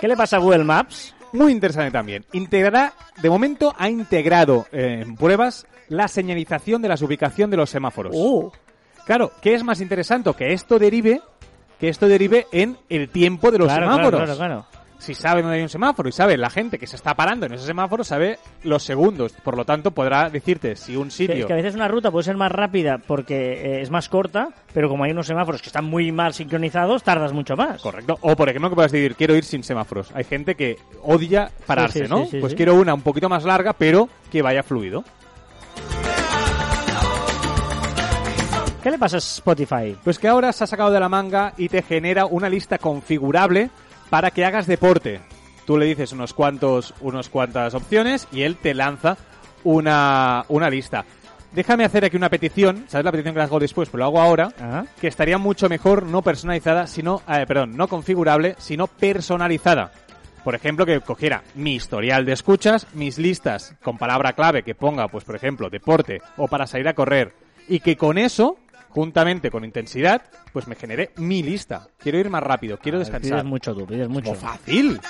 ¿Qué 0.00 0.08
le 0.08 0.16
pasa 0.16 0.38
a 0.38 0.40
Google 0.40 0.64
Maps? 0.64 1.14
Muy 1.32 1.52
interesante 1.52 1.92
también. 1.92 2.24
Integrará, 2.32 2.92
de 3.22 3.30
momento 3.30 3.72
ha 3.78 3.88
integrado 3.88 4.66
eh, 4.72 5.02
en 5.02 5.14
pruebas 5.14 5.66
la 5.88 6.08
señalización 6.08 6.82
de 6.82 6.88
la 6.88 6.96
ubicación 7.00 7.50
de 7.50 7.56
los 7.56 7.70
semáforos. 7.70 8.14
Uh, 8.16 8.50
Claro, 9.04 9.32
¿qué 9.40 9.54
es 9.54 9.64
más 9.64 9.80
interesante? 9.80 10.32
Que 10.34 10.52
esto 10.52 10.78
derive, 10.78 11.20
que 11.82 11.88
esto 11.88 12.06
derive 12.06 12.46
en 12.52 12.76
el 12.88 13.08
tiempo 13.08 13.50
de 13.50 13.58
los 13.58 13.66
claro, 13.66 13.90
semáforos. 13.90 14.20
claro, 14.22 14.36
claro. 14.36 14.66
Si 14.98 15.16
sabe 15.16 15.42
dónde 15.42 15.56
hay 15.56 15.62
un 15.64 15.68
semáforo 15.68 16.08
y 16.08 16.12
sabe 16.12 16.36
la 16.36 16.48
gente 16.48 16.78
que 16.78 16.86
se 16.86 16.94
está 16.94 17.14
parando 17.14 17.44
en 17.46 17.54
ese 17.54 17.66
semáforo, 17.66 18.04
sabe 18.04 18.38
los 18.62 18.84
segundos. 18.84 19.32
Por 19.42 19.56
lo 19.56 19.64
tanto, 19.64 19.90
podrá 19.90 20.30
decirte 20.30 20.76
si 20.76 20.94
un 20.94 21.10
sitio... 21.10 21.34
es 21.34 21.46
que 21.46 21.52
a 21.52 21.56
veces 21.56 21.74
una 21.74 21.88
ruta 21.88 22.12
puede 22.12 22.22
ser 22.22 22.36
más 22.36 22.52
rápida 22.52 22.98
porque 23.04 23.34
eh, 23.54 23.80
es 23.82 23.90
más 23.90 24.08
corta, 24.08 24.50
pero 24.72 24.88
como 24.88 25.02
hay 25.02 25.10
unos 25.10 25.26
semáforos 25.26 25.60
que 25.60 25.70
están 25.70 25.86
muy 25.86 26.12
mal 26.12 26.34
sincronizados, 26.34 27.02
tardas 27.02 27.32
mucho 27.32 27.56
más. 27.56 27.82
Correcto. 27.82 28.16
O 28.20 28.36
por 28.36 28.48
ejemplo 28.48 28.70
que 28.70 28.76
puedas 28.76 28.92
decir, 28.92 29.16
quiero 29.16 29.34
ir 29.34 29.42
sin 29.42 29.64
semáforos. 29.64 30.12
Hay 30.14 30.22
gente 30.22 30.54
que 30.54 30.76
odia 31.02 31.50
pararse, 31.66 31.98
Sí, 31.98 32.04
sí, 32.04 32.10
¿no? 32.12 32.26
sí, 32.26 32.38
pues 32.38 32.54
quiero 32.54 32.76
una 32.76 32.94
un 32.94 33.02
poquito 33.02 33.28
más 33.28 33.42
larga, 33.42 33.72
pero 33.72 34.08
que 34.30 34.40
vaya 34.40 34.62
fluido. 34.62 35.02
¿Qué 38.82 38.90
le 38.90 38.98
pasa 38.98 39.16
a 39.16 39.18
Spotify? 39.18 39.96
Pues 40.02 40.18
que 40.18 40.26
ahora 40.26 40.52
se 40.52 40.64
ha 40.64 40.66
sacado 40.66 40.90
de 40.90 40.98
la 40.98 41.08
manga 41.08 41.54
y 41.56 41.68
te 41.68 41.82
genera 41.82 42.26
una 42.26 42.48
lista 42.48 42.78
configurable 42.78 43.70
para 44.10 44.32
que 44.32 44.44
hagas 44.44 44.66
deporte. 44.66 45.20
Tú 45.64 45.78
le 45.78 45.86
dices 45.86 46.10
unos 46.10 46.34
cuantos, 46.34 46.92
unos 47.00 47.28
cuantas 47.28 47.74
opciones 47.74 48.26
y 48.32 48.42
él 48.42 48.56
te 48.56 48.74
lanza 48.74 49.16
una, 49.62 50.44
una 50.48 50.68
lista. 50.68 51.04
Déjame 51.52 51.84
hacer 51.84 52.04
aquí 52.04 52.16
una 52.16 52.28
petición, 52.28 52.86
¿sabes 52.88 53.04
la 53.04 53.12
petición 53.12 53.34
que 53.34 53.38
la 53.38 53.44
hago 53.44 53.60
después? 53.60 53.88
Pero 53.88 54.00
lo 54.00 54.04
hago 54.06 54.20
ahora. 54.20 54.52
Ah, 54.58 54.84
que 55.00 55.06
estaría 55.06 55.38
mucho 55.38 55.68
mejor 55.68 56.02
no 56.02 56.22
personalizada, 56.22 56.88
sino, 56.88 57.22
eh, 57.28 57.44
perdón, 57.46 57.76
no 57.76 57.86
configurable, 57.86 58.56
sino 58.58 58.88
personalizada. 58.88 59.92
Por 60.42 60.56
ejemplo, 60.56 60.84
que 60.84 61.00
cogiera 61.00 61.44
mi 61.54 61.76
historial 61.76 62.24
de 62.24 62.32
escuchas, 62.32 62.88
mis 62.94 63.16
listas 63.18 63.76
con 63.80 63.96
palabra 63.96 64.32
clave 64.32 64.64
que 64.64 64.74
ponga, 64.74 65.06
pues 65.06 65.22
por 65.22 65.36
ejemplo, 65.36 65.70
deporte 65.70 66.20
o 66.36 66.48
para 66.48 66.66
salir 66.66 66.88
a 66.88 66.94
correr, 66.94 67.32
y 67.68 67.78
que 67.78 67.96
con 67.96 68.18
eso, 68.18 68.56
juntamente 68.92 69.50
con 69.50 69.64
intensidad, 69.64 70.22
pues 70.52 70.66
me 70.68 70.74
genere 70.74 71.12
mi 71.16 71.42
lista. 71.42 71.88
Quiero 71.98 72.18
ir 72.18 72.30
más 72.30 72.42
rápido, 72.42 72.78
quiero 72.78 72.98
descansar. 72.98 73.32
pides 73.32 73.44
mucho 73.44 73.74
tú, 73.74 73.86
pides 73.86 74.08
mucho. 74.08 74.30
¡Oh, 74.30 74.34
fácil! 74.34 75.00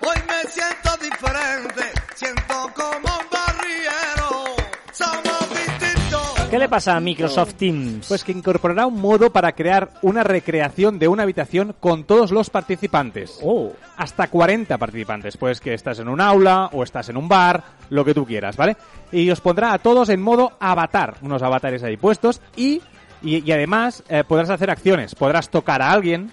Hoy 0.00 0.16
me 0.28 0.50
siento 0.50 0.90
diferente, 1.02 1.82
siento 2.14 2.54
como 2.74 2.96
un 2.98 3.26
barriero. 3.30 4.56
Somos 4.92 5.50
distintos. 5.50 6.48
¿Qué 6.50 6.58
le 6.58 6.68
pasa 6.68 6.96
a 6.96 7.00
Microsoft 7.00 7.54
Teams? 7.54 8.06
Pues 8.06 8.24
que 8.24 8.32
incorporará 8.32 8.86
un 8.86 9.00
modo 9.00 9.30
para 9.30 9.52
crear 9.52 9.90
una 10.02 10.22
recreación 10.22 10.98
de 10.98 11.08
una 11.08 11.24
habitación 11.24 11.74
con 11.80 12.04
todos 12.04 12.30
los 12.30 12.50
participantes. 12.50 13.38
Oh, 13.42 13.72
hasta 13.96 14.28
40 14.28 14.78
participantes. 14.78 15.36
Pues 15.36 15.60
que 15.60 15.74
estás 15.74 15.98
en 15.98 16.08
un 16.08 16.20
aula 16.20 16.70
o 16.72 16.82
estás 16.82 17.08
en 17.08 17.16
un 17.16 17.28
bar, 17.28 17.64
lo 17.90 18.04
que 18.04 18.14
tú 18.14 18.24
quieras, 18.24 18.56
¿vale? 18.56 18.76
Y 19.10 19.30
os 19.30 19.40
pondrá 19.40 19.72
a 19.72 19.78
todos 19.78 20.08
en 20.10 20.20
modo 20.20 20.52
avatar, 20.60 21.16
unos 21.22 21.42
avatares 21.42 21.82
ahí 21.82 21.96
puestos 21.96 22.40
y, 22.56 22.80
y, 23.22 23.48
y 23.48 23.52
además 23.52 24.02
eh, 24.08 24.24
podrás 24.26 24.50
hacer 24.50 24.70
acciones. 24.70 25.14
Podrás 25.14 25.50
tocar 25.50 25.82
a 25.82 25.90
alguien, 25.90 26.30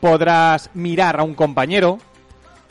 podrás 0.00 0.70
mirar 0.74 1.20
a 1.20 1.22
un 1.22 1.34
compañero. 1.34 1.98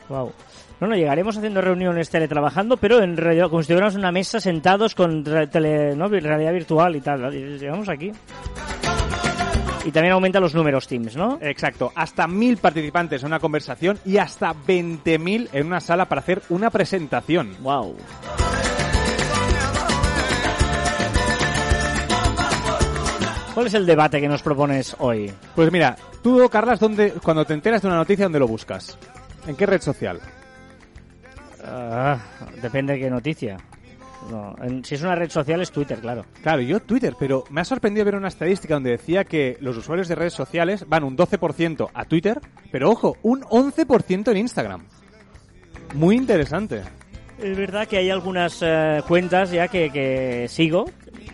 wow. 0.09 0.31
No, 0.79 0.85
no, 0.85 0.95
llegaremos 0.95 1.35
haciendo 1.35 1.59
reuniones 1.59 2.09
teletrabajando, 2.11 2.77
pero 2.77 3.01
en 3.01 3.17
realidad 3.17 3.49
como 3.49 3.63
si 3.63 3.69
tuviéramos 3.69 3.95
una 3.95 4.11
mesa 4.11 4.39
sentados 4.39 4.93
con 4.93 5.23
tele, 5.23 5.95
¿no? 5.95 6.07
Realidad 6.07 6.53
virtual 6.53 6.95
y 6.95 7.01
tal. 7.01 7.31
Llegamos 7.31 7.89
aquí. 7.89 8.11
Y 9.83 9.91
también 9.91 10.13
aumenta 10.13 10.39
los 10.39 10.53
números 10.53 10.87
Teams, 10.87 11.15
¿no? 11.15 11.39
Exacto, 11.41 11.91
hasta 11.95 12.27
1000 12.27 12.57
participantes 12.57 13.21
en 13.21 13.27
una 13.27 13.39
conversación 13.39 13.97
y 14.05 14.17
hasta 14.17 14.53
20.000 14.53 15.49
en 15.53 15.65
una 15.65 15.79
sala 15.79 16.05
para 16.05 16.19
hacer 16.19 16.41
una 16.49 16.69
presentación. 16.69 17.55
Wow. 17.61 17.95
¿Cuál 23.57 23.65
es 23.65 23.73
el 23.73 23.87
debate 23.87 24.21
que 24.21 24.27
nos 24.27 24.43
propones 24.43 24.95
hoy? 24.99 25.31
Pues 25.55 25.71
mira, 25.71 25.97
tú, 26.21 26.47
Carlas, 26.47 26.79
¿dónde, 26.79 27.13
cuando 27.23 27.43
te 27.43 27.55
enteras 27.55 27.81
de 27.81 27.87
una 27.87 27.97
noticia, 27.97 28.25
¿dónde 28.25 28.37
lo 28.37 28.47
buscas? 28.47 28.95
¿En 29.47 29.55
qué 29.55 29.65
red 29.65 29.81
social? 29.81 30.19
Ah, 31.65 32.19
depende 32.61 32.93
de 32.93 32.99
qué 32.99 33.09
noticia. 33.09 33.57
No, 34.29 34.53
en- 34.61 34.85
si 34.85 34.93
es 34.93 35.01
una 35.01 35.15
red 35.15 35.31
social 35.31 35.59
es 35.59 35.71
Twitter, 35.71 35.97
claro. 35.97 36.23
Claro, 36.43 36.61
yo 36.61 36.79
Twitter, 36.81 37.15
pero 37.17 37.45
me 37.49 37.61
ha 37.61 37.65
sorprendido 37.65 38.05
ver 38.05 38.13
una 38.13 38.27
estadística 38.27 38.75
donde 38.75 38.91
decía 38.91 39.23
que 39.23 39.57
los 39.59 39.75
usuarios 39.75 40.07
de 40.07 40.13
redes 40.13 40.33
sociales 40.33 40.85
van 40.87 41.03
un 41.03 41.17
12% 41.17 41.89
a 41.91 42.05
Twitter, 42.05 42.39
pero 42.71 42.91
ojo, 42.91 43.17
un 43.23 43.41
11% 43.41 44.29
en 44.29 44.37
Instagram. 44.37 44.85
Muy 45.95 46.15
interesante. 46.15 46.83
Es 47.39 47.57
verdad 47.57 47.87
que 47.87 47.97
hay 47.97 48.09
algunas 48.11 48.59
eh, 48.61 49.01
cuentas 49.07 49.49
ya 49.51 49.67
que, 49.67 49.89
que 49.91 50.47
sigo. 50.47 50.85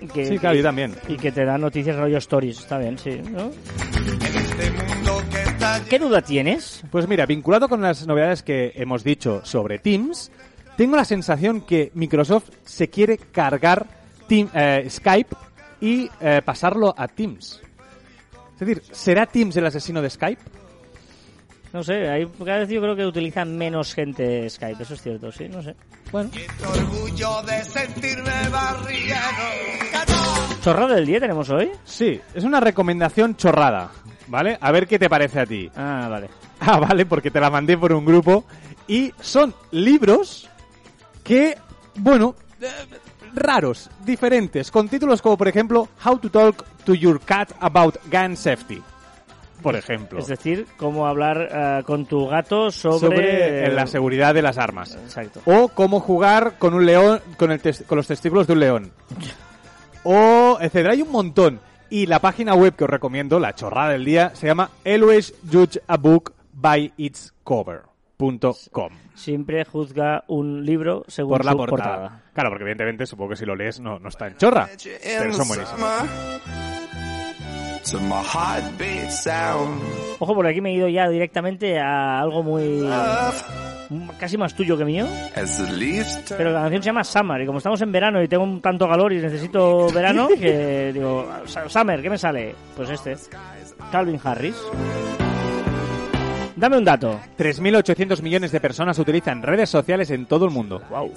Que, 0.07 0.25
Sí, 0.25 0.37
claro, 0.39 0.55
yo 0.55 0.63
también. 0.63 0.95
Y 1.07 1.17
que 1.17 1.31
te 1.31 1.45
dan 1.45 1.61
noticias 1.61 1.95
rollo 1.95 2.17
stories. 2.17 2.59
Está 2.59 2.77
bien, 2.77 2.97
sí. 2.97 3.21
¿no? 3.31 3.51
En 3.51 4.35
este 4.35 4.71
mundo 4.71 5.21
que 5.31 5.41
está 5.43 5.81
¿Qué 5.89 5.99
duda 5.99 6.21
tienes? 6.21 6.83
Pues 6.91 7.07
mira, 7.07 7.25
vinculado 7.25 7.69
con 7.69 7.81
las 7.81 8.05
novedades 8.07 8.43
que 8.43 8.73
hemos 8.75 9.03
dicho 9.03 9.41
sobre 9.43 9.79
Teams, 9.79 10.31
tengo 10.77 10.95
la 10.95 11.05
sensación 11.05 11.61
que 11.61 11.91
Microsoft 11.93 12.49
se 12.63 12.89
quiere 12.89 13.17
cargar 13.17 13.85
Team- 14.27 14.49
eh, 14.53 14.87
Skype 14.89 15.35
y 15.81 16.09
eh, 16.19 16.41
pasarlo 16.43 16.93
a 16.97 17.07
Teams. 17.07 17.61
Es 18.53 18.59
decir, 18.59 18.81
¿será 18.91 19.25
Teams 19.25 19.55
el 19.57 19.65
asesino 19.65 20.01
de 20.01 20.09
Skype? 20.09 20.41
No 21.73 21.83
sé, 21.83 22.07
hay, 22.07 22.27
cada 22.45 22.59
vez 22.59 22.69
yo 22.69 22.79
creo 22.79 22.95
que 22.95 23.03
utiliza 23.03 23.43
menos 23.45 23.95
gente 23.95 24.47
Skype, 24.47 24.83
eso 24.83 24.93
es 24.93 25.01
cierto, 25.01 25.31
sí, 25.31 25.49
no 25.49 25.63
sé. 25.63 25.75
Bueno. 26.11 26.29
Orgullo 26.69 27.41
de 27.41 27.63
sentirme. 27.63 28.31
¿Chorrada 30.61 30.95
del 30.95 31.07
día 31.07 31.19
tenemos 31.19 31.49
hoy? 31.49 31.71
Sí, 31.83 32.21
es 32.35 32.43
una 32.43 32.59
recomendación 32.59 33.35
chorrada, 33.35 33.89
¿vale? 34.27 34.55
A 34.61 34.71
ver 34.71 34.87
qué 34.87 34.99
te 34.99 35.09
parece 35.09 35.39
a 35.39 35.45
ti. 35.47 35.69
Ah, 35.75 36.07
vale. 36.09 36.29
Ah, 36.65 36.79
vale, 36.79 37.05
porque 37.05 37.29
te 37.29 37.41
la 37.41 37.49
mandé 37.49 37.77
por 37.77 37.91
un 37.91 38.05
grupo. 38.05 38.45
Y 38.87 39.11
son 39.19 39.53
libros 39.71 40.49
que, 41.21 41.57
bueno, 41.95 42.35
eh, 42.61 42.69
raros, 43.33 43.89
diferentes, 44.05 44.71
con 44.71 44.87
títulos 44.87 45.21
como, 45.21 45.35
por 45.35 45.49
ejemplo, 45.49 45.89
How 46.05 46.19
to 46.19 46.29
Talk 46.29 46.63
to 46.85 46.93
Your 46.93 47.19
Cat 47.19 47.51
About 47.59 47.97
Gun 48.09 48.37
Safety. 48.37 48.81
Por 49.63 49.75
ejemplo. 49.75 50.19
Es 50.19 50.27
decir, 50.27 50.67
cómo 50.77 51.07
hablar 51.07 51.49
eh, 51.51 51.83
con 51.85 52.05
tu 52.05 52.27
gato 52.27 52.69
sobre... 52.69 52.99
sobre 52.99 53.65
eh, 53.65 53.71
la 53.71 53.87
seguridad 53.87 54.33
de 54.33 54.41
las 54.41 54.57
armas. 54.57 54.95
Exacto. 54.95 55.41
O 55.45 55.69
cómo 55.69 55.99
jugar 55.99 56.53
con 56.59 56.73
un 56.73 56.85
león, 56.85 57.19
con, 57.37 57.51
el 57.51 57.59
tes- 57.61 57.83
con 57.87 57.95
los 57.95 58.05
testículos 58.07 58.45
de 58.47 58.53
un 58.53 58.59
león. 58.59 58.91
O, 60.03 60.57
etcétera. 60.59 60.91
Hay 60.93 61.01
un 61.01 61.11
montón. 61.11 61.59
Y 61.89 62.07
la 62.07 62.19
página 62.19 62.55
web 62.55 62.75
que 62.75 62.83
os 62.85 62.89
recomiendo, 62.89 63.39
la 63.39 63.53
chorrada 63.55 63.91
del 63.91 64.03
día, 64.03 64.31
se 64.35 64.47
llama 64.47 64.69
Always 64.85 65.33
Judge 65.51 65.79
a 65.87 65.97
Book 65.97 66.33
by 66.51 66.91
its 66.97 67.33
Cover.com. 67.43 68.89
Siempre 69.13 69.63
juzga 69.63 70.23
un 70.27 70.65
libro 70.65 71.03
según 71.07 71.33
Por 71.37 71.45
la 71.45 71.51
su 71.51 71.57
portada. 71.57 72.23
Claro, 72.33 72.49
porque 72.49 72.63
evidentemente 72.63 73.05
supongo 73.05 73.31
que 73.31 73.35
si 73.35 73.45
lo 73.45 73.55
lees 73.55 73.79
no, 73.79 73.99
no 73.99 74.09
está 74.09 74.25
en 74.27 74.37
chorra. 74.37 74.67
Pero 75.03 75.33
son 75.33 75.47
buenísimos. 75.47 76.72
Ojo, 80.19 80.35
por 80.35 80.47
aquí 80.47 80.61
me 80.61 80.69
he 80.71 80.73
ido 80.73 80.87
ya 80.87 81.07
directamente 81.09 81.79
a 81.79 82.19
algo 82.19 82.41
muy... 82.43 82.81
casi 84.17 84.37
más 84.37 84.53
tuyo 84.55 84.77
que 84.77 84.85
mío. 84.85 85.05
Pero 86.37 86.51
la 86.51 86.61
canción 86.61 86.81
se 86.81 86.87
llama 86.87 87.03
Summer 87.03 87.41
y 87.41 87.45
como 87.45 87.57
estamos 87.59 87.81
en 87.81 87.91
verano 87.91 88.21
y 88.23 88.27
tengo 88.27 88.43
un 88.43 88.61
tanto 88.61 88.87
calor 88.87 89.11
y 89.13 89.17
necesito 89.21 89.87
verano, 89.91 90.27
que 90.29 90.91
digo, 90.93 91.27
"Sa- 91.45 91.67
Summer, 91.69 92.01
¿qué 92.01 92.09
me 92.09 92.17
sale? 92.17 92.55
Pues 92.75 92.89
este, 92.89 93.15
Calvin 93.91 94.19
Harris. 94.23 94.55
Dame 96.55 96.77
un 96.77 96.85
dato. 96.85 97.19
3.800 97.37 98.21
millones 98.21 98.51
de 98.51 98.59
personas 98.61 98.97
utilizan 98.99 99.41
redes 99.41 99.69
sociales 99.69 100.09
en 100.11 100.25
todo 100.27 100.45
el 100.45 100.51
mundo. 100.51 100.81
Wow. 100.89 101.11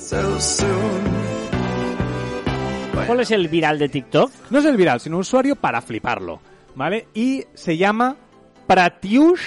¿Cuál 3.07 3.21
es 3.21 3.31
el 3.31 3.47
viral 3.49 3.79
de 3.79 3.89
TikTok? 3.89 4.33
No 4.51 4.59
es 4.59 4.65
el 4.65 4.77
viral, 4.77 4.99
sino 5.01 5.17
un 5.17 5.21
usuario 5.21 5.55
para 5.55 5.81
fliparlo. 5.81 6.41
¿Vale? 6.77 7.09
Y 7.15 7.45
se 7.55 7.77
llama 7.77 8.15
Pratiush 8.69 9.41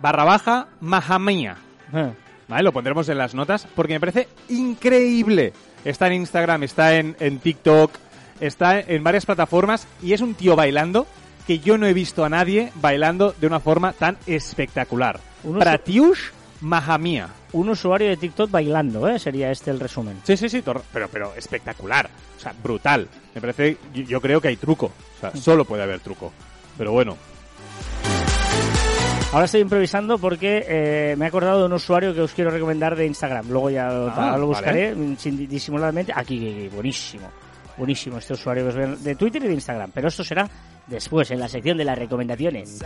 barra 0.00 0.24
baja 0.24 0.68
Mahamia. 0.80 1.56
Eh. 1.94 2.12
¿Vale? 2.48 2.62
Lo 2.62 2.72
pondremos 2.72 3.08
en 3.10 3.18
las 3.18 3.34
notas 3.34 3.66
porque 3.76 3.92
me 3.92 4.00
parece 4.00 4.26
increíble. 4.48 5.52
Está 5.84 6.06
en 6.08 6.14
Instagram, 6.14 6.62
está 6.64 6.96
en, 6.96 7.14
en 7.20 7.38
TikTok, 7.38 7.92
está 8.40 8.80
en 8.80 9.04
varias 9.04 9.26
plataformas 9.26 9.86
y 10.02 10.12
es 10.14 10.20
un 10.20 10.34
tío 10.34 10.56
bailando 10.56 11.06
que 11.46 11.58
yo 11.60 11.78
no 11.78 11.86
he 11.86 11.92
visto 11.94 12.24
a 12.24 12.28
nadie 12.28 12.72
bailando 12.76 13.34
de 13.40 13.46
una 13.46 13.60
forma 13.60 13.92
tan 13.92 14.16
espectacular. 14.26 15.20
Uno- 15.44 15.58
Pratiush 15.60 16.18
Mahamia. 16.62 17.28
Un 17.52 17.70
usuario 17.70 18.08
de 18.08 18.16
TikTok 18.18 18.50
bailando, 18.50 19.08
¿eh? 19.08 19.18
Sería 19.18 19.50
este 19.50 19.70
el 19.70 19.80
resumen. 19.80 20.20
Sí, 20.24 20.36
sí, 20.36 20.48
sí, 20.50 20.62
pero, 20.62 21.08
pero 21.10 21.32
espectacular. 21.34 22.10
O 22.36 22.40
sea, 22.40 22.52
brutal. 22.62 23.08
Me 23.38 23.40
parece, 23.40 23.76
yo, 23.94 24.02
yo 24.02 24.20
creo 24.20 24.40
que 24.40 24.48
hay 24.48 24.56
truco. 24.56 24.86
O 24.86 25.20
sea, 25.20 25.30
solo 25.36 25.64
puede 25.64 25.84
haber 25.84 26.00
truco. 26.00 26.32
Pero 26.76 26.90
bueno, 26.90 27.16
Ahora 29.30 29.44
estoy 29.44 29.60
improvisando 29.60 30.16
porque 30.18 30.64
eh, 30.66 31.14
me 31.18 31.26
he 31.26 31.28
acordado 31.28 31.60
de 31.60 31.66
un 31.66 31.72
usuario 31.74 32.14
que 32.14 32.22
os 32.22 32.32
quiero 32.32 32.50
recomendar 32.50 32.96
de 32.96 33.06
Instagram. 33.06 33.48
Luego 33.50 33.68
ya 33.68 33.88
lo, 33.90 34.10
Ah, 34.16 34.36
lo 34.38 34.46
buscaré 34.46 34.94
disimuladamente. 34.94 36.12
Aquí, 36.16 36.68
buenísimo. 36.72 37.28
Buenísimo 37.76 38.18
este 38.18 38.32
usuario 38.32 38.64
que 38.64 38.68
os 38.70 38.74
ven 38.74 39.04
de 39.04 39.14
Twitter 39.16 39.44
y 39.44 39.48
de 39.48 39.54
Instagram. 39.54 39.90
Pero 39.92 40.08
esto 40.08 40.24
será 40.24 40.48
después, 40.86 41.30
en 41.30 41.40
la 41.40 41.48
sección 41.48 41.76
de 41.76 41.84
las 41.84 41.98
recomendaciones. 41.98 42.82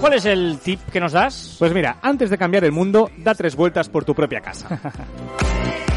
¿Cuál 0.00 0.14
es 0.14 0.24
el 0.26 0.58
tip 0.58 0.80
que 0.90 1.00
nos 1.00 1.12
das? 1.12 1.56
pues 1.58 1.72
mira, 1.72 1.98
antes 2.02 2.30
de 2.30 2.36
cambiar 2.36 2.64
el 2.64 2.72
mundo, 2.72 3.10
da 3.18 3.34
tres 3.34 3.54
vueltas 3.54 3.88
por 3.88 4.04
tu 4.04 4.14
propia 4.14 4.40
casa. 4.40 4.68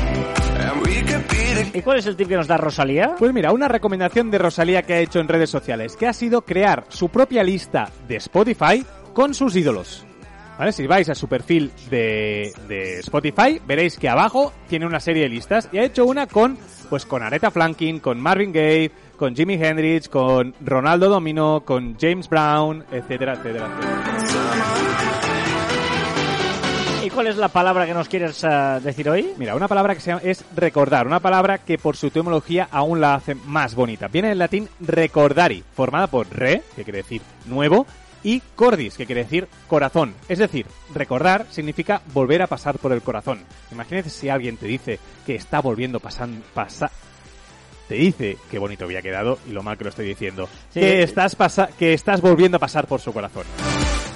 ¿Y 1.74 1.82
cuál 1.82 2.00
es 2.00 2.06
el 2.06 2.16
tip 2.16 2.28
que 2.28 2.36
nos 2.36 2.48
da 2.48 2.58
Rosalía? 2.58 3.16
Pues 3.18 3.34
mira, 3.34 3.52
una 3.52 3.68
recomendación 3.68 4.32
de 4.32 4.38
Rosalía 4.38 4.84
que 4.84 4.94
ha 4.94 5.00
hecho 5.00 5.20
en 5.20 5.28
redes 5.28 5.50
sociales, 5.50 5.96
que 5.96 6.08
ha 6.08 6.14
sido 6.14 6.42
crear 6.42 6.86
su 6.90 7.10
propia 7.10 7.44
lista 7.44 7.90
de 8.08 8.18
Spotify 8.18 8.86
con 9.14 9.34
sus 9.34 9.56
ídolos. 9.56 10.06
¿Vale? 10.58 10.74
Si 10.74 10.86
vais 10.86 11.10
a 11.10 11.16
su 11.16 11.28
perfil 11.28 11.72
de, 11.90 12.52
de 12.68 13.00
Spotify, 13.00 13.60
veréis 13.66 13.98
que 13.98 14.10
abajo 14.10 14.54
tiene 14.70 14.86
una 14.86 15.00
serie 15.00 15.24
de 15.24 15.30
listas 15.30 15.68
y 15.72 15.80
ha 15.80 15.84
hecho 15.84 16.06
una 16.06 16.28
con, 16.28 16.58
pues 16.90 17.06
con 17.06 17.24
Aretha 17.24 17.50
Franklin, 17.50 18.00
con 18.00 18.20
Marvin 18.20 18.52
Gaye, 18.52 18.92
con 19.18 19.36
Jimi 19.36 19.56
Hendrix, 19.56 20.08
con 20.08 20.54
Ronaldo 20.62 21.10
Domino, 21.10 21.64
con 21.66 21.98
James 22.00 22.30
Brown, 22.30 22.84
etcétera, 22.92 23.34
etcétera, 23.34 23.68
etcétera. 23.68 24.21
Cuál 27.22 27.34
es 27.34 27.38
la 27.38 27.50
palabra 27.50 27.86
que 27.86 27.94
nos 27.94 28.10
quieres 28.10 28.44
eh, 28.44 28.80
decir 28.82 29.08
hoy? 29.08 29.34
Mira, 29.38 29.54
una 29.54 29.68
palabra 29.68 29.94
que 29.94 30.02
se 30.02 30.10
llama, 30.10 30.24
es 30.24 30.44
recordar, 30.56 31.06
una 31.06 31.20
palabra 31.20 31.60
que 31.60 31.78
por 31.78 31.96
su 31.96 32.08
etimología 32.08 32.68
aún 32.72 33.00
la 33.00 33.14
hace 33.14 33.36
más 33.36 33.76
bonita. 33.76 34.08
Viene 34.08 34.30
del 34.30 34.40
latín 34.40 34.68
recordari, 34.80 35.64
formada 35.76 36.08
por 36.08 36.28
re, 36.36 36.64
que 36.76 36.84
quiere 36.84 37.04
decir 37.04 37.22
nuevo, 37.46 37.86
y 38.24 38.42
cordis, 38.56 38.98
que 38.98 39.06
quiere 39.06 39.26
decir 39.26 39.48
corazón. 39.68 40.16
Es 40.28 40.40
decir, 40.40 40.66
recordar 40.96 41.46
significa 41.52 42.02
volver 42.12 42.42
a 42.42 42.48
pasar 42.48 42.80
por 42.80 42.92
el 42.92 43.04
corazón. 43.04 43.42
Imagínate 43.72 44.10
si 44.10 44.28
alguien 44.28 44.58
te 44.58 44.66
dice 44.66 44.98
que 45.24 45.36
está 45.36 45.62
volviendo 45.62 46.00
pasando, 46.00 46.44
pasa, 46.56 46.90
te 47.88 47.94
dice 47.94 48.38
qué 48.50 48.58
bonito 48.58 48.86
había 48.86 49.04
quedado 49.04 49.38
y 49.48 49.52
lo 49.52 49.62
mal 49.62 49.78
que 49.78 49.84
lo 49.84 49.92
estoy 49.92 50.08
diciendo. 50.08 50.50
Sí. 50.72 50.80
que 50.80 51.04
estás 51.04 51.36
pasa, 51.36 51.70
que 51.78 51.94
estás 51.94 52.20
volviendo 52.20 52.58
a 52.58 52.60
pasar 52.60 52.88
por 52.88 53.00
su 53.00 53.14
corazón. 53.14 53.44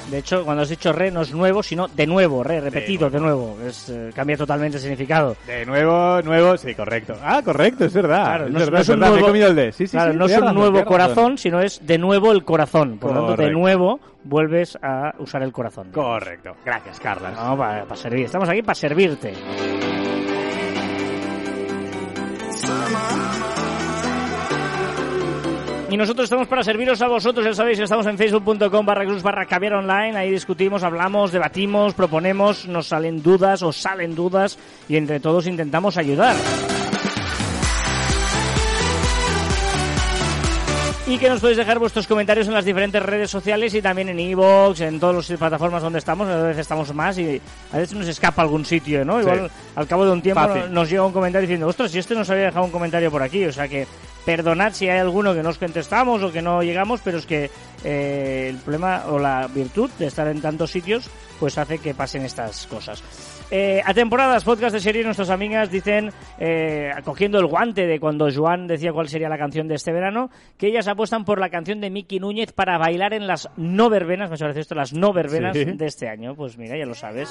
De 0.10 0.20
hecho, 0.20 0.46
cuando 0.46 0.62
has 0.63 0.70
dicho 0.70 0.94
re 0.94 1.10
no 1.12 1.22
es 1.22 1.34
nuevo, 1.34 1.63
sino 1.63 1.88
de 1.88 2.06
nuevo, 2.06 2.44
re, 2.44 2.62
repetido, 2.62 3.10
de 3.10 3.20
nuevo. 3.20 3.58
Es, 3.65 3.89
eh, 3.89 4.12
cambia 4.13 4.38
totalmente 4.38 4.78
el 4.78 4.82
significado. 4.82 5.36
De 5.48 5.65
nuevo, 5.65 6.22
nuevo, 6.22 6.58
sí, 6.58 6.76
correcto. 6.76 7.15
Ah, 7.24 7.41
correcto, 7.44 7.86
es 7.86 7.94
verdad. 7.94 8.24
Claro, 8.26 8.46
es 8.46 8.52
no 8.52 8.60
es- 8.60 8.65
verdad, 8.65 8.72
no 8.78 8.82
es 8.82 8.89
es 8.89 8.89
un 8.94 9.00
verdad, 9.00 9.08
me 9.12 9.18
he 9.18 9.20
nuevo- 9.20 9.28
comido 9.28 9.48
el 9.48 9.56
de. 9.56 9.72
Sí, 9.72 9.88
sí, 9.88 9.91
claro, 9.98 10.12
sí, 10.12 10.18
no 10.18 10.26
es 10.26 10.32
un 10.34 10.41
razón, 10.41 10.56
nuevo 10.56 10.74
razón. 10.78 10.88
corazón, 10.88 11.38
sino 11.38 11.60
es 11.62 11.86
de 11.86 11.98
nuevo 11.98 12.32
el 12.32 12.44
corazón. 12.46 12.98
Por 13.00 13.13
lo 13.13 13.26
tanto, 13.28 13.41
de 13.41 13.52
nuevo 13.52 14.00
vuelves 14.24 14.78
a 14.82 15.13
usar 15.20 15.41
el 15.44 15.52
corazón. 15.52 15.91
Correcto. 15.91 16.56
Gracias, 16.63 17.00
Carlas. 17.00 17.34
No, 17.36 17.58
para, 17.58 17.84
para 17.86 17.96
servir. 17.96 18.26
Estamos 18.26 18.48
aquí 18.48 18.62
para 18.62 18.76
servirte. 18.76 19.34
Y 25.89 25.98
nosotros 25.98 26.26
estamos 26.26 26.48
para 26.48 26.63
serviros 26.63 27.02
a 27.04 27.08
vosotros, 27.08 27.45
ya 27.45 27.54
sabéis, 27.54 27.80
estamos 27.80 28.08
en 28.08 28.17
facebook.com 28.17 28.86
barra 28.86 29.06
cruz 29.06 29.21
barra 29.21 29.45
caviar 29.45 29.74
online, 29.74 30.17
ahí 30.17 30.32
discutimos, 30.32 30.84
hablamos, 30.84 31.32
debatimos, 31.32 31.93
proponemos, 31.93 32.67
nos 32.67 32.88
salen 32.88 33.21
dudas, 33.21 33.62
os 33.62 33.78
salen 33.78 34.15
dudas 34.15 34.58
y 34.89 34.98
entre 34.98 35.19
todos 35.19 35.45
intentamos 35.45 35.98
ayudar. 35.98 36.36
Y 41.08 41.20
que 41.20 41.30
nos 41.30 41.39
podéis 41.39 41.58
dejar 41.58 41.78
vuestros 41.78 42.08
comentarios 42.08 42.48
en 42.48 42.54
las 42.56 42.65
diferentes 42.65 43.02
redes 43.02 43.30
sociales 43.30 43.76
y 43.76 43.82
también 43.82 44.10
en 44.10 44.20
iVoox, 44.20 44.82
en 44.82 45.00
todas 45.00 45.30
las 45.30 45.38
plataformas 45.38 45.84
donde 45.84 46.00
estamos, 46.00 46.28
a 46.28 46.38
veces 46.41 46.62
estamos 46.62 46.91
más 46.96 47.15
y 47.20 47.39
a 47.72 47.78
veces 47.78 47.96
nos 47.96 48.08
escapa 48.08 48.41
algún 48.41 48.65
sitio, 48.65 49.06
¿no? 49.06 49.18
Sí. 49.18 49.22
Igual 49.22 49.52
al 49.76 49.88
cabo 49.88 50.04
de 50.04 50.12
un 50.12 50.24
tiempo 50.24 50.41
Fácil. 50.41 50.74
nos 50.74 50.89
llega 50.89 51.06
un 51.06 51.13
comentario 51.13 51.48
diciendo, 51.48 51.68
ostras, 51.68 51.91
si 51.91 52.00
este 52.00 52.15
nos 52.15 52.28
había 52.32 52.46
dejado 52.46 52.65
un 52.65 52.72
comentario 52.72 53.12
por 53.12 53.22
aquí, 53.22 53.46
o 53.46 53.54
sea 53.54 53.68
que 53.68 53.86
perdonad 54.26 54.74
si 54.74 54.89
hay 54.89 54.98
alguno 54.98 55.36
que 55.36 55.44
nos 55.44 55.60
contestamos 55.60 56.24
o 56.24 56.32
que 56.32 56.41
no 56.41 56.63
llegamos, 56.63 57.02
pero 57.04 57.20
es 57.20 57.28
que 57.28 57.52
eh, 57.84 58.48
el 58.50 58.58
problema 58.58 59.04
o 59.08 59.20
la 59.20 59.48
virtud 59.48 59.91
de 60.00 60.08
estar 60.08 60.28
en 60.28 60.41
tantos 60.41 60.72
sitios 60.72 61.08
pues 61.39 61.60
hace 61.60 61.78
que 61.78 61.94
pasen 61.94 62.24
estas 62.24 62.65
cosas. 62.65 63.04
Eh, 63.52 63.82
a 63.86 63.94
temporadas, 63.94 64.44
podcast 64.44 64.74
de 64.74 64.80
serie, 64.82 65.04
nuestras 65.04 65.30
amigas 65.30 65.70
dicen, 65.70 66.12
eh, 66.40 66.90
cogiendo 67.04 67.38
el 67.40 67.46
guante 67.46 67.86
de 67.86 68.00
cuando 68.00 68.28
Joan 68.34 68.66
decía 68.68 68.92
cuál 68.92 69.08
sería 69.08 69.30
la 69.30 69.38
canción 69.38 69.68
de 69.68 69.76
este 69.76 69.92
verano, 69.94 70.30
que 70.58 70.68
ellas 70.68 70.88
apuestan 70.88 71.26
por 71.26 71.40
la 71.40 71.50
canción 71.50 71.80
de 71.80 71.90
Miki 71.92 72.20
Núñez 72.20 72.52
para 72.54 72.78
bailar 72.80 73.14
en 73.14 73.28
las 73.28 73.48
no 73.56 73.90
verbenas, 73.90 74.32
me 74.32 74.38
parece 74.38 74.62
esto, 74.62 74.74
las 74.76 74.94
no 74.94 75.14
verbenas 75.14 75.56
Sí. 75.56 75.64
de 75.64 75.86
este 75.86 76.10
año. 76.10 76.36
Pues 76.36 76.58
mira, 76.58 76.76
ya 76.78 76.86
lo 76.86 76.96
sabes. 76.96 77.30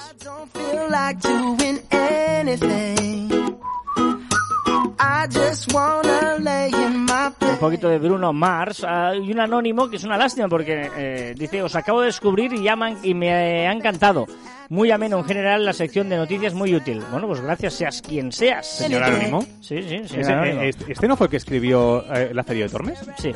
Un 6.74 7.06
bed. 7.06 7.58
poquito 7.58 7.88
de 7.88 7.98
Bruno 7.98 8.32
Mars 8.32 8.84
ah, 8.86 9.12
y 9.14 9.30
un 9.32 9.40
anónimo 9.40 9.88
que 9.88 9.96
es 9.96 10.04
una 10.04 10.16
lástima 10.16 10.48
porque 10.48 10.90
eh, 10.96 11.34
dice 11.36 11.62
os 11.62 11.74
acabo 11.76 12.00
de 12.00 12.06
descubrir 12.06 12.52
y, 12.52 12.68
han- 12.68 12.98
y 13.02 13.14
me 13.14 13.66
ha 13.68 13.72
encantado 13.72 14.26
muy 14.68 14.90
ameno 14.90 15.18
en 15.18 15.24
general 15.24 15.64
la 15.64 15.72
sección 15.72 16.08
de 16.08 16.16
noticias 16.16 16.54
muy 16.54 16.74
útil 16.74 17.02
bueno 17.10 17.26
pues 17.26 17.40
gracias 17.40 17.74
seas 17.74 18.02
quien 18.02 18.32
seas 18.32 18.66
Señor 18.66 19.02
Anónimo. 19.04 19.42
sí 19.60 19.82
sí 19.82 19.88
señor 20.08 20.20
Ese- 20.20 20.32
Anónimo. 20.32 20.60
eh, 20.62 20.68
este, 20.70 20.92
este 20.92 21.08
no 21.08 21.16
fue 21.16 21.26
el 21.26 21.30
que 21.30 21.36
escribió 21.38 22.04
eh, 22.14 22.30
La 22.34 22.44
Feria 22.44 22.64
de 22.64 22.70
Tormes? 22.70 22.98
Sí. 23.18 23.32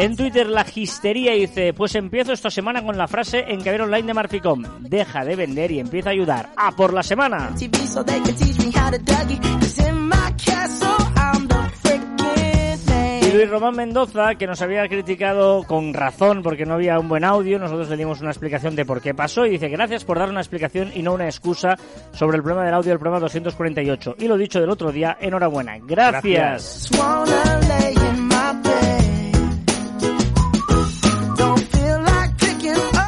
En 0.00 0.16
Twitter 0.16 0.48
la 0.48 0.64
gistería 0.64 1.32
dice, 1.32 1.74
pues 1.74 1.94
empiezo 1.94 2.32
esta 2.32 2.48
semana 2.48 2.82
con 2.82 2.96
la 2.96 3.06
frase 3.06 3.44
en 3.46 3.60
Caber 3.60 3.82
Online 3.82 4.06
de 4.06 4.14
Marficom, 4.14 4.62
deja 4.80 5.26
de 5.26 5.36
vender 5.36 5.70
y 5.72 5.78
empieza 5.78 6.08
a 6.08 6.12
ayudar. 6.12 6.48
¡A 6.56 6.72
por 6.72 6.94
la 6.94 7.02
semana! 7.02 7.50
Y. 7.58 7.68
Luis 13.34 13.50
Román 13.50 13.76
Mendoza, 13.76 14.36
que 14.36 14.46
nos 14.46 14.62
había 14.62 14.88
criticado 14.88 15.64
con 15.64 15.92
razón 15.92 16.42
porque 16.42 16.64
no 16.64 16.74
había 16.74 16.98
un 16.98 17.08
buen 17.08 17.22
audio, 17.22 17.58
nosotros 17.58 17.90
le 17.90 17.98
dimos 17.98 18.22
una 18.22 18.30
explicación 18.30 18.74
de 18.74 18.86
por 18.86 19.02
qué 19.02 19.12
pasó 19.12 19.44
y 19.44 19.50
dice 19.50 19.68
gracias 19.68 20.04
por 20.04 20.18
dar 20.18 20.30
una 20.30 20.40
explicación 20.40 20.90
y 20.94 21.02
no 21.02 21.12
una 21.12 21.26
excusa 21.26 21.76
sobre 22.12 22.38
el 22.38 22.42
problema 22.42 22.64
del 22.64 22.74
audio 22.74 22.88
del 22.88 22.98
programa 22.98 23.20
248. 23.20 24.16
Y 24.18 24.28
lo 24.28 24.38
dicho 24.38 24.60
del 24.60 24.70
otro 24.70 24.90
día, 24.90 25.18
enhorabuena. 25.20 25.76
Gracias. 25.78 26.88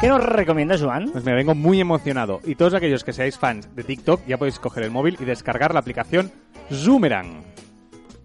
¿Qué 0.03 0.09
nos 0.09 0.21
recomiendas, 0.21 0.81
Joan? 0.81 1.09
Pues 1.13 1.23
me 1.23 1.33
vengo 1.33 1.55
muy 1.55 1.79
emocionado. 1.79 2.41
Y 2.43 2.55
todos 2.55 2.73
aquellos 2.73 3.05
que 3.05 3.13
seáis 3.13 3.39
fans 3.39 3.73
de 3.73 3.85
TikTok 3.85 4.25
ya 4.27 4.37
podéis 4.37 4.59
coger 4.59 4.83
el 4.83 4.91
móvil 4.91 5.15
y 5.17 5.23
descargar 5.23 5.73
la 5.73 5.79
aplicación 5.79 6.29
Zoomerang. 6.69 7.41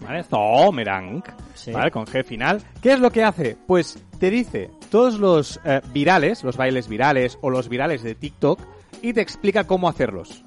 ¿Vale? 0.00 0.24
Zoomerang. 0.24 1.22
Sí. 1.54 1.70
¿Vale? 1.70 1.92
Con 1.92 2.04
G 2.04 2.24
final. 2.24 2.60
¿Qué 2.82 2.94
es 2.94 2.98
lo 2.98 3.12
que 3.12 3.22
hace? 3.22 3.56
Pues 3.68 4.04
te 4.18 4.28
dice 4.28 4.72
todos 4.90 5.20
los 5.20 5.60
eh, 5.64 5.80
virales, 5.92 6.42
los 6.42 6.56
bailes 6.56 6.88
virales 6.88 7.38
o 7.42 7.48
los 7.48 7.68
virales 7.68 8.02
de 8.02 8.16
TikTok 8.16 8.58
y 9.00 9.12
te 9.12 9.20
explica 9.20 9.62
cómo 9.62 9.88
hacerlos. 9.88 10.44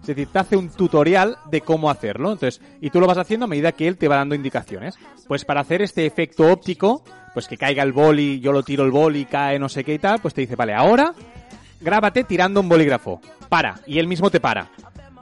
Es 0.00 0.08
decir, 0.08 0.26
te 0.32 0.38
hace 0.40 0.56
un 0.56 0.70
tutorial 0.70 1.36
de 1.48 1.60
cómo 1.60 1.90
hacerlo. 1.90 2.32
Entonces, 2.32 2.60
y 2.80 2.90
tú 2.90 2.98
lo 2.98 3.06
vas 3.06 3.18
haciendo 3.18 3.44
a 3.44 3.48
medida 3.48 3.70
que 3.70 3.86
él 3.86 3.98
te 3.98 4.08
va 4.08 4.16
dando 4.16 4.34
indicaciones. 4.34 4.98
Pues 5.28 5.44
para 5.44 5.60
hacer 5.60 5.80
este 5.80 6.06
efecto 6.06 6.50
óptico, 6.50 7.04
pues 7.36 7.48
que 7.48 7.58
caiga 7.58 7.82
el 7.82 7.92
boli, 7.92 8.40
yo 8.40 8.50
lo 8.50 8.62
tiro 8.62 8.82
el 8.82 8.90
boli, 8.90 9.26
cae 9.26 9.58
no 9.58 9.68
sé 9.68 9.84
qué 9.84 9.92
y 9.92 9.98
tal, 9.98 10.20
pues 10.20 10.32
te 10.32 10.40
dice, 10.40 10.56
vale, 10.56 10.72
ahora 10.72 11.12
grábate 11.82 12.24
tirando 12.24 12.60
un 12.60 12.68
bolígrafo. 12.70 13.20
Para. 13.50 13.74
Y 13.86 13.98
él 13.98 14.06
mismo 14.06 14.30
te 14.30 14.40
para. 14.40 14.70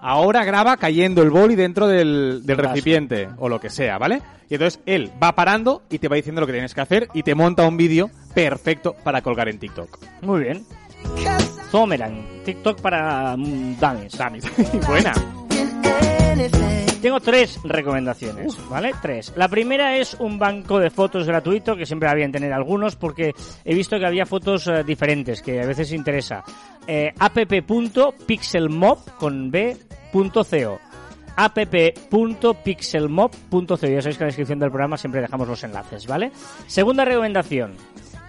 Ahora 0.00 0.44
graba 0.44 0.76
cayendo 0.76 1.22
el 1.22 1.30
boli 1.30 1.56
dentro 1.56 1.88
del, 1.88 2.44
recipiente 2.46 3.30
o 3.38 3.48
lo 3.48 3.58
que 3.58 3.68
sea, 3.68 3.98
¿vale? 3.98 4.22
Y 4.48 4.54
entonces 4.54 4.80
él 4.86 5.10
va 5.20 5.34
parando 5.34 5.82
y 5.90 5.98
te 5.98 6.06
va 6.06 6.14
diciendo 6.14 6.40
lo 6.40 6.46
que 6.46 6.52
tienes 6.52 6.72
que 6.72 6.82
hacer 6.82 7.08
y 7.14 7.24
te 7.24 7.34
monta 7.34 7.66
un 7.66 7.76
vídeo 7.76 8.12
perfecto 8.32 8.94
para 9.02 9.20
colgar 9.20 9.48
en 9.48 9.58
TikTok. 9.58 9.98
Muy 10.22 10.44
bien. 10.44 10.64
Zomerang, 11.72 12.44
TikTok 12.44 12.80
para 12.80 13.36
mm, 13.36 13.80
dames. 13.80 14.16
Damis. 14.16 14.44
Buena. 14.86 15.14
Tengo 17.04 17.20
tres 17.20 17.60
recomendaciones, 17.64 18.56
¿vale? 18.70 18.92
Tres. 19.02 19.34
La 19.36 19.48
primera 19.48 19.98
es 19.98 20.16
un 20.20 20.38
banco 20.38 20.78
de 20.78 20.88
fotos 20.88 21.26
gratuito, 21.26 21.76
que 21.76 21.84
siempre 21.84 22.08
va 22.08 22.14
bien 22.14 22.32
tener 22.32 22.50
algunos, 22.50 22.96
porque 22.96 23.34
he 23.62 23.74
visto 23.74 23.98
que 23.98 24.06
había 24.06 24.24
fotos 24.24 24.66
eh, 24.68 24.82
diferentes, 24.84 25.42
que 25.42 25.60
a 25.60 25.66
veces 25.66 25.92
interesa. 25.92 26.42
Eh, 26.86 27.12
app.pixelmob 27.18 29.16
con 29.18 29.50
b.co 29.50 30.80
app.pixelmob.co. 31.36 33.86
Ya 33.86 34.00
sabéis 34.00 34.16
que 34.16 34.24
en 34.24 34.26
la 34.26 34.26
descripción 34.26 34.58
del 34.58 34.70
programa 34.70 34.96
siempre 34.96 35.20
dejamos 35.20 35.46
los 35.46 35.62
enlaces, 35.62 36.06
¿vale? 36.06 36.32
Segunda 36.66 37.04
recomendación. 37.04 37.74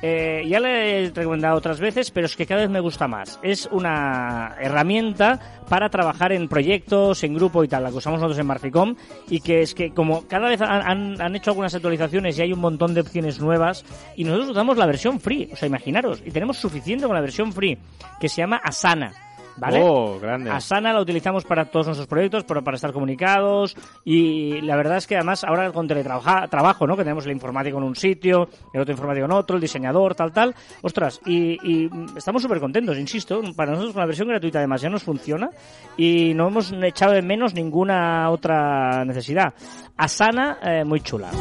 Eh, 0.01 0.43
ya 0.47 0.59
le 0.59 1.05
he 1.05 1.09
recomendado 1.09 1.55
otras 1.57 1.79
veces, 1.79 2.11
pero 2.11 2.25
es 2.27 2.35
que 2.35 2.45
cada 2.45 2.61
vez 2.61 2.69
me 2.69 2.79
gusta 2.79 3.07
más. 3.07 3.39
Es 3.41 3.67
una 3.71 4.55
herramienta 4.59 5.39
para 5.67 5.89
trabajar 5.89 6.31
en 6.31 6.47
proyectos, 6.47 7.23
en 7.23 7.33
grupo 7.33 7.63
y 7.63 7.67
tal, 7.67 7.83
la 7.83 7.89
que 7.89 7.95
usamos 7.97 8.19
nosotros 8.19 8.37
en 8.39 8.45
Marficom, 8.45 8.95
y 9.29 9.39
que 9.39 9.61
es 9.61 9.73
que 9.73 9.91
como 9.91 10.27
cada 10.27 10.47
vez 10.49 10.61
han, 10.61 10.81
han- 10.85 11.21
han 11.21 11.35
hecho 11.35 11.51
algunas 11.51 11.73
actualizaciones 11.73 12.37
y 12.37 12.41
hay 12.43 12.53
un 12.53 12.59
montón 12.59 12.93
de 12.93 13.01
opciones 13.01 13.39
nuevas, 13.39 13.83
y 14.15 14.23
nosotros 14.25 14.49
usamos 14.51 14.77
la 14.77 14.85
versión 14.85 15.19
free, 15.19 15.49
o 15.51 15.55
sea, 15.55 15.67
imaginaros, 15.67 16.21
y 16.23 16.29
tenemos 16.31 16.57
suficiente 16.57 17.05
con 17.07 17.15
la 17.15 17.21
versión 17.21 17.51
free, 17.51 17.77
que 18.19 18.29
se 18.29 18.41
llama 18.41 18.61
Asana. 18.63 19.11
¿Vale? 19.57 19.79
Oh, 19.81 20.19
grande. 20.19 20.49
Asana 20.49 20.91
la 20.91 21.01
utilizamos 21.01 21.45
para 21.45 21.65
todos 21.65 21.85
nuestros 21.87 22.07
proyectos, 22.07 22.43
para, 22.43 22.61
para 22.61 22.75
estar 22.75 22.91
comunicados 22.91 23.75
y 24.03 24.61
la 24.61 24.75
verdad 24.75 24.97
es 24.97 25.07
que 25.07 25.15
además 25.15 25.43
ahora 25.43 25.71
con 25.71 25.87
teletrabajo, 25.87 26.47
trabajo, 26.49 26.87
¿no? 26.87 26.97
Que 26.97 27.03
tenemos 27.03 27.25
el 27.25 27.31
informático 27.31 27.77
en 27.77 27.83
un 27.83 27.95
sitio, 27.95 28.49
el 28.73 28.81
otro 28.81 28.91
informático 28.91 29.25
en 29.25 29.31
otro, 29.31 29.55
el 29.55 29.61
diseñador, 29.61 30.15
tal, 30.15 30.33
tal. 30.33 30.55
Ostras, 30.81 31.21
y, 31.25 31.57
y 31.63 31.89
estamos 32.17 32.41
súper 32.41 32.59
contentos, 32.59 32.97
insisto. 32.97 33.41
Para 33.55 33.71
nosotros 33.71 33.93
con 33.93 34.01
la 34.01 34.07
versión 34.07 34.27
gratuita 34.27 34.59
además 34.59 34.81
ya 34.81 34.89
nos 34.89 35.03
funciona 35.03 35.49
y 35.97 36.33
no 36.33 36.47
hemos 36.47 36.71
echado 36.71 37.13
de 37.13 37.21
menos 37.21 37.53
ninguna 37.53 38.29
otra 38.29 39.05
necesidad. 39.05 39.53
Asana, 39.97 40.59
eh, 40.61 40.83
muy 40.83 41.01
chula. 41.01 41.31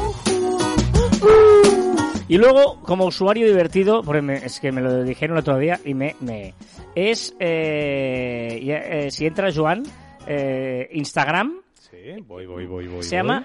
Y 2.29 2.39
luego, 2.39 2.81
como 2.83 3.05
usuario 3.07 3.47
divertido, 3.47 4.03
porque 4.03 4.23
me- 4.23 4.37
es 4.37 4.59
que 4.61 4.73
me 4.73 4.81
lo 4.81 5.03
dijeron 5.05 5.37
el 5.37 5.41
otro 5.41 5.59
día 5.59 5.79
y 5.85 5.95
me... 5.95 6.17
me 6.21 6.55
es, 6.95 7.35
eh, 7.41 8.61
ya, 8.65 8.77
eh, 8.79 9.11
si 9.11 9.27
entra 9.27 9.51
Joan, 9.55 9.83
eh, 10.27 10.89
Instagram 10.93 11.57
Sí, 11.91 11.97
voy, 12.27 12.47
voy, 12.47 12.67
voy, 12.67 12.87
voy. 12.89 13.03
se 13.03 13.17
llama 13.17 13.45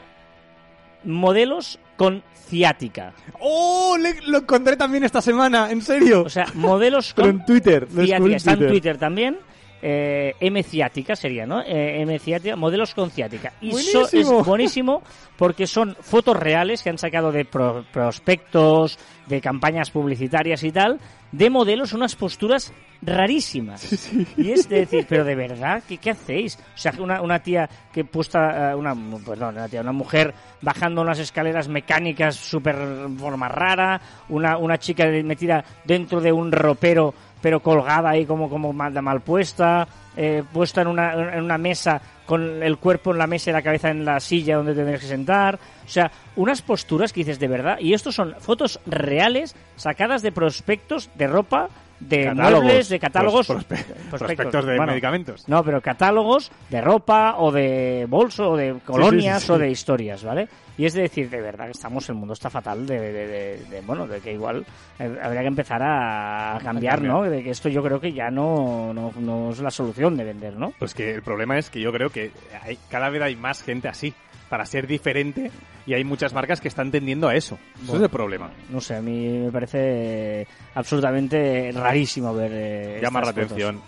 Modelos 1.03 1.79
con 1.97 2.23
ciática. 2.33 3.13
¡Oh! 3.39 3.97
le- 3.99 4.21
lo 4.27 4.39
encontré 4.39 4.75
también 4.77 5.03
esta 5.03 5.21
semana, 5.21 5.71
en 5.71 5.81
serio. 5.81 6.23
O 6.23 6.29
sea, 6.29 6.45
modelos 6.55 7.13
Pero 7.15 7.27
con 7.29 7.39
en 7.39 7.45
Twitter. 7.45 7.87
ciática. 7.89 8.35
Está 8.35 8.51
en 8.53 8.67
Twitter 8.67 8.97
también. 8.97 9.37
Eh, 9.81 10.33
M 10.39 10.61
ciática 10.63 11.15
sería, 11.15 11.45
¿no? 11.45 11.61
Eh, 11.61 12.01
M 12.01 12.19
ciática, 12.19 12.55
modelos 12.55 12.93
con 12.93 13.09
ciática. 13.11 13.53
Y 13.61 13.71
so- 13.73 13.99
Buenísimo. 14.01 14.39
es 14.41 14.45
buenísimo 14.45 15.03
porque 15.37 15.67
son 15.67 15.95
fotos 16.01 16.35
reales 16.37 16.83
que 16.83 16.89
han 16.89 16.97
sacado 16.97 17.31
de 17.31 17.45
pro- 17.45 17.85
prospectos, 17.91 18.97
de 19.27 19.41
campañas 19.41 19.89
publicitarias 19.91 20.63
y 20.63 20.71
tal, 20.71 20.99
de 21.31 21.49
modelos, 21.49 21.93
unas 21.93 22.15
posturas 22.15 22.73
rarísimas. 23.01 24.09
Y 24.37 24.51
es 24.51 24.67
de 24.67 24.79
decir, 24.79 25.05
pero 25.07 25.23
de 25.23 25.35
verdad, 25.35 25.83
¿qué, 25.87 25.97
qué 25.97 26.11
hacéis? 26.11 26.57
O 26.57 26.77
sea, 26.77 26.93
una, 26.99 27.21
una 27.21 27.39
tía 27.39 27.69
que 27.93 28.03
puesta, 28.03 28.71
eh, 28.71 28.75
una, 28.75 28.95
perdón, 29.25 29.55
una 29.55 29.67
tía, 29.67 29.81
una 29.81 29.91
mujer 29.91 30.33
bajando 30.61 31.01
unas 31.01 31.19
escaleras 31.19 31.67
mecánicas 31.67 32.35
súper 32.35 32.75
forma 33.17 33.47
rara, 33.47 34.01
una, 34.29 34.57
una 34.57 34.77
chica 34.77 35.05
metida 35.23 35.63
dentro 35.85 36.19
de 36.21 36.31
un 36.31 36.51
ropero 36.51 37.13
pero 37.41 37.61
colgada 37.61 38.09
ahí 38.09 38.25
como, 38.25 38.49
como 38.49 38.73
mal, 38.73 39.01
mal 39.01 39.21
puesta, 39.21 39.87
eh, 40.21 40.43
puesta 40.51 40.81
en 40.81 40.87
una, 40.87 41.13
en 41.13 41.41
una 41.41 41.57
mesa 41.57 42.01
con 42.25 42.61
el 42.61 42.77
cuerpo 42.77 43.11
en 43.11 43.17
la 43.19 43.25
mesa 43.25 43.49
y 43.49 43.53
la 43.53 43.61
cabeza 43.61 43.89
en 43.89 44.03
la 44.03 44.19
silla 44.19 44.57
donde 44.57 44.75
tendrías 44.75 44.99
que 44.99 45.07
sentar. 45.07 45.55
O 45.55 45.87
sea, 45.89 46.11
unas 46.35 46.61
posturas 46.61 47.13
que 47.13 47.21
dices 47.21 47.39
de 47.39 47.47
verdad. 47.47 47.77
Y 47.79 47.93
estos 47.93 48.15
son 48.15 48.35
fotos 48.39 48.79
reales 48.85 49.55
sacadas 49.77 50.21
de 50.21 50.31
prospectos 50.33 51.09
de 51.15 51.27
ropa, 51.27 51.69
de 52.01 52.25
Catálogos. 52.25 52.63
muebles, 52.63 52.89
de 52.89 52.99
catálogos. 52.99 53.47
Pros- 53.47 53.65
prospe- 53.67 53.85
prospectos 54.09 54.65
de 54.65 54.79
medicamentos. 54.79 55.47
No, 55.47 55.63
pero 55.63 55.79
catálogos 55.81 56.51
de 56.69 56.81
ropa 56.81 57.35
o 57.37 57.51
de 57.51 58.05
bolso 58.09 58.51
o 58.51 58.57
de 58.57 58.75
colonias 58.85 59.41
sí, 59.41 59.47
sí. 59.47 59.51
o 59.53 59.57
de 59.57 59.71
historias, 59.71 60.23
¿vale? 60.23 60.47
Y 60.79 60.85
es 60.85 60.93
de 60.93 61.01
decir, 61.01 61.29
de 61.29 61.41
verdad 61.41 61.65
que 61.65 61.71
estamos, 61.71 62.07
el 62.07 62.15
mundo 62.15 62.33
está 62.33 62.49
fatal 62.49 62.87
de, 62.87 62.97
de- 62.99 63.27
de- 63.27 63.57
de- 63.69 63.81
bueno, 63.81 64.07
de 64.07 64.21
que 64.21 64.31
igual 64.31 64.65
eh, 64.97 65.17
habría 65.21 65.41
que 65.41 65.47
empezar 65.47 65.81
a 65.83 66.57
cambiar, 66.63 67.01
¿no? 67.01 67.23
De 67.23 67.43
que 67.43 67.49
esto 67.49 67.67
yo 67.67 67.83
creo 67.83 67.99
que 67.99 68.13
ya 68.13 68.29
no, 68.31 68.93
no, 68.93 69.11
no 69.19 69.49
es 69.49 69.59
la 69.59 69.71
solución 69.71 70.15
de 70.15 70.23
vender, 70.23 70.55
¿no? 70.55 70.71
Pues 70.79 70.93
que 70.93 71.13
el 71.13 71.21
problema 71.21 71.57
es 71.57 71.69
que 71.69 71.81
yo 71.81 71.91
creo 71.91 72.09
que 72.09 72.31
hay, 72.63 72.77
cada 72.89 73.09
vez 73.09 73.21
hay 73.21 73.35
más 73.35 73.61
gente 73.61 73.89
así, 73.89 74.13
para 74.49 74.65
ser 74.65 74.87
diferente, 74.87 75.51
y 75.85 75.95
hay 75.95 76.05
muchas 76.05 76.33
marcas 76.33 76.61
que 76.61 76.69
están 76.69 76.91
tendiendo 76.91 77.27
a 77.27 77.35
eso. 77.35 77.59
Eso 77.83 77.97
es 77.97 78.01
el 78.01 78.09
problema. 78.09 78.49
No 78.69 78.79
sé, 78.79 78.95
a 78.95 79.01
mí 79.01 79.27
me 79.37 79.51
parece 79.51 80.47
absolutamente 80.75 81.71
rarísimo 81.73 82.33
ver 82.33 82.51
eh, 82.53 82.99
Llama 83.01 83.19
la 83.19 83.25
fotos. 83.27 83.43
atención. 83.51 83.81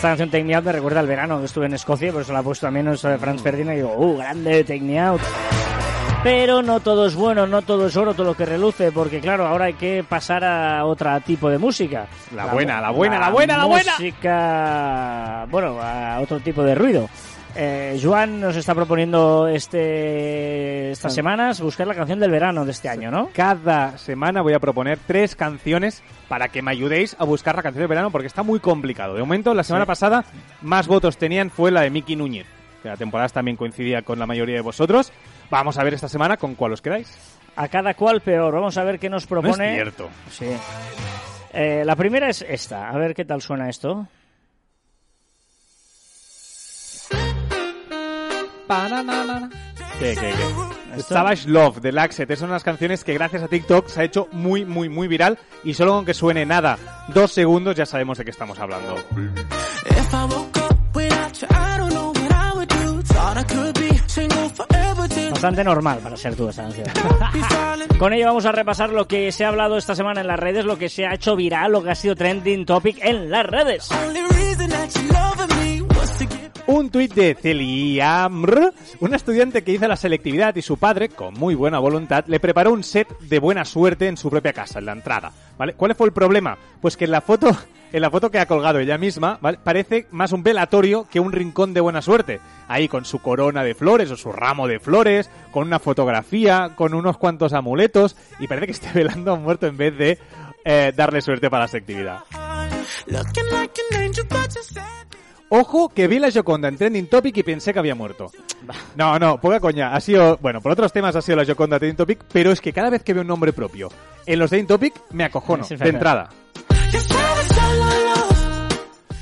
Esta 0.00 0.08
canción 0.08 0.30
Take 0.30 0.44
Me 0.44 0.54
Out 0.54 0.64
me 0.64 0.72
recuerda 0.72 1.00
al 1.00 1.06
verano 1.06 1.40
que 1.40 1.44
estuve 1.44 1.66
en 1.66 1.74
Escocia, 1.74 2.10
por 2.10 2.22
eso 2.22 2.32
la 2.32 2.40
he 2.40 2.42
puesto 2.42 2.66
también 2.66 2.88
esa 2.88 3.10
de 3.10 3.18
Franz 3.18 3.42
Ferdinand 3.42 3.74
y 3.74 3.82
digo, 3.82 3.94
¡uh, 3.98 4.16
grande 4.16 4.64
Take 4.64 4.80
Me 4.80 4.98
Out! 4.98 5.20
Pero 6.22 6.62
no 6.62 6.80
todo 6.80 7.04
es 7.04 7.14
bueno, 7.14 7.46
no 7.46 7.60
todo 7.60 7.86
es 7.86 7.94
oro, 7.98 8.14
todo 8.14 8.24
lo 8.24 8.34
que 8.34 8.46
reluce, 8.46 8.92
porque 8.92 9.20
claro, 9.20 9.46
ahora 9.46 9.66
hay 9.66 9.74
que 9.74 10.02
pasar 10.02 10.42
a 10.42 10.86
otro 10.86 11.20
tipo 11.20 11.50
de 11.50 11.58
música. 11.58 12.06
La 12.34 12.46
buena, 12.46 12.80
la 12.80 12.90
buena, 12.92 13.18
la 13.18 13.28
buena, 13.28 13.58
la 13.58 13.66
buena. 13.66 13.92
Música, 13.92 15.46
bueno, 15.50 15.78
a 15.82 16.18
otro 16.20 16.40
tipo 16.40 16.62
de 16.62 16.74
ruido. 16.74 17.06
Eh, 17.56 17.98
Joan 18.00 18.40
nos 18.40 18.54
está 18.56 18.74
proponiendo 18.76 19.48
este 19.48 20.92
estas 20.92 21.12
semanas 21.12 21.60
buscar 21.60 21.86
la 21.86 21.94
canción 21.96 22.20
del 22.20 22.30
verano 22.30 22.64
de 22.64 22.70
este 22.70 22.88
año, 22.88 23.10
¿no? 23.10 23.30
Cada 23.34 23.98
semana 23.98 24.40
voy 24.40 24.52
a 24.54 24.60
proponer 24.60 24.98
tres 25.04 25.34
canciones 25.34 26.02
para 26.28 26.48
que 26.48 26.62
me 26.62 26.70
ayudéis 26.70 27.16
a 27.18 27.24
buscar 27.24 27.56
la 27.56 27.62
canción 27.62 27.82
de 27.82 27.88
verano 27.88 28.10
porque 28.12 28.28
está 28.28 28.42
muy 28.44 28.60
complicado. 28.60 29.14
De 29.14 29.20
momento, 29.20 29.52
la 29.52 29.64
semana 29.64 29.84
Sí. 29.84 29.88
pasada, 29.88 30.24
más 30.62 30.86
votos 30.86 31.16
tenían 31.16 31.50
fue 31.50 31.72
la 31.72 31.80
de 31.80 31.90
Miki 31.90 32.14
Núñez, 32.14 32.46
que 32.82 32.88
la 32.88 32.96
temporada 32.96 33.28
también 33.30 33.56
coincidía 33.56 34.02
con 34.02 34.18
la 34.20 34.26
mayoría 34.26 34.54
de 34.54 34.60
vosotros. 34.62 35.12
Vamos 35.50 35.76
a 35.76 35.82
ver 35.82 35.94
esta 35.94 36.08
semana 36.08 36.36
con 36.36 36.54
cuál 36.54 36.72
os 36.72 36.80
quedáis. 36.82 37.12
A 37.56 37.66
cada 37.66 37.94
cual 37.94 38.20
peor. 38.20 38.54
Vamos 38.54 38.78
a 38.78 38.84
ver 38.84 39.00
qué 39.00 39.10
nos 39.10 39.28
No 39.28 39.38
es 39.40 39.44
propone. 39.44 39.74
cierto. 39.74 40.08
Sí. 40.30 40.46
Eh, 41.52 41.82
la 41.84 41.96
primera 41.96 42.28
es 42.28 42.42
esta. 42.48 42.88
A 42.90 42.96
ver 42.96 43.12
qué 43.12 43.24
tal 43.24 43.42
suena 43.42 43.68
esto. 43.68 44.06
¿Qué, 49.98 50.14
qué. 50.14 51.02
Savage 51.02 51.48
Love 51.48 51.80
de 51.80 51.92
Laxet. 51.92 52.36
Son 52.36 52.50
unas 52.50 52.62
canciones 52.62 53.04
que 53.04 53.14
gracias 53.14 53.42
a 53.42 53.48
TikTok 53.48 53.88
se 53.88 54.00
ha 54.00 54.04
hecho 54.04 54.28
muy, 54.32 54.64
muy, 54.64 54.88
muy 54.88 55.08
viral 55.08 55.38
y 55.64 55.74
solo 55.74 55.92
con 55.92 56.04
que 56.04 56.14
suene 56.14 56.46
nada, 56.46 56.78
dos 57.08 57.32
segundos 57.32 57.74
ya 57.74 57.84
sabemos 57.84 58.18
de 58.18 58.24
qué 58.24 58.30
estamos 58.30 58.58
hablando. 58.58 58.96
Bastante 65.30 65.64
normal 65.64 65.98
para 66.02 66.16
ser 66.16 66.36
tú 66.36 66.48
esta 66.48 66.62
canción. 66.62 66.86
Con 67.98 68.12
ello 68.12 68.26
vamos 68.26 68.44
a 68.46 68.52
repasar 68.52 68.90
lo 68.90 69.06
que 69.06 69.32
se 69.32 69.44
ha 69.44 69.48
hablado 69.48 69.78
esta 69.78 69.94
semana 69.94 70.20
en 70.20 70.26
las 70.26 70.38
redes, 70.38 70.64
lo 70.64 70.78
que 70.78 70.88
se 70.88 71.06
ha 71.06 71.14
hecho 71.14 71.34
viral, 71.34 71.72
lo 71.72 71.82
que 71.82 71.90
ha 71.90 71.94
sido 71.94 72.14
trending 72.14 72.66
topic 72.66 72.98
en 73.02 73.30
las 73.30 73.46
redes. 73.46 73.88
Un 76.72 76.88
tuit 76.88 77.12
de 77.12 77.34
Celiamr, 77.34 78.72
una 79.00 79.16
estudiante 79.16 79.64
que 79.64 79.72
hizo 79.72 79.88
la 79.88 79.96
selectividad 79.96 80.54
y 80.54 80.62
su 80.62 80.76
padre, 80.76 81.08
con 81.08 81.34
muy 81.34 81.56
buena 81.56 81.80
voluntad, 81.80 82.24
le 82.28 82.38
preparó 82.38 82.72
un 82.72 82.84
set 82.84 83.08
de 83.18 83.40
buena 83.40 83.64
suerte 83.64 84.06
en 84.06 84.16
su 84.16 84.30
propia 84.30 84.52
casa, 84.52 84.78
en 84.78 84.86
la 84.86 84.92
entrada. 84.92 85.32
¿Vale? 85.58 85.74
¿Cuál 85.74 85.96
fue 85.96 86.06
el 86.06 86.12
problema? 86.12 86.56
Pues 86.80 86.96
que 86.96 87.06
en 87.06 87.10
la 87.10 87.22
foto, 87.22 87.50
en 87.92 88.00
la 88.00 88.08
foto 88.08 88.30
que 88.30 88.38
ha 88.38 88.46
colgado 88.46 88.78
ella 88.78 88.98
misma, 88.98 89.36
¿vale? 89.40 89.58
parece 89.64 90.06
más 90.12 90.30
un 90.30 90.44
velatorio 90.44 91.08
que 91.10 91.18
un 91.18 91.32
rincón 91.32 91.74
de 91.74 91.80
buena 91.80 92.02
suerte. 92.02 92.38
Ahí 92.68 92.86
con 92.86 93.04
su 93.04 93.18
corona 93.18 93.64
de 93.64 93.74
flores 93.74 94.08
o 94.12 94.16
su 94.16 94.30
ramo 94.30 94.68
de 94.68 94.78
flores, 94.78 95.28
con 95.50 95.66
una 95.66 95.80
fotografía, 95.80 96.74
con 96.76 96.94
unos 96.94 97.18
cuantos 97.18 97.52
amuletos, 97.52 98.14
y 98.38 98.46
parece 98.46 98.66
que 98.66 98.72
esté 98.78 98.92
velando 98.94 99.32
a 99.32 99.34
un 99.34 99.42
muerto 99.42 99.66
en 99.66 99.76
vez 99.76 99.98
de 99.98 100.18
eh, 100.64 100.92
darle 100.94 101.20
suerte 101.20 101.50
para 101.50 101.64
la 101.64 101.68
selectividad. 101.68 102.20
Ojo 105.52 105.88
que 105.88 106.06
vi 106.06 106.20
la 106.20 106.30
Joconda 106.30 106.68
en 106.68 106.76
Trending 106.76 107.08
Topic 107.08 107.36
y 107.38 107.42
pensé 107.42 107.72
que 107.72 107.80
había 107.80 107.96
muerto. 107.96 108.30
No, 108.94 109.18
no, 109.18 109.40
poca 109.40 109.58
coña. 109.58 109.94
Ha 109.94 110.00
sido, 110.00 110.38
bueno, 110.40 110.60
por 110.60 110.70
otros 110.70 110.92
temas 110.92 111.16
ha 111.16 111.22
sido 111.22 111.38
la 111.38 111.44
Joconda 111.44 111.78
Trending 111.78 111.96
Topic, 111.96 112.20
pero 112.32 112.52
es 112.52 112.60
que 112.60 112.72
cada 112.72 112.88
vez 112.88 113.02
que 113.02 113.12
veo 113.12 113.22
un 113.22 113.28
nombre 113.28 113.52
propio 113.52 113.88
en 114.26 114.38
los 114.38 114.48
Trending 114.48 114.68
Topic 114.68 114.94
me 115.10 115.24
acojono, 115.24 115.66
de 115.68 115.88
entrada. 115.88 116.28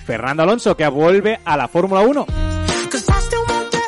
Fernando 0.05 0.43
Alonso 0.43 0.76
que 0.76 0.87
vuelve 0.89 1.39
a 1.45 1.57
la 1.57 1.66
Fórmula 1.66 2.03
1. 2.03 2.26
Cause 2.91 3.11
I 3.11 3.14
still 3.20 3.39
want 3.49 3.70
that. 3.70 3.79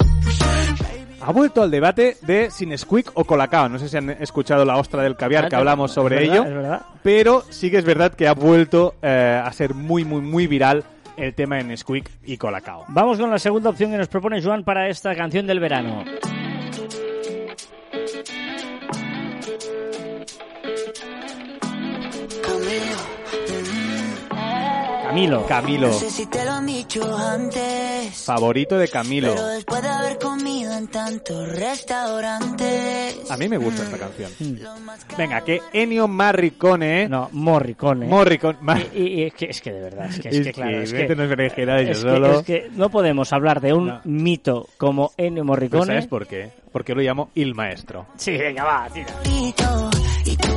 ha 1.22 1.32
vuelto 1.32 1.62
al 1.62 1.70
debate 1.70 2.16
de 2.22 2.50
sin 2.50 2.76
Squeak 2.76 3.10
o 3.14 3.24
Colacao. 3.24 3.68
No 3.68 3.78
sé 3.78 3.88
si 3.90 3.98
han 3.98 4.08
escuchado 4.10 4.64
la 4.64 4.76
ostra 4.78 5.02
del 5.02 5.14
caviar 5.16 5.50
que 5.50 5.56
hablamos 5.56 5.92
sobre 5.92 6.24
Es 6.24 6.30
verdad, 6.30 6.46
ello. 6.46 6.48
es 6.48 6.62
verdad. 6.62 6.82
Pero 7.02 7.44
sí 7.50 7.70
que 7.70 7.76
es 7.78 7.84
verdad 7.84 8.14
que 8.14 8.28
ha 8.28 8.32
vuelto 8.32 8.94
eh, 9.02 9.42
a 9.44 9.52
ser 9.52 9.74
muy, 9.74 10.04
muy, 10.06 10.22
muy 10.22 10.46
viral 10.46 10.84
el 11.20 11.34
tema 11.34 11.60
en 11.60 11.76
Squeak 11.76 12.10
y 12.24 12.36
Colacao. 12.36 12.84
Vamos 12.88 13.18
con 13.18 13.30
la 13.30 13.38
segunda 13.38 13.70
opción 13.70 13.90
que 13.90 13.98
nos 13.98 14.08
propone 14.08 14.42
Joan 14.42 14.64
para 14.64 14.88
esta 14.88 15.14
canción 15.14 15.46
del 15.46 15.60
verano. 15.60 16.04
Camilo. 25.04 25.46
Camilo, 25.46 25.88
No 25.88 25.92
sé 25.94 26.10
si 26.10 26.26
te 26.26 26.44
lo 26.44 26.52
han 26.52 26.66
dicho 26.66 27.16
antes. 27.16 28.24
favorito 28.24 28.78
de 28.78 28.88
Camilo. 28.88 29.34
Pero 29.34 29.46
después 29.48 29.82
de 29.82 29.88
haber 29.88 30.18
comido 30.18 30.29
en 30.80 30.88
tantos 30.88 31.48
restaurantes. 31.56 33.30
A 33.30 33.36
mí 33.36 33.48
me 33.48 33.58
gusta 33.58 33.82
esta 33.82 33.98
canción. 33.98 34.30
que 35.08 35.16
Venga, 35.16 35.40
que 35.42 35.60
Ennio 35.72 36.08
Morricone... 36.08 37.08
No, 37.08 37.28
Morricone. 37.32 38.06
Morricone... 38.06 38.58
Mar- 38.62 38.82
Y, 38.94 39.02
y 39.02 39.22
es, 39.24 39.34
que, 39.34 39.44
es 39.46 39.60
que 39.60 39.72
de 39.72 39.80
verdad, 39.80 40.06
es 40.06 40.18
que, 40.20 40.28
es 40.30 40.36
Es 40.38 40.46
que, 40.46 40.52
claro, 40.52 40.80
es 40.82 40.92
que, 40.92 41.06
unos 41.12 41.28
berenjenales 41.28 41.86
yo 41.86 41.92
es 41.92 41.98
que- 41.98 42.10
solo. 42.10 42.38
es 42.40 42.46
que 42.46 42.70
no 42.72 42.88
podemos 42.90 43.32
hablar 43.32 43.60
de 43.60 43.72
un 43.74 43.86
No. 43.88 44.00
mito 44.04 44.68
como 44.78 45.12
Ennio 45.16 45.42
Pues 45.42 45.46
Morricone. 45.48 45.86
¿Sabes 45.86 46.06
por 46.06 46.26
qué? 46.26 46.50
Porque 46.72 46.94
lo 46.94 47.02
llamo 47.02 47.30
Il 47.34 47.54
Maestro. 47.54 48.06
Sí, 48.16 48.32
venga, 48.36 48.64
va, 48.64 48.88
tira. 48.92 49.14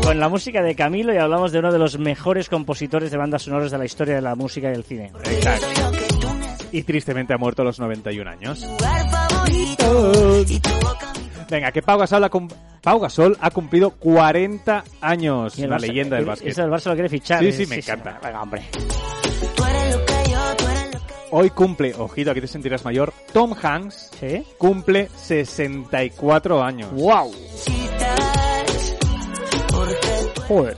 Con 0.03 0.19
la 0.19 0.29
música 0.29 0.61
de 0.61 0.75
Camilo 0.75 1.13
y 1.13 1.17
hablamos 1.17 1.51
de 1.51 1.59
uno 1.59 1.71
de 1.71 1.79
los 1.79 1.97
mejores 1.97 2.47
compositores 2.49 3.11
de 3.11 3.17
bandas 3.17 3.43
sonoras 3.43 3.71
de 3.71 3.77
la 3.77 3.85
historia 3.85 4.15
de 4.15 4.21
la 4.21 4.35
música 4.35 4.69
y 4.69 4.71
del 4.71 4.83
cine. 4.83 5.11
Exacto. 5.25 5.67
Y 6.71 6.83
tristemente 6.83 7.33
ha 7.33 7.37
muerto 7.37 7.61
a 7.61 7.65
los 7.65 7.79
91 7.79 8.29
años. 8.29 8.67
Venga, 11.49 11.71
que 11.71 11.81
Pau 11.81 11.99
Gasol 11.99 12.23
ha, 12.23 12.29
cum- 12.29 12.49
Pau 12.81 12.99
Gasol 12.99 13.37
ha 13.39 13.51
cumplido 13.51 13.91
40 13.91 14.83
años. 15.01 15.57
Barça- 15.57 15.79
leyenda 15.79 16.15
del 16.15 16.23
el- 16.23 16.29
básquet. 16.29 16.49
Este 16.49 16.61
del 16.63 16.71
Barça 16.71 16.85
lo 16.89 16.93
quiere 16.93 17.09
fichar. 17.09 17.39
Sí, 17.43 17.51
sí, 17.51 17.65
me 17.67 17.75
encanta. 17.75 18.19
Venga, 18.23 18.41
hombre. 18.41 18.63
Hoy 21.35 21.49
cumple, 21.49 21.93
ojito, 21.97 22.29
aquí 22.31 22.41
te 22.41 22.47
sentirás 22.47 22.85
mayor, 22.85 23.11
Tom 23.33 23.55
Hanks 23.59 24.11
¿Sí? 24.19 24.43
cumple 24.59 25.09
64 25.15 26.63
años. 26.63 26.91
¡Wow! 26.93 27.31
Joder. 30.47 30.77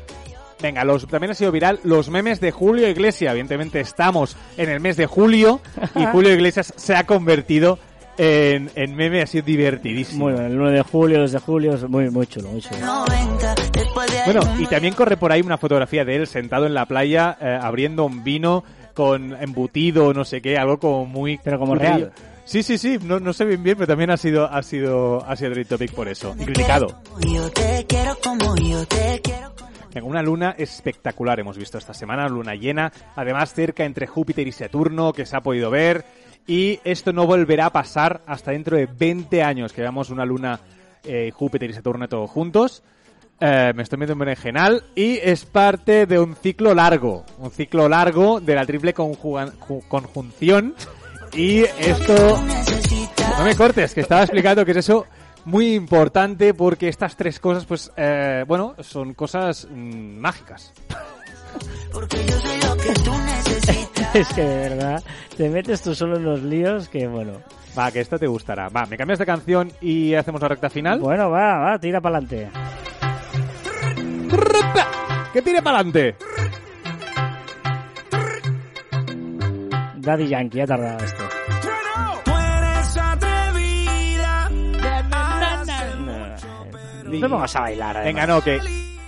Venga, 0.62 0.86
los, 0.86 1.06
también 1.08 1.32
ha 1.32 1.36
sido 1.36 1.52
viral 1.52 1.80
los 1.84 2.10
memes 2.10 2.40
de 2.40 2.52
Julio 2.52 2.88
Iglesias. 2.88 3.32
Evidentemente 3.32 3.82
estamos 3.82 4.38
en 4.58 4.70
el 4.70 4.80
mes 4.80 4.96
de 4.96 5.06
julio 5.06 5.60
y 5.96 6.06
Julio 6.12 6.32
Iglesias 6.34 6.74
se 6.78 6.96
ha 6.96 7.06
convertido 7.06 7.78
en, 8.18 8.72
en 8.76 8.96
meme, 8.96 9.22
ha 9.22 9.28
sido 9.28 9.46
divertidísimo. 9.46 10.26
Muy 10.26 10.34
bien, 10.34 10.46
el 10.46 10.58
9 10.58 10.78
de 10.78 10.84
julio, 10.84 11.20
2 11.20 11.32
de 11.32 11.40
julio, 11.40 11.74
es 11.74 11.90
muy, 11.90 12.10
muy 12.10 12.28
chulo, 12.28 12.50
muy 12.50 12.62
chulo. 12.62 12.80
90. 12.80 13.56
Después 13.74 14.12
de 14.12 14.18
Bueno, 14.26 14.42
y 14.60 14.68
también 14.68 14.94
corre 14.94 15.18
por 15.18 15.32
ahí 15.32 15.42
una 15.42 15.58
fotografía 15.58 16.06
de 16.06 16.16
él 16.16 16.28
sentado 16.28 16.66
en 16.66 16.74
la 16.74 16.86
playa 16.86 17.38
eh, 17.40 17.58
abriendo 17.62 18.06
un 18.06 18.24
vino 18.24 18.64
con 18.94 19.34
embutido, 19.42 20.14
no 20.14 20.24
sé 20.24 20.42
qué, 20.42 20.58
algo 20.58 20.80
como 20.80 21.06
muy... 21.06 21.40
Pero 21.44 21.60
como 21.60 21.76
real. 21.76 22.14
Sí, 22.46 22.62
sí, 22.62 22.78
sí, 22.78 23.00
no, 23.02 23.20
no 23.20 23.34
sé 23.34 23.44
bien 23.44 23.64
bien, 23.64 23.76
pero 23.76 23.88
también 23.88 24.12
ha 24.12 24.18
sido, 24.18 24.46
ha 24.46 24.62
sido, 24.62 25.26
ha 25.26 25.36
sido 25.36 25.52
Trending 25.52 25.68
topic 25.68 25.92
por 25.94 26.08
eso. 26.08 26.36
Y 26.40 26.46
criticado. 26.46 27.02
Una 30.04 30.22
luna 30.22 30.54
espectacular 30.58 31.40
hemos 31.40 31.58
visto 31.58 31.78
esta 31.78 31.94
semana, 31.94 32.28
luna 32.28 32.54
llena, 32.54 32.92
además 33.16 33.54
cerca 33.54 33.86
entre 33.86 34.08
Júpiter 34.08 34.46
y 34.46 34.52
Saturno, 34.52 35.14
que 35.14 35.26
se 35.26 35.36
ha 35.38 35.42
podido 35.42 35.72
ver, 35.72 36.06
y 36.48 36.80
esto 36.84 37.14
no 37.14 37.26
volverá 37.26 37.68
a 37.68 37.72
pasar 37.72 38.22
hasta 38.26 38.52
dentro 38.52 38.78
de 38.78 38.86
20 38.86 39.44
años, 39.44 39.74
que 39.74 39.82
veamos 39.82 40.10
una 40.10 40.26
luna 40.26 40.60
eh, 41.04 41.32
Júpiter 41.32 41.70
y 41.70 41.74
Saturno 41.74 42.08
todos 42.08 42.30
juntos. 42.30 42.84
Eh, 43.40 43.74
me 43.76 43.84
estoy 43.84 44.00
metiendo 44.00 44.24
en 44.24 44.28
berenjenal 44.28 44.84
y 44.96 45.18
es 45.18 45.46
parte 45.46 46.06
de 46.06 46.20
un 46.20 46.36
ciclo 46.36 46.74
largo, 46.74 47.26
un 47.38 47.52
ciclo 47.52 47.90
largo 47.90 48.40
de 48.40 48.56
la 48.56 48.66
triple 48.66 48.94
conjunción 48.94 50.74
y 51.34 51.64
esto 51.64 52.42
no 53.38 53.44
me 53.44 53.56
cortes, 53.56 53.94
que 53.94 54.02
estaba 54.02 54.22
explicando 54.22 54.64
que 54.64 54.72
es 54.72 54.78
eso 54.78 55.06
muy 55.44 55.76
importante 55.76 56.54
porque 56.54 56.88
estas 56.88 57.16
tres 57.16 57.40
cosas, 57.40 57.66
pues, 57.66 57.92
eh, 57.98 58.46
bueno, 58.48 58.76
son 58.80 59.14
cosas 59.14 59.68
mm, 59.70 60.18
mágicas. 60.18 60.74
Porque 61.92 62.18
yo 62.26 62.40
soy 62.40 62.62
lo 62.62 62.78
que 62.78 62.94
tú 63.02 63.12
necesitas. 63.18 64.16
Es 64.16 64.28
que 64.30 64.44
de 64.44 64.70
verdad, 64.70 65.04
te 65.36 65.50
metes 65.50 65.82
tú 65.82 65.94
solo 65.94 66.16
en 66.16 66.24
los 66.24 66.42
líos 66.42 66.88
que, 66.88 67.06
bueno. 67.08 67.34
Va, 67.78 67.92
que 67.92 68.00
esta 68.00 68.18
te 68.18 68.28
gustará. 68.28 68.70
Va, 68.70 68.86
me 68.86 68.98
cambias 68.98 69.20
de 69.20 69.26
canción 69.26 69.72
y 69.82 70.14
hacemos 70.14 70.42
la 70.42 70.48
recta 70.48 70.70
final. 70.70 71.00
Bueno, 71.00 71.30
va, 71.30 71.58
va, 71.58 71.80
tira 71.80 72.00
para 72.00 72.18
adelante. 72.20 72.50
¡Que 75.34 75.42
tire 75.42 75.62
para 75.62 75.80
adelante! 75.80 76.16
Daddy 79.98 80.28
Yankee, 80.28 80.62
ha 80.62 80.68
tardado 80.68 81.04
esto. 81.04 81.24
No 87.04 87.20
te 87.22 87.30
pongas 87.30 87.56
a 87.56 87.62
bailar. 87.62 87.98
además. 87.98 88.06
Venga, 88.06 88.28
no, 88.28 88.42
que, 88.42 88.85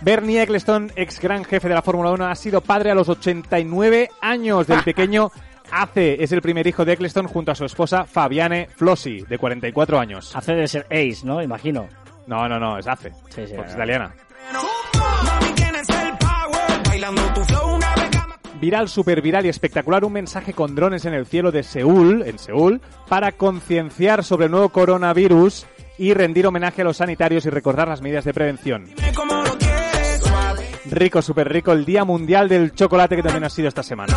Bernie 0.00 0.42
Eccleston, 0.42 0.92
ex 0.94 1.20
gran 1.20 1.44
jefe 1.44 1.68
de 1.68 1.74
la 1.74 1.82
Fórmula 1.82 2.10
1, 2.12 2.26
ha 2.26 2.34
sido 2.34 2.60
padre 2.60 2.90
a 2.90 2.94
los 2.94 3.08
89 3.08 4.10
años 4.20 4.66
del 4.66 4.82
pequeñño 4.82 5.32
Ace. 5.70 6.22
Es 6.22 6.32
el 6.32 6.42
primer 6.42 6.66
hijo 6.66 6.84
de 6.84 6.92
Eccleston 6.92 7.26
junto 7.26 7.52
a 7.52 7.54
su 7.54 7.64
esposa 7.64 8.04
Fabiane 8.04 8.68
Flossi, 8.74 9.22
de 9.22 9.38
44 9.38 9.98
años. 9.98 10.34
Hace 10.36 10.54
de 10.54 10.68
ser 10.68 10.86
Ace, 10.90 11.20
¿no? 11.24 11.42
Imagino. 11.42 11.88
No, 12.26 12.48
no, 12.48 12.58
no, 12.58 12.78
es 12.78 12.86
Ace. 12.86 13.12
Sí, 13.28 13.46
sí, 13.46 13.52
porque 13.54 13.70
es 13.70 13.74
italiana. 13.74 14.14
Viral, 18.60 18.88
super 18.88 19.20
viral 19.20 19.44
y 19.44 19.50
espectacular 19.50 20.04
un 20.04 20.14
mensaje 20.14 20.54
con 20.54 20.74
drones 20.74 21.04
en 21.04 21.12
el 21.12 21.26
cielo 21.26 21.52
de 21.52 21.62
Seúl, 21.62 22.22
en 22.22 22.38
Seúl, 22.38 22.80
para 23.08 23.32
concienciar 23.32 24.24
sobre 24.24 24.46
el 24.46 24.50
nuevo 24.50 24.70
coronavirus 24.70 25.66
y 25.98 26.14
rendir 26.14 26.46
homenaje 26.46 26.82
a 26.82 26.84
los 26.84 26.96
sanitarios 26.96 27.44
y 27.44 27.50
recordar 27.50 27.88
las 27.88 28.00
medidas 28.00 28.24
de 28.24 28.34
prevención. 28.34 28.86
Rico, 30.90 31.20
super 31.22 31.48
rico, 31.48 31.72
el 31.72 31.84
Día 31.84 32.04
Mundial 32.04 32.48
del 32.48 32.72
Chocolate 32.72 33.16
que 33.16 33.22
también 33.22 33.44
ha 33.44 33.50
sido 33.50 33.68
esta 33.68 33.82
semana. 33.82 34.16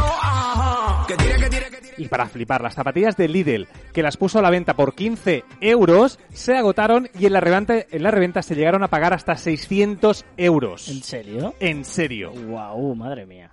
Y 1.98 2.08
para 2.08 2.28
flipar, 2.28 2.62
las 2.62 2.76
zapatillas 2.76 3.18
de 3.18 3.28
Lidl, 3.28 3.68
que 3.92 4.02
las 4.02 4.16
puso 4.16 4.40
a 4.40 4.42
la 4.42 4.50
venta 4.50 4.74
por 4.74 4.96
15 4.96 5.44
euros, 5.60 6.18
se 6.32 6.56
agotaron 6.56 7.10
y 7.18 7.26
en 7.26 7.34
la 7.34 7.42
reventa, 7.42 7.74
en 7.90 8.04
la 8.04 8.12
reventa 8.12 8.42
se 8.42 8.56
llegaron 8.56 8.84
a 8.84 8.88
pagar 8.88 9.14
hasta 9.14 9.36
600 9.36 10.26
euros. 10.38 10.88
¿En 10.88 11.04
serio? 11.04 11.56
En 11.60 11.84
serio. 11.84 12.32
Guau, 12.32 12.96
madre 12.96 13.26
mía. 13.26 13.52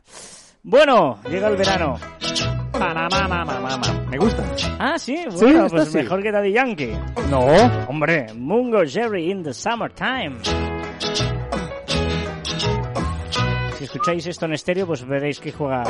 Bueno, 0.63 1.21
llega 1.29 1.49
el 1.49 1.57
verano. 1.57 1.99
Me 4.11 4.19
gusta. 4.19 4.45
Ah, 4.79 4.99
sí, 4.99 5.17
bueno, 5.41 5.67
pues 5.69 5.89
sí. 5.89 5.99
mejor 5.99 6.23
que 6.23 6.31
Daddy 6.31 6.53
Yankee. 6.53 6.93
No. 7.31 7.47
Hombre, 7.89 8.27
Mungo 8.35 8.85
Jerry 8.87 9.31
in 9.31 9.43
the 9.43 9.55
summertime. 9.55 10.37
Si 13.87 13.93
escucháis 13.93 14.27
esto 14.27 14.47
en 14.47 14.53
estéreo, 14.53 14.85
pues 14.85 15.07
veréis 15.07 15.39
que 15.39 15.53
juega 15.53 15.85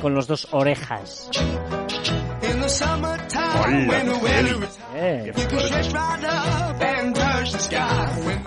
con 0.00 0.14
los 0.14 0.26
dos 0.26 0.48
orejas. 0.52 1.28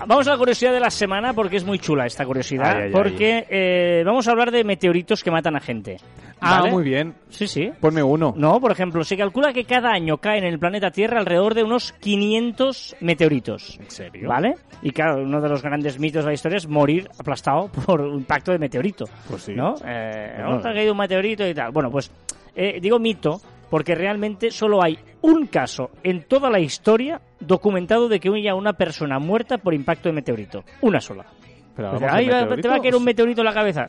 Vamos 0.06 0.26
a 0.26 0.30
la 0.32 0.38
curiosidad 0.38 0.72
de 0.72 0.80
la 0.80 0.90
semana 0.90 1.32
porque 1.34 1.56
es 1.56 1.64
muy 1.64 1.78
chula 1.78 2.06
esta 2.06 2.24
curiosidad. 2.24 2.76
Ay, 2.76 2.76
ay, 2.76 2.82
ay. 2.86 2.92
porque 2.92 3.46
eh, 3.50 4.02
vamos 4.06 4.26
a 4.26 4.30
hablar 4.30 4.50
de 4.50 4.64
meteoritos 4.64 5.22
que 5.22 5.30
matan 5.30 5.56
a 5.56 5.60
gente. 5.60 5.98
Ah, 6.40 6.60
¿vale? 6.60 6.70
muy 6.72 6.84
bien. 6.84 7.14
Sí, 7.28 7.46
sí. 7.48 7.70
Ponme 7.80 8.02
uno. 8.02 8.34
No, 8.36 8.60
por 8.60 8.70
ejemplo, 8.72 9.02
se 9.04 9.16
calcula 9.16 9.52
que 9.52 9.64
cada 9.64 9.90
año 9.90 10.18
caen 10.18 10.44
en 10.44 10.52
el 10.52 10.58
planeta 10.58 10.90
Tierra 10.90 11.18
alrededor 11.18 11.54
de 11.54 11.62
unos 11.64 11.92
500 11.92 12.96
meteoritos. 13.00 13.78
¿En 13.80 13.90
serio? 13.90 14.28
¿Vale? 14.28 14.54
Y 14.82 14.90
claro, 14.90 15.22
uno 15.22 15.40
de 15.40 15.48
los 15.48 15.62
grandes 15.62 15.98
mitos 15.98 16.24
de 16.24 16.30
la 16.30 16.34
historia 16.34 16.56
es 16.58 16.68
morir 16.68 17.08
aplastado 17.18 17.68
por 17.86 18.00
un 18.00 18.14
impacto 18.18 18.52
de 18.52 18.58
meteorito. 18.58 19.06
Pues 19.28 19.42
sí. 19.42 19.52
¿No? 19.54 19.74
Eh, 19.84 20.34
Bueno. 20.38 20.56
"Oh, 20.62 20.68
ha 20.68 20.72
caído 20.72 20.92
un 20.92 20.98
meteorito 20.98 21.46
y 21.46 21.54
tal. 21.54 21.70
Bueno, 21.72 21.90
pues 21.90 22.10
eh, 22.54 22.78
digo 22.80 22.98
mito 22.98 23.40
porque 23.70 23.94
realmente 23.94 24.50
solo 24.50 24.82
hay 24.82 24.96
un 25.26 25.46
caso 25.46 25.90
en 26.02 26.22
toda 26.24 26.50
la 26.50 26.60
historia 26.60 27.20
documentado 27.40 28.08
de 28.08 28.20
que 28.20 28.28
haya 28.28 28.54
una 28.54 28.72
persona 28.74 29.18
muerta 29.18 29.58
por 29.58 29.74
impacto 29.74 30.08
de 30.08 30.14
meteorito. 30.14 30.64
Una 30.82 31.00
sola. 31.00 31.26
Pero 31.74 31.92
Dice, 31.92 32.04
vamos, 32.06 32.18
"Ay, 32.18 32.24
¿el 32.26 32.32
va- 32.52 32.56
te 32.56 32.68
va 32.68 32.76
a 32.76 32.80
caer 32.80 32.94
un 32.96 33.04
meteorito 33.04 33.40
en 33.42 33.44
la 33.46 33.52
cabeza. 33.54 33.86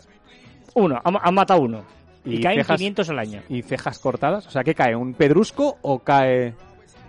Uno, 0.76 1.00
han, 1.04 1.16
han 1.22 1.34
matado 1.34 1.62
uno. 1.62 1.84
Y, 2.26 2.36
¿Y 2.36 2.42
caen 2.42 2.58
cejas? 2.58 2.78
500 2.78 3.10
al 3.10 3.20
año. 3.20 3.42
¿Y 3.48 3.62
cejas 3.62 4.00
cortadas? 4.00 4.46
O 4.48 4.50
sea, 4.50 4.64
¿qué 4.64 4.76
cae? 4.76 4.96
¿Un 4.96 5.14
pedrusco 5.14 5.78
o 5.82 6.00
cae 6.00 6.54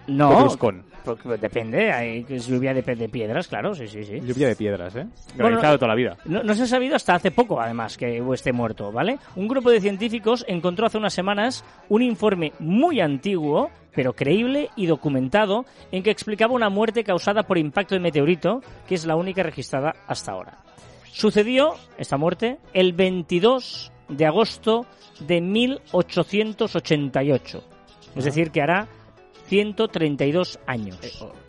No, 0.06 0.30
pedruscón? 0.30 0.84
Porque 1.16 1.38
depende, 1.38 1.90
hay 1.90 2.22
lluvia 2.24 2.74
de, 2.74 2.82
de 2.82 3.08
piedras, 3.08 3.48
claro, 3.48 3.74
sí, 3.74 3.88
sí, 3.88 4.04
sí. 4.04 4.20
Lluvia 4.20 4.48
de 4.48 4.56
piedras, 4.56 4.94
¿eh? 4.96 5.06
Bueno, 5.36 5.58
toda 5.60 5.88
la 5.88 5.94
vida. 5.94 6.18
No, 6.26 6.42
no 6.42 6.52
se 6.54 6.64
ha 6.64 6.66
sabido 6.66 6.96
hasta 6.96 7.14
hace 7.14 7.30
poco, 7.30 7.58
además, 7.60 7.96
que 7.96 8.22
esté 8.34 8.52
muerto, 8.52 8.92
¿vale? 8.92 9.18
Un 9.36 9.48
grupo 9.48 9.70
de 9.70 9.80
científicos 9.80 10.44
encontró 10.48 10.84
hace 10.86 10.98
unas 10.98 11.14
semanas 11.14 11.64
un 11.88 12.02
informe 12.02 12.52
muy 12.58 13.00
antiguo, 13.00 13.70
pero 13.94 14.12
creíble 14.12 14.68
y 14.76 14.84
documentado, 14.86 15.64
en 15.92 16.02
que 16.02 16.10
explicaba 16.10 16.52
una 16.52 16.68
muerte 16.68 17.04
causada 17.04 17.44
por 17.44 17.56
impacto 17.56 17.94
de 17.94 18.00
meteorito, 18.00 18.60
que 18.86 18.94
es 18.94 19.06
la 19.06 19.16
única 19.16 19.42
registrada 19.42 19.94
hasta 20.06 20.32
ahora. 20.32 20.58
Sucedió, 21.10 21.74
esta 21.96 22.18
muerte, 22.18 22.58
el 22.74 22.92
22 22.92 23.90
de 24.08 24.26
agosto 24.26 24.84
de 25.20 25.40
1888. 25.40 27.64
Es 28.14 28.24
decir, 28.24 28.50
que 28.50 28.60
hará 28.60 28.88
132 29.48 30.60
años. 30.66 30.98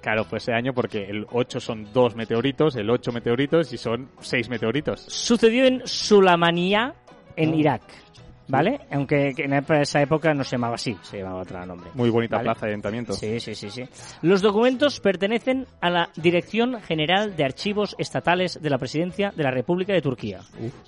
Claro, 0.01 0.25
pues 0.29 0.43
ese 0.43 0.53
año 0.53 0.73
porque 0.73 1.03
el 1.03 1.25
8 1.31 1.59
son 1.59 1.91
dos 1.93 2.15
meteoritos, 2.15 2.75
el 2.75 2.89
8 2.89 3.11
meteoritos 3.11 3.71
y 3.73 3.77
son 3.77 4.09
6 4.19 4.49
meteoritos. 4.49 5.01
Sucedió 5.07 5.65
en 5.65 5.81
Sulamanía, 5.85 6.93
en 7.35 7.51
Ah. 7.53 7.55
Irak. 7.55 7.81
¿Vale? 8.51 8.79
Aunque 8.91 9.33
que 9.35 9.43
en 9.43 9.53
esa 9.53 10.01
época 10.01 10.33
no 10.33 10.43
se 10.43 10.55
llamaba 10.55 10.73
así, 10.73 10.97
se 11.03 11.19
llamaba 11.19 11.41
otro 11.43 11.63
nombre. 11.67 11.91
Muy 11.93 12.09
bonita 12.09 12.37
Vale. 12.37 12.45
plaza 12.47 12.65
de 12.65 12.71
ayuntamiento. 12.71 13.13
Sí, 13.13 13.39
sí, 13.39 13.53
sí, 13.53 13.69
sí. 13.69 13.83
Los 14.23 14.41
documentos 14.41 14.99
pertenecen 15.01 15.67
a 15.81 15.91
la 15.91 16.09
Dirección 16.15 16.81
General 16.81 17.35
de 17.35 17.43
Archivos 17.45 17.95
Estatales 17.99 18.59
de 18.59 18.69
la 18.71 18.79
Presidencia 18.79 19.31
de 19.35 19.43
la 19.43 19.51
República 19.51 19.93
de 19.93 20.01
Turquía. 20.01 20.39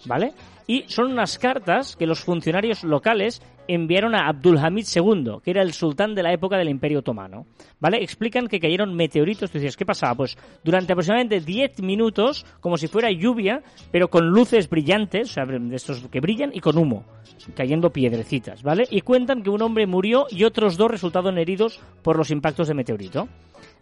¿Vale? 0.08 0.34
Y 0.66 0.86
son 0.88 1.12
unas 1.12 1.38
cartas 1.38 1.96
que 1.96 2.08
los 2.08 2.22
funcionarios 2.22 2.84
locales 2.84 3.44
enviaron 3.74 4.16
a 4.16 4.28
Abdulhamid 4.28 4.86
II, 4.94 5.40
que 5.44 5.52
era 5.52 5.62
el 5.62 5.74
sultán 5.74 6.16
de 6.16 6.24
la 6.24 6.34
época 6.34 6.58
del 6.58 6.70
Imperio 6.70 7.00
Otomano. 7.00 7.46
¿Vale? 7.80 8.04
Explican 8.04 8.48
que 8.48 8.60
cayeron 8.60 8.94
meteoritos. 8.96 9.50
Tú 9.52 9.58
dices, 9.58 9.78
¿qué 9.78 9.86
pasaba? 9.86 10.16
Pues 10.16 10.38
durante 10.64 10.94
aproximadamente 10.94 11.40
10 11.40 11.82
minutos, 11.82 12.46
como 12.60 12.78
si 12.78 12.88
fuera 12.88 13.12
lluvia, 13.12 13.64
pero 13.92 14.10
con 14.10 14.28
luces 14.28 14.70
brillantes, 14.70 15.30
o 15.30 15.34
sea, 15.34 15.46
de 15.46 15.76
estos 15.76 16.08
que 16.10 16.20
brillan, 16.20 16.52
y 16.54 16.60
con 16.60 16.78
humo, 16.78 17.06
cayendo 17.56 17.92
piedrecitas, 17.92 18.64
¿vale? 18.64 18.88
Y 18.90 19.02
cuentan 19.02 19.44
que 19.44 19.50
un 19.50 19.62
hombre 19.62 19.88
murió 19.88 20.28
y 20.30 20.44
otros 20.44 20.78
dos 20.78 20.92
resultaron 20.92 21.38
heridos 21.38 21.80
por 22.02 22.18
los 22.18 22.32
impactos 22.32 22.68
de 22.68 22.74
meteorito. 22.74 23.28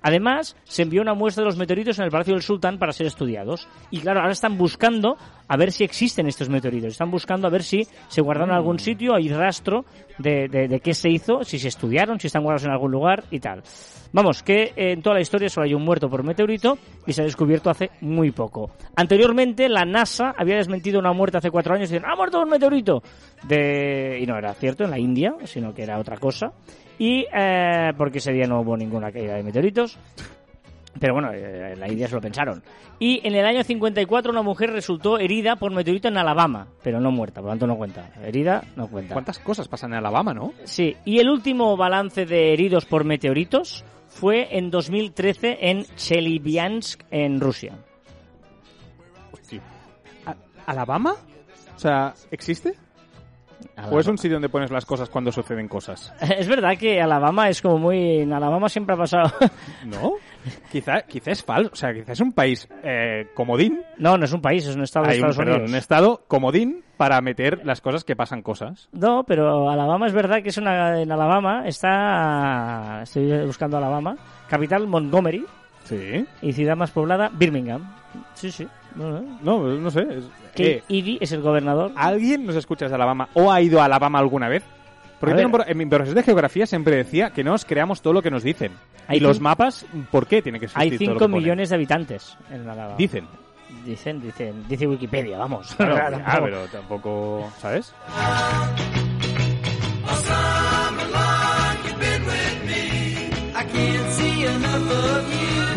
Además, 0.01 0.55
se 0.63 0.83
envió 0.83 1.01
una 1.01 1.13
muestra 1.13 1.41
de 1.43 1.47
los 1.47 1.57
meteoritos 1.57 1.99
en 1.99 2.05
el 2.05 2.11
Palacio 2.11 2.33
del 2.33 2.41
Sultán 2.43 2.77
para 2.79 2.93
ser 2.93 3.07
estudiados. 3.07 3.67
Y 3.91 3.99
claro, 3.99 4.21
ahora 4.21 4.31
están 4.31 4.57
buscando 4.57 5.17
a 5.47 5.57
ver 5.57 5.71
si 5.71 5.83
existen 5.83 6.27
estos 6.27 6.49
meteoritos. 6.49 6.91
Están 6.91 7.11
buscando 7.11 7.47
a 7.47 7.49
ver 7.49 7.63
si 7.63 7.81
se 8.07 8.21
guardaron 8.21 8.51
en 8.51 8.55
algún 8.55 8.79
sitio, 8.79 9.15
hay 9.15 9.27
rastro 9.29 9.85
de, 10.17 10.47
de- 10.47 10.67
de 10.67 10.79
qué 10.79 10.93
se 10.93 11.09
hizo, 11.09 11.43
si 11.43 11.59
se 11.59 11.67
estudiaron, 11.67 12.19
si 12.19 12.27
están 12.27 12.43
guardados 12.43 12.65
en 12.65 12.71
algún 12.71 12.91
lugar 12.91 13.23
y 13.31 13.39
tal. 13.39 13.61
Vamos, 14.11 14.41
que 14.41 14.73
eh, 14.75 14.93
en 14.93 15.01
toda 15.03 15.15
la 15.15 15.21
historia 15.21 15.49
solo 15.49 15.65
hay 15.65 15.73
un 15.73 15.83
muerto 15.83 16.09
por 16.09 16.23
meteorito 16.23 16.77
y 17.05 17.13
se 17.13 17.21
ha 17.21 17.25
descubierto 17.25 17.69
hace 17.69 17.91
muy 18.01 18.31
poco. 18.31 18.71
Anteriormente, 18.95 19.69
la 19.69 19.85
NASA 19.85 20.33
había 20.37 20.55
desmentido 20.55 20.99
una 20.99 21.13
muerte 21.13 21.37
hace 21.37 21.51
cuatro 21.51 21.75
años 21.75 21.89
y 21.89 21.93
decían, 21.93 22.09
¡ha 22.11 22.15
muerto 22.15 22.41
un 22.41 22.49
meteorito! 22.49 23.03
De... 23.47 24.19
Y 24.21 24.25
no 24.25 24.37
era 24.37 24.53
cierto, 24.53 24.83
en 24.83 24.91
la 24.91 24.97
India, 24.99 25.35
sino 25.45 25.73
que 25.73 25.83
era 25.83 25.99
otra 25.99 26.17
cosa. 26.17 26.51
Y 26.99 27.25
eh, 27.33 27.93
porque 27.97 28.19
ese 28.19 28.31
día 28.33 28.45
no 28.45 28.61
hubo 28.61 28.77
ninguna 28.77 29.11
caída 29.11 29.35
de 29.35 29.41
meteoritos. 29.43 29.97
Pero 30.99 31.13
bueno, 31.13 31.31
eh, 31.31 31.73
en 31.73 31.79
la 31.79 31.87
India 31.89 32.07
se 32.07 32.15
lo 32.15 32.21
pensaron. 32.21 32.61
Y 32.99 33.25
en 33.25 33.33
el 33.35 33.45
año 33.45 33.63
54 33.63 34.31
una 34.31 34.41
mujer 34.41 34.71
resultó 34.71 35.17
herida 35.17 35.55
por 35.55 35.71
meteorito 35.71 36.09
en 36.09 36.17
Alabama, 36.17 36.67
pero 36.83 36.99
no 36.99 37.09
muerta, 37.11 37.35
por 37.39 37.45
lo 37.45 37.51
tanto 37.51 37.67
no 37.67 37.77
cuenta. 37.77 38.09
Herida 38.21 38.63
no 38.75 38.87
cuenta. 38.89 39.13
¿Cuántas 39.13 39.39
cosas 39.39 39.67
pasan 39.69 39.91
en 39.93 39.99
Alabama, 39.99 40.33
no? 40.33 40.51
Sí, 40.65 40.97
y 41.05 41.19
el 41.19 41.29
último 41.29 41.77
balance 41.77 42.25
de 42.25 42.51
heridos 42.53 42.85
por 42.85 43.05
meteoritos 43.05 43.85
fue 44.07 44.57
en 44.57 44.71
2013 44.71 45.57
en 45.69 45.85
Chelyabinsk, 45.95 47.03
en 47.11 47.39
Rusia. 47.39 47.77
Hostia. 49.31 49.61
¿A- 50.25 50.35
¿Alabama? 50.65 51.13
O 51.75 51.79
sea, 51.79 52.13
¿existe? 52.31 52.73
¿O 53.91 53.99
es 53.99 54.07
un 54.07 54.17
sitio 54.17 54.35
donde 54.35 54.49
pones 54.49 54.71
las 54.71 54.85
cosas 54.85 55.09
cuando 55.09 55.31
suceden 55.31 55.67
cosas? 55.67 56.13
Es 56.37 56.47
verdad 56.47 56.77
que 56.77 57.01
Alabama 57.01 57.49
es 57.49 57.61
como 57.61 57.77
muy... 57.77 58.19
En 58.21 58.33
Alabama 58.33 58.69
siempre 58.69 58.95
ha 58.95 58.97
pasado... 58.97 59.31
¿No? 59.85 60.13
quizá, 60.71 61.01
quizá 61.01 61.31
es 61.31 61.43
falso. 61.43 61.71
O 61.73 61.75
sea, 61.75 61.93
quizá 61.93 62.13
es 62.13 62.19
un 62.21 62.31
país 62.33 62.67
eh, 62.83 63.27
comodín. 63.33 63.81
no, 63.97 64.17
no 64.17 64.25
es 64.25 64.33
un 64.33 64.41
país, 64.41 64.65
es 64.65 64.75
un 64.75 64.83
estado 64.83 65.05
de 65.05 65.11
Hay 65.13 65.19
un, 65.19 65.29
Estados 65.29 65.37
perdón, 65.37 65.53
Unidos. 65.55 65.69
un 65.71 65.75
estado 65.77 66.23
comodín 66.27 66.83
para 66.97 67.19
meter 67.21 67.65
las 67.65 67.81
cosas 67.81 68.03
que 68.03 68.15
pasan 68.15 68.41
cosas. 68.41 68.89
No, 68.91 69.23
pero 69.25 69.69
Alabama 69.69 70.07
es 70.07 70.13
verdad 70.13 70.41
que 70.43 70.49
es 70.49 70.57
una... 70.57 71.01
En 71.01 71.11
Alabama 71.11 71.63
está... 71.65 73.01
Estoy 73.03 73.45
buscando 73.45 73.77
Alabama. 73.77 74.15
Capital 74.49 74.87
Montgomery 74.87 75.45
Sí. 75.85 76.25
y 76.41 76.53
ciudad 76.53 76.75
más 76.77 76.91
poblada 76.91 77.29
Birmingham. 77.33 77.93
Sí, 78.35 78.51
sí. 78.51 78.67
No, 78.95 79.21
no. 79.41 79.75
No, 79.75 79.91
sé. 79.91 80.01
es- 80.01 80.25
eh, 80.55 80.83
Edie 80.89 81.17
es 81.21 81.31
el 81.31 81.41
gobernador. 81.41 81.91
¿Alguien 81.95 82.45
nos 82.45 82.55
escucha 82.55 82.85
desde 82.85 82.95
Alabama 82.95 83.29
o 83.33 83.51
ha 83.51 83.61
ido 83.61 83.81
a 83.81 83.85
Alabama 83.85 84.19
alguna 84.19 84.49
vez? 84.49 84.63
Porque 85.19 85.41
yo 85.41 85.49
en 85.67 85.77
mi 85.77 85.85
profesor 85.85 86.15
de 86.15 86.23
geografía 86.23 86.65
siempre 86.65 86.95
decía 86.95 87.31
que 87.31 87.43
no 87.43 87.51
nos 87.51 87.65
creamos 87.65 88.01
todo 88.01 88.13
lo 88.13 88.21
que 88.21 88.31
nos 88.31 88.41
dicen. 88.43 88.71
Hay 89.07 89.17
y 89.17 89.19
los 89.19 89.39
mapas, 89.41 89.85
¿por 90.11 90.27
qué 90.27 90.41
tiene 90.41 90.59
que 90.59 90.65
existir 90.65 90.81
Hay 90.93 90.97
todo 90.97 90.99
lo 90.99 91.13
5 91.13 91.13
que 91.13 91.19
ponen? 91.25 91.39
millones 91.43 91.69
de 91.69 91.75
habitantes 91.75 92.37
en 92.51 92.61
Alabama. 92.69 92.95
Dicen. 92.97 93.25
Dicen, 93.85 94.21
dicen, 94.21 94.63
dice 94.67 94.87
Wikipedia, 94.87 95.37
vamos. 95.37 95.73
Claro, 95.77 96.21
ah, 96.25 96.39
pero 96.41 96.65
tampoco, 96.67 97.51
¿sabes? 97.59 97.93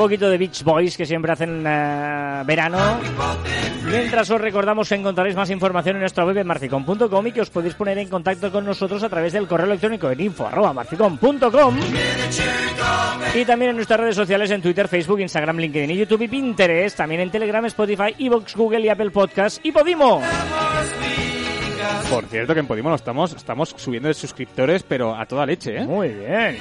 Poquito 0.02 0.28
de 0.28 0.36
Beach 0.36 0.64
Boys 0.64 0.96
que 0.96 1.06
siempre 1.06 1.32
hacen 1.32 1.64
eh, 1.64 2.42
verano. 2.44 2.98
Mientras 3.84 4.28
os 4.30 4.40
recordamos 4.40 4.88
que 4.88 4.96
encontraréis 4.96 5.36
más 5.36 5.48
información 5.50 5.94
en 5.96 6.00
nuestra 6.00 6.24
web 6.24 6.36
en 6.38 6.46
marficom.com 6.46 7.26
y 7.26 7.32
que 7.32 7.40
os 7.40 7.50
podéis 7.50 7.74
poner 7.74 7.98
en 7.98 8.08
contacto 8.08 8.50
con 8.50 8.64
nosotros 8.64 9.02
a 9.04 9.08
través 9.08 9.32
del 9.32 9.46
correo 9.46 9.66
electrónico 9.66 10.10
en 10.10 10.20
info.marficom.com 10.20 11.78
y 13.34 13.44
también 13.44 13.70
en 13.70 13.76
nuestras 13.76 14.00
redes 14.00 14.16
sociales 14.16 14.50
en 14.50 14.60
Twitter, 14.60 14.88
Facebook, 14.88 15.20
Instagram, 15.20 15.58
LinkedIn 15.58 15.90
y 15.92 15.96
YouTube 15.96 16.22
y 16.22 16.28
Pinterest, 16.28 16.96
también 16.96 17.20
en 17.20 17.30
Telegram, 17.30 17.64
Spotify, 17.66 18.14
Evox, 18.18 18.56
Google 18.56 18.80
y 18.80 18.88
Apple 18.88 19.12
Podcast 19.12 19.64
y 19.64 19.70
Podimo. 19.70 20.20
Por 22.10 22.24
cierto, 22.26 22.54
que 22.54 22.60
en 22.60 22.66
Podimo 22.66 22.88
lo 22.88 22.96
estamos, 22.96 23.32
estamos 23.34 23.72
subiendo 23.76 24.08
de 24.08 24.14
suscriptores, 24.14 24.82
pero 24.82 25.14
a 25.14 25.26
toda 25.26 25.46
leche, 25.46 25.76
¿eh? 25.76 25.86
Muy 25.86 26.08
bien. 26.08 26.58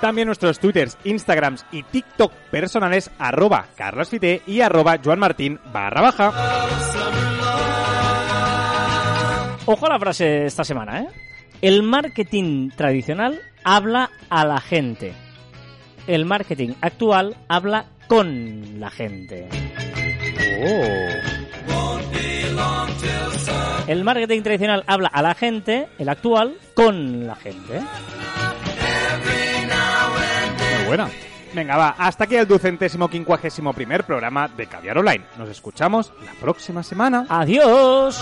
También 0.00 0.26
nuestros 0.26 0.58
twitters, 0.58 0.98
instagrams 1.04 1.64
y 1.72 1.82
tiktok 1.82 2.32
personales, 2.50 3.10
arroba 3.18 3.66
carlasfite 3.76 4.42
y 4.46 4.60
arroba 4.60 4.98
joanmartin 5.02 5.58
barra 5.72 6.00
baja. 6.02 6.32
Ojo 9.64 9.86
a 9.86 9.88
la 9.88 9.98
frase 9.98 10.24
de 10.24 10.46
esta 10.46 10.62
semana, 10.62 11.00
¿eh? 11.00 11.08
El 11.62 11.82
marketing 11.82 12.70
tradicional 12.70 13.40
habla 13.64 14.10
a 14.28 14.44
la 14.44 14.60
gente. 14.60 15.14
El 16.06 16.24
marketing 16.24 16.74
actual 16.80 17.36
habla 17.48 17.86
con 18.06 18.78
la 18.78 18.90
gente. 18.90 19.48
Oh. 20.62 21.46
El 23.88 24.04
marketing 24.04 24.42
tradicional 24.42 24.84
habla 24.86 25.08
a 25.08 25.22
la 25.22 25.34
gente, 25.34 25.88
el 25.98 26.08
actual 26.08 26.58
con 26.74 27.26
la 27.26 27.36
gente. 27.36 27.80
Buena. 30.86 31.08
Venga, 31.54 31.76
va, 31.76 31.94
hasta 31.98 32.24
aquí 32.24 32.36
el 32.36 32.46
ducentésimo 32.46 33.08
quincuagésimo 33.08 33.72
primer 33.72 34.04
programa 34.04 34.48
de 34.48 34.66
Caviar 34.66 34.98
Online. 34.98 35.24
Nos 35.38 35.48
escuchamos 35.48 36.12
la 36.24 36.32
próxima 36.32 36.82
semana. 36.82 37.26
Adiós. 37.28 38.20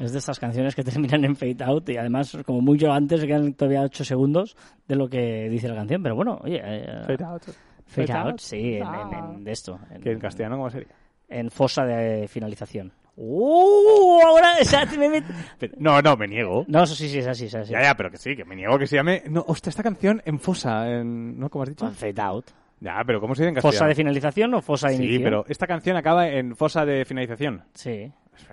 Es 0.00 0.12
de 0.12 0.18
estas 0.18 0.38
canciones 0.38 0.74
que 0.74 0.82
terminan 0.84 1.24
en 1.24 1.36
fade 1.36 1.56
out 1.64 1.88
y 1.88 1.96
además, 1.96 2.36
como 2.44 2.60
mucho 2.60 2.92
antes, 2.92 3.20
se 3.20 3.26
quedan 3.26 3.54
todavía 3.54 3.82
8 3.82 4.04
segundos 4.04 4.56
de 4.86 4.96
lo 4.96 5.08
que 5.08 5.48
dice 5.48 5.68
la 5.68 5.74
canción. 5.76 6.02
Pero 6.02 6.14
bueno, 6.16 6.38
oye. 6.42 6.60
eh, 6.62 7.02
Fade 7.06 7.24
out. 7.24 7.42
Fade 7.86 8.06
Fade 8.08 8.12
out, 8.18 8.30
out. 8.32 8.40
sí, 8.40 8.74
en, 8.76 8.82
Ah. 8.84 9.10
en- 9.12 9.36
en 9.36 9.44
de 9.44 9.52
esto. 9.52 9.78
En, 9.90 10.02
Que 10.02 10.12
en 10.12 10.18
castellano, 10.18 10.56
¿cómo 10.56 10.70
sería? 10.70 10.88
en 11.28 11.50
fosa 11.50 11.84
de 11.84 12.28
finalización. 12.28 12.92
¡Uh! 13.16 14.20
Ahora, 14.24 14.52
o 14.60 14.64
sea, 14.64 14.84
me 14.98 15.08
met- 15.08 15.24
Pero- 15.58 15.74
No, 15.78 16.00
no, 16.02 16.16
me 16.16 16.28
niego. 16.28 16.64
No, 16.68 16.82
eso 16.84 16.94
sí, 16.94 17.08
sí, 17.08 17.18
es 17.18 17.26
así, 17.26 17.46
es 17.46 17.54
así. 17.54 17.72
Ya, 17.72 17.82
ya, 17.82 17.94
pero 17.94 18.10
que 18.10 18.16
sí, 18.18 18.36
que 18.36 18.44
me 18.44 18.54
niego 18.56 18.78
que 18.78 18.86
se 18.86 18.96
llame... 18.96 19.22
No, 19.28 19.44
hostia, 19.48 19.70
esta 19.70 19.82
canción 19.82 20.20
en 20.24 20.38
fosa, 20.38 20.88
en... 20.90 21.38
¿no? 21.38 21.48
¿Cómo 21.50 21.62
has 21.64 21.70
dicho? 21.70 21.90
Fade 21.90 22.20
out. 22.20 22.46
Ya, 22.80 23.02
pero 23.06 23.20
¿cómo 23.20 23.34
se 23.34 23.42
dice 23.42 23.48
en 23.48 23.54
¿Fosa 23.56 23.68
castellano? 23.68 23.88
de 23.88 23.94
finalización 23.94 24.54
o 24.54 24.60
fosa 24.62 24.88
de 24.88 24.96
Sí, 24.98 25.02
inicio? 25.04 25.24
pero 25.24 25.44
esta 25.48 25.66
canción 25.66 25.96
acaba 25.96 26.28
en 26.28 26.54
fosa 26.56 26.84
de 26.84 27.04
finalización. 27.06 27.62
Sí. 27.72 28.12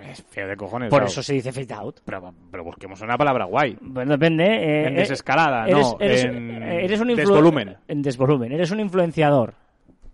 Es 0.09 0.23
feo 0.23 0.47
de 0.47 0.55
cojones. 0.55 0.89
Por 0.89 0.99
claro. 0.99 1.11
eso 1.11 1.21
se 1.23 1.33
dice 1.33 1.51
fade 1.51 1.73
out. 1.73 1.99
Pero, 2.05 2.33
pero 2.51 2.63
busquemos 2.63 2.99
una 3.01 3.17
palabra 3.17 3.45
guay. 3.45 3.77
Bueno, 3.81 4.11
depende. 4.13 4.43
eh, 4.45 4.87
En 4.87 4.93
eh, 4.95 4.99
desescalada, 5.01 5.67
eres, 5.67 5.87
no, 5.87 5.97
Eres, 5.99 6.23
en 6.25 6.63
eh, 6.63 6.85
eres 6.85 6.99
un 7.01 7.15
desvolumen. 7.15 7.77
En 7.87 8.01
desvolumen. 8.01 8.51
Eres 8.51 8.71
un 8.71 8.79
influenciador. 8.79 9.53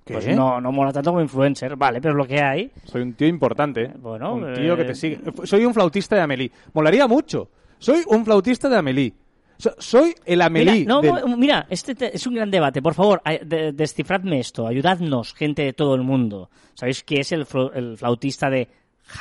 ¿Qué? 0.06 0.14
Pues 0.14 0.28
no, 0.36 0.60
no 0.60 0.72
mola 0.72 0.92
tanto 0.92 1.12
como 1.12 1.22
influencer. 1.22 1.76
Vale, 1.76 2.02
pero 2.02 2.14
es 2.14 2.18
lo 2.18 2.26
que 2.28 2.42
hay. 2.42 2.72
Soy 2.86 3.02
un 3.04 3.14
tío 3.14 3.28
importante. 3.28 3.88
Bueno, 4.00 4.34
un 4.36 4.54
tío 4.54 4.76
que 4.76 4.82
eh, 4.82 4.86
te 4.86 4.96
sigue. 4.96 5.20
Soy 5.44 5.66
un 5.66 5.74
flautista 5.74 6.16
de 6.16 6.22
Amelie. 6.24 6.52
Molaría 6.74 7.08
mucho. 7.08 7.50
Soy 7.78 8.04
un 8.08 8.26
flautista 8.26 8.68
de 8.70 8.78
Amelie. 8.78 9.14
So- 9.58 9.76
soy 9.78 10.16
el 10.26 10.42
Amelie. 10.42 10.72
Mira, 10.72 10.88
no, 10.88 11.02
del- 11.02 11.38
mira, 11.38 11.68
este 11.70 11.94
te- 11.94 12.16
es 12.16 12.26
un 12.26 12.34
gran 12.36 12.50
debate. 12.50 12.82
Por 12.82 12.94
favor, 12.94 13.22
de- 13.46 13.74
descifradme 13.74 14.40
esto. 14.40 14.66
Ayudadnos, 14.66 15.34
gente 15.34 15.64
de 15.64 15.74
todo 15.74 15.96
el 15.96 16.02
mundo. 16.02 16.50
¿Sabéis 16.74 17.04
qué 17.04 17.20
es 17.20 17.32
el 17.34 17.46
flautista 17.46 18.50
de 18.50 18.68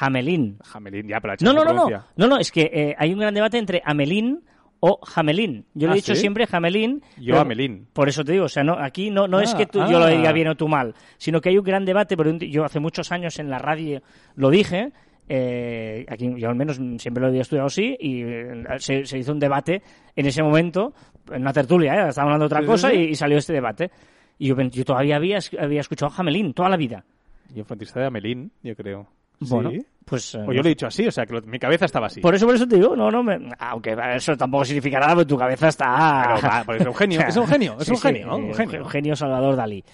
Hamelin? 0.00 0.58
Jamelín, 0.64 1.08
ya, 1.08 1.20
pero 1.20 1.34
la 1.34 1.36
No, 1.40 1.52
no, 1.52 1.64
no, 1.64 1.88
no. 1.88 2.04
No, 2.16 2.26
no, 2.28 2.38
es 2.38 2.50
que 2.52 2.70
eh, 2.72 2.94
hay 2.98 3.12
un 3.12 3.20
gran 3.20 3.34
debate 3.34 3.58
entre 3.58 3.82
Amelín 3.84 4.40
o 4.80 5.00
Jamelín. 5.04 5.64
Yo 5.74 5.86
lo 5.88 5.92
¿Ah, 5.92 5.96
he 5.96 5.98
dicho 6.00 6.14
sí? 6.14 6.20
siempre 6.20 6.46
Jamelín. 6.46 7.02
Yo 7.16 7.32
pero- 7.34 7.40
Amelín. 7.40 7.86
Por 7.92 8.08
eso 8.08 8.22
te 8.24 8.32
digo, 8.32 8.44
o 8.44 8.48
sea, 8.48 8.62
no, 8.64 8.74
aquí 8.74 9.10
no, 9.10 9.26
no 9.26 9.40
es 9.40 9.54
Ah, 9.54 9.56
que 9.58 9.66
tú, 9.66 9.78
yo 9.80 9.98
lo 9.98 10.04
ah. 10.04 10.10
diga 10.10 10.32
bien 10.32 10.48
o 10.48 10.54
tú 10.56 10.68
mal, 10.68 10.94
sino 11.16 11.40
que 11.40 11.48
hay 11.48 11.58
un 11.58 11.64
gran 11.64 11.84
debate, 11.84 12.16
pero 12.16 12.30
yo 12.36 12.64
hace 12.64 12.78
muchos 12.80 13.10
años 13.10 13.38
en 13.38 13.50
la 13.50 13.58
radio 13.58 14.02
lo 14.36 14.50
dije, 14.50 14.92
eh, 15.28 16.06
aquí 16.08 16.32
yo 16.36 16.48
al 16.48 16.54
menos 16.56 16.80
siempre 17.00 17.20
lo 17.20 17.26
había 17.28 17.42
estudiado 17.42 17.66
así, 17.66 17.96
y 17.98 18.22
eh, 18.22 18.64
se, 18.78 19.04
se 19.04 19.18
hizo 19.18 19.32
un 19.32 19.38
debate 19.40 19.82
en 20.14 20.26
ese 20.26 20.42
momento, 20.42 20.94
en 21.32 21.42
una 21.42 21.52
tertulia, 21.52 21.92
¿eh? 21.94 22.08
estábamos 22.08 22.34
hablando 22.34 22.44
de 22.44 22.46
otra 22.46 22.60
Sí, 22.60 22.66
cosa 22.66 22.90
sí. 22.90 22.96
Y, 22.96 23.00
y 23.10 23.14
salió 23.14 23.38
este 23.38 23.52
debate. 23.52 23.90
Y 24.38 24.46
yo, 24.48 24.84
todavía 24.84 25.16
había, 25.16 25.38
había 25.58 25.80
escuchado 25.80 26.12
a 26.12 26.14
Jamelín 26.14 26.54
toda 26.54 26.68
la 26.68 26.76
vida. 26.76 27.04
Yo 27.52 27.64
flautista 27.64 27.98
de 28.00 28.06
Amelín, 28.06 28.52
yo 28.62 28.76
creo. 28.76 29.08
Bueno, 29.40 29.70
¿Sí? 29.70 29.86
pues... 30.04 30.34
eh, 30.34 30.38
O 30.46 30.52
yo 30.52 30.62
lo 30.62 30.66
he 30.66 30.70
dicho 30.70 30.86
así, 30.86 31.06
o 31.06 31.10
sea, 31.10 31.24
que 31.26 31.34
lo- 31.34 31.42
mi 31.42 31.58
cabeza 31.58 31.84
estaba 31.84 32.06
así. 32.06 32.20
Por 32.20 32.34
eso, 32.34 32.46
por 32.46 32.54
eso 32.54 32.66
te 32.66 32.76
digo, 32.76 32.96
no, 32.96 33.10
no, 33.10 33.22
me- 33.22 33.38
aunque 33.58 33.96
eso 34.14 34.36
tampoco 34.36 34.64
significa 34.64 34.98
nada, 34.98 35.14
porque 35.14 35.28
tu 35.28 35.36
cabeza 35.38 35.68
está... 35.68 36.34
Pero 36.36 36.48
va, 36.48 36.62
porque 36.64 36.82
es 36.82 36.88
un 36.88 36.94
genio, 36.96 37.20
es 37.26 37.36
un 37.36 37.46
genio, 37.46 37.76
es 37.80 37.88
un 37.88 37.98
genio, 37.98 38.36
un 38.36 38.50
eh, 38.50 38.54
genio. 38.54 38.82
un 38.82 38.88
genio 38.88 39.16
Salvador 39.16 39.56
Dalí. 39.56 39.84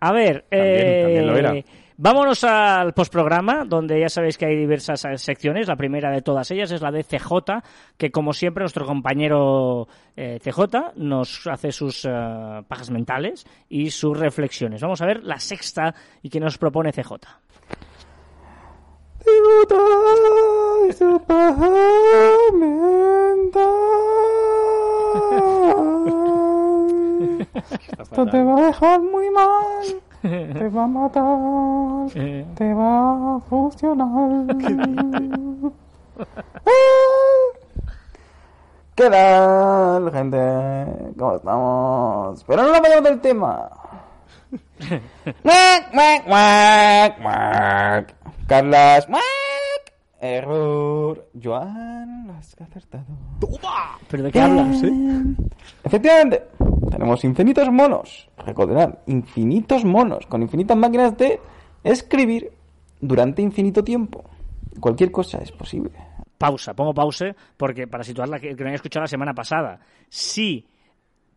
A 0.00 0.12
ver, 0.12 0.44
También, 0.48 0.70
eh, 0.76 1.02
también 1.02 1.26
lo 1.28 1.36
era. 1.36 1.54
vámonos 1.96 2.42
al 2.42 2.92
postprograma, 2.92 3.64
donde 3.64 4.00
ya 4.00 4.08
sabéis 4.08 4.36
que 4.36 4.46
hay 4.46 4.56
diversas 4.56 5.04
eh, 5.04 5.16
secciones. 5.16 5.68
La 5.68 5.76
primera 5.76 6.10
de 6.10 6.22
todas 6.22 6.50
ellas 6.50 6.72
es 6.72 6.80
la 6.82 6.90
de 6.90 7.04
CJ, 7.04 7.62
que 7.96 8.10
como 8.10 8.32
siempre 8.32 8.62
nuestro 8.62 8.84
compañero 8.84 9.86
eh, 10.16 10.38
CJ 10.42 10.94
nos 10.96 11.46
hace 11.46 11.70
sus 11.70 12.04
eh, 12.04 12.10
pajas 12.66 12.90
mentales 12.90 13.46
y 13.68 13.90
sus 13.90 14.18
reflexiones. 14.18 14.80
Vamos 14.82 15.00
a 15.02 15.06
ver 15.06 15.22
la 15.22 15.38
sexta 15.38 15.94
y 16.20 16.28
que 16.30 16.40
nos 16.40 16.58
propone 16.58 16.90
CJ. 16.92 17.12
Esto 28.00 28.26
te 28.26 28.42
va 28.42 28.58
a 28.58 28.66
dejar 28.66 29.00
muy 29.00 29.30
mal, 29.30 30.02
te 30.22 30.68
va 30.68 30.82
a 30.82 30.86
matar, 30.88 32.10
te 32.56 32.74
va 32.74 33.36
a 33.36 33.40
funcionar. 33.48 34.46
¿Qué 38.96 39.08
tal, 39.08 40.12
gente? 40.12 41.14
¿Cómo 41.16 41.36
estamos? 41.36 42.44
Pero 42.44 42.62
no 42.62 42.68
lo 42.68 42.80
vayamos 42.80 43.04
del 43.04 43.20
tema. 43.20 43.70
Muac, 45.44 45.92
muac, 45.94 46.26
muac, 46.26 47.18
muac. 47.20 48.21
Carlas. 48.52 49.08
Error. 50.20 51.26
Joan, 51.42 52.26
lo 52.26 52.34
has 52.34 52.54
acertado. 52.60 53.06
¿Pero 54.10 54.24
de 54.24 54.30
qué 54.30 54.40
hablas? 54.42 54.82
Efectivamente, 55.82 56.42
tenemos 56.90 57.24
infinitos 57.24 57.70
monos. 57.70 58.28
Recordad, 58.36 58.98
infinitos 59.06 59.86
monos 59.86 60.26
con 60.26 60.42
infinitas 60.42 60.76
máquinas 60.76 61.16
de 61.16 61.40
escribir 61.82 62.52
durante 63.00 63.40
infinito 63.40 63.82
tiempo. 63.82 64.22
Cualquier 64.80 65.10
cosa 65.10 65.38
es 65.38 65.50
posible. 65.50 65.92
pausa, 66.36 66.74
pongo 66.74 66.92
pause 66.92 67.34
porque 67.56 67.86
para 67.86 68.04
situarla 68.04 68.38
que, 68.38 68.54
que 68.54 68.62
no 68.62 68.68
haya 68.68 68.76
escuchado 68.76 69.04
la 69.04 69.08
semana 69.08 69.32
pasada. 69.32 69.80
Si 70.10 70.66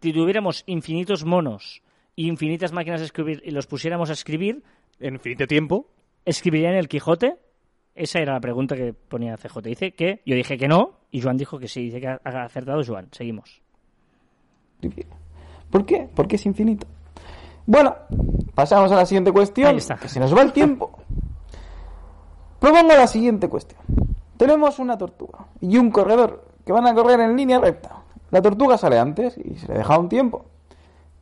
tuviéramos 0.01 0.63
infinitos 0.66 1.24
monos 1.24 1.82
y 2.13 2.28
infinitas 2.28 2.74
máquinas 2.74 2.99
de 2.99 3.05
escribir 3.05 3.41
y 3.45 3.51
los 3.51 3.68
pusiéramos 3.68 4.09
a 4.09 4.13
escribir, 4.13 4.63
En 4.99 5.13
infinito 5.13 5.47
tiempo. 5.47 5.94
¿Escribirían 6.26 6.73
el 6.73 6.88
Quijote? 6.88 7.38
Esa 7.95 8.19
era 8.19 8.34
la 8.34 8.41
pregunta 8.41 8.76
que 8.76 8.93
ponía 8.93 9.38
CJ. 9.38 9.61
Dice 9.61 9.93
que 9.93 10.21
yo 10.26 10.36
dije 10.36 10.57
que 10.57 10.67
no 10.67 10.99
y 11.11 11.21
Joan 11.21 11.38
dijo 11.38 11.57
que 11.57 11.67
sí. 11.67 11.86
Dice 11.86 12.01
que 12.01 12.07
ha 12.07 12.19
acertado 12.43 12.82
Joan. 12.86 13.07
Seguimos. 13.11 13.61
¿Por 15.69 15.86
qué? 15.86 16.09
Porque 16.13 16.36
es 16.36 16.45
infinito. 16.45 16.88
Bueno, 17.65 17.95
pasamos 18.53 18.91
a 18.91 18.95
la 18.95 19.05
siguiente 19.05 19.32
cuestión. 19.32 19.76
Que 19.76 20.09
se 20.09 20.19
nos 20.19 20.36
va 20.36 20.41
el 20.41 20.51
tiempo. 20.51 20.91
Propongo 22.59 22.93
la 22.93 23.07
siguiente 23.07 23.47
cuestión. 23.47 23.82
Tenemos 24.38 24.80
una 24.80 24.97
tortuga 24.97 25.47
y 25.61 25.78
un 25.78 25.89
corredor 25.89 26.45
que 26.65 26.73
van 26.73 26.86
a 26.88 26.93
correr 26.93 27.21
en 27.21 27.38
línea 27.38 27.59
recta. 27.59 28.03
La 28.32 28.41
tortuga 28.41 28.78
sale 28.78 28.99
antes 28.99 29.38
y 29.38 29.55
se 29.55 29.67
le 29.67 29.78
deja 29.78 29.97
un 29.97 30.09
tiempo. 30.09 30.45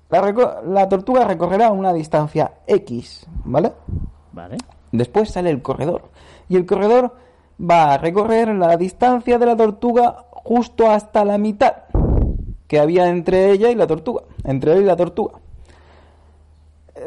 La, 0.09 0.61
la 0.65 0.89
tortuga 0.89 1.25
recorrerá 1.25 1.71
una 1.71 1.93
distancia 1.93 2.51
X, 2.65 3.27
¿vale? 3.45 3.73
Vale. 4.31 4.57
Después 4.93 5.31
sale 5.31 5.49
el 5.49 5.61
corredor. 5.61 6.03
Y 6.47 6.55
el 6.55 6.65
corredor 6.65 7.15
va 7.59 7.93
a 7.93 7.97
recorrer 7.97 8.49
la 8.49 8.77
distancia 8.77 9.39
de 9.39 9.45
la 9.45 9.57
tortuga 9.57 10.25
justo 10.31 10.89
hasta 10.89 11.25
la 11.25 11.37
mitad 11.37 11.73
que 12.67 12.79
había 12.79 13.09
entre 13.09 13.51
ella 13.51 13.69
y 13.71 13.75
la 13.75 13.87
tortuga. 13.87 14.21
Entre 14.43 14.73
él 14.73 14.83
y 14.83 14.85
la 14.85 14.95
tortuga. 14.95 15.39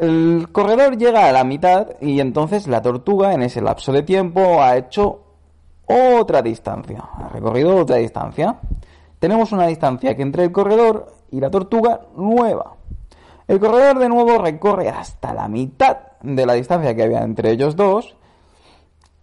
El 0.01 0.49
corredor 0.51 0.97
llega 0.97 1.27
a 1.27 1.31
la 1.31 1.45
mitad 1.45 1.87
y 2.01 2.19
entonces 2.19 2.67
la 2.67 2.81
tortuga 2.81 3.33
en 3.33 3.41
ese 3.41 3.61
lapso 3.61 3.93
de 3.93 4.03
tiempo 4.03 4.61
ha 4.61 4.75
hecho 4.75 5.21
otra 5.85 6.41
distancia. 6.41 7.03
Ha 7.17 7.29
recorrido 7.29 7.75
otra 7.75 7.95
distancia. 7.95 8.59
Tenemos 9.19 9.53
una 9.53 9.67
distancia 9.67 10.15
que 10.15 10.21
entre 10.23 10.43
el 10.43 10.51
corredor 10.51 11.13
y 11.31 11.39
la 11.39 11.49
tortuga 11.49 12.01
nueva. 12.17 12.76
El 13.47 13.59
corredor 13.61 13.99
de 13.99 14.09
nuevo 14.09 14.37
recorre 14.39 14.89
hasta 14.89 15.33
la 15.33 15.47
mitad 15.47 15.97
de 16.21 16.45
la 16.45 16.53
distancia 16.53 16.93
que 16.95 17.03
había 17.03 17.23
entre 17.23 17.51
ellos 17.51 17.77
dos. 17.77 18.15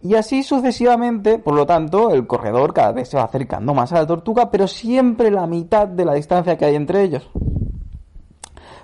Y 0.01 0.15
así 0.15 0.43
sucesivamente, 0.43 1.39
por 1.39 1.55
lo 1.55 1.67
tanto, 1.67 2.11
el 2.11 2.27
corredor 2.27 2.73
cada 2.73 2.93
vez 2.93 3.09
se 3.09 3.17
va 3.17 3.25
acercando 3.25 3.75
más 3.75 3.93
a 3.93 3.97
la 3.97 4.07
tortuga, 4.07 4.51
pero 4.51 4.67
siempre 4.67 5.31
la 5.31 5.47
mitad 5.47 5.89
de 5.89 6.05
la 6.05 6.15
distancia 6.15 6.57
que 6.57 6.65
hay 6.65 6.75
entre 6.75 7.03
ellos. 7.03 7.29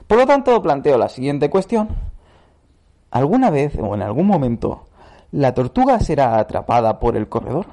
Por 0.06 0.18
lo 0.18 0.26
tanto, 0.26 0.60
planteo 0.60 0.98
la 0.98 1.08
siguiente 1.08 1.48
cuestión. 1.48 1.88
¿Alguna 3.10 3.50
vez 3.50 3.76
o 3.80 3.94
en 3.94 4.02
algún 4.02 4.26
momento 4.26 4.86
la 5.32 5.54
tortuga 5.54 6.00
será 6.00 6.38
atrapada 6.38 7.00
por 7.00 7.16
el 7.16 7.28
corredor? 7.28 7.66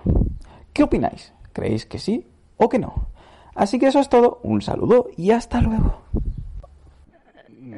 ¿Qué 0.72 0.84
opináis? 0.84 1.34
¿Creéis 1.52 1.86
que 1.86 2.00
sí 2.00 2.28
o 2.58 2.70
que 2.70 2.80
no? 2.80 3.08
Así 3.56 3.78
que 3.80 3.88
eso 3.88 4.00
es 4.00 4.08
todo. 4.08 4.40
Un 4.44 4.62
saludo 4.62 5.08
y 5.18 5.32
hasta 5.32 5.62
luego. 5.62 6.02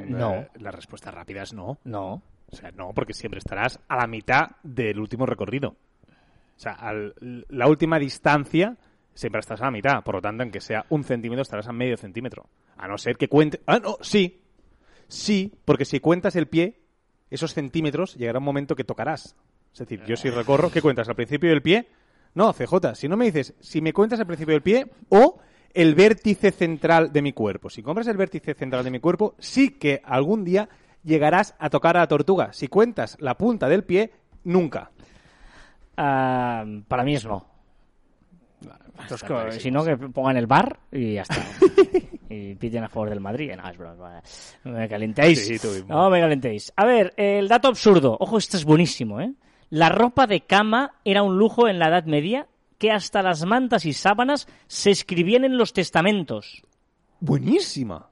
No. 0.08 0.34
Eh, 0.36 0.50
La 0.60 0.72
respuesta 0.72 1.12
rápida 1.12 1.44
es 1.44 1.54
no. 1.54 1.78
No. 1.84 2.22
O 2.52 2.56
sea, 2.56 2.72
no, 2.72 2.94
porque 2.94 3.14
siempre 3.14 3.38
estarás 3.40 3.80
a 3.88 3.96
la 3.98 4.08
mitad 4.08 4.52
del 4.64 5.00
último 5.00 5.26
recorrido. 5.26 5.70
O 5.70 6.60
sea, 6.62 6.74
al- 6.74 7.14
la 7.50 7.68
última 7.68 8.00
distancia 8.00 8.76
siempre 9.14 9.40
estás 9.40 9.62
a 9.62 9.66
la 9.66 9.72
mitad. 9.72 10.04
Por 10.04 10.16
lo 10.16 10.22
tanto, 10.22 10.44
aunque 10.44 10.60
sea 10.62 10.86
un 10.90 11.04
centímetro, 11.04 11.42
estarás 11.44 11.68
a 11.68 11.72
medio 11.74 11.96
centímetro. 11.98 12.48
A 12.78 12.88
no 12.88 12.98
ser 12.98 13.18
que 13.18 13.28
cuente... 13.28 13.62
Ah, 13.68 13.80
no, 13.80 13.98
sí. 14.02 14.42
Sí, 15.08 15.54
porque 15.66 15.86
si 15.86 16.00
cuentas 16.00 16.36
el 16.36 16.48
pie, 16.48 16.80
esos 17.30 17.54
centímetros 17.54 18.16
llegará 18.16 18.40
un 18.40 18.46
momento 18.46 18.76
que 18.76 18.84
tocarás. 18.84 19.36
Es 19.74 19.80
decir, 19.80 20.04
yo 20.06 20.16
si 20.16 20.30
recorro, 20.30 20.72
¿qué 20.72 20.82
cuentas? 20.82 21.08
¿Al 21.10 21.16
principio 21.16 21.50
del 21.50 21.62
pie? 21.62 21.88
No, 22.34 22.54
CJ, 22.54 22.96
si 22.96 23.08
no 23.08 23.18
me 23.18 23.26
dices, 23.26 23.54
si 23.60 23.82
me 23.82 23.94
cuentas 23.94 24.20
al 24.20 24.28
principio 24.28 24.54
del 24.54 24.62
pie 24.62 24.92
o 25.10 25.40
el 25.74 25.96
vértice 25.96 26.52
central 26.52 27.12
de 27.12 27.22
mi 27.22 27.34
cuerpo. 27.34 27.70
Si 27.70 27.82
compras 27.82 28.08
el 28.08 28.18
vértice 28.18 28.54
central 28.54 28.84
de 28.84 28.92
mi 28.92 29.00
cuerpo, 29.00 29.36
sí 29.40 29.72
que 29.72 30.02
algún 30.04 30.44
día 30.44 30.70
llegarás 31.04 31.56
a 31.60 31.70
tocar 31.70 31.98
a 31.98 32.02
la 32.02 32.08
tortuga. 32.08 32.54
Si 32.54 32.68
cuentas 32.68 33.18
la 33.20 33.36
punta 33.36 33.68
del 33.70 33.84
pie, 33.84 34.12
nunca. 34.44 34.92
Ah, 35.98 36.66
para 36.88 37.04
mí 37.04 37.16
es 37.16 37.26
no. 37.26 37.46
Entonces, 39.02 39.62
si 39.62 39.72
no, 39.72 39.84
que 39.84 39.96
pongan 39.96 40.38
el 40.38 40.48
bar 40.48 40.80
y 40.92 41.14
ya 41.14 41.22
está. 41.22 41.36
y 42.30 42.56
piden 42.56 42.84
a 42.84 42.90
favor 42.90 43.10
del 43.10 43.22
Madrid. 43.22 43.54
No, 43.56 43.70
es 43.70 43.78
broma. 43.78 44.22
No 44.64 44.72
me 44.74 44.90
calentéis. 44.90 45.46
Sí, 45.46 45.58
tú 45.58 45.70
mismo. 45.70 45.96
no 45.96 46.10
me 46.10 46.20
calentéis. 46.20 46.74
A 46.76 46.86
ver, 46.86 47.14
el 47.16 47.48
dato 47.48 47.70
absurdo. 47.70 48.18
Ojo, 48.20 48.38
esto 48.38 48.58
es 48.58 48.66
buenísimo, 48.66 49.22
¿eh? 49.22 49.34
La 49.70 49.90
ropa 49.90 50.28
de 50.28 50.42
cama 50.42 50.96
era 51.06 51.24
un 51.24 51.38
lujo 51.38 51.68
en 51.68 51.80
la 51.80 51.88
Edad 51.88 52.06
Media 52.06 52.48
que 52.80 52.92
hasta 52.92 53.22
las 53.22 53.46
mantas 53.46 53.86
y 53.86 53.94
sábanas 53.94 54.48
se 54.68 54.90
escribían 54.90 55.44
en 55.44 55.58
los 55.58 55.74
testamentos. 55.74 56.64
Buenísima. 57.20 58.10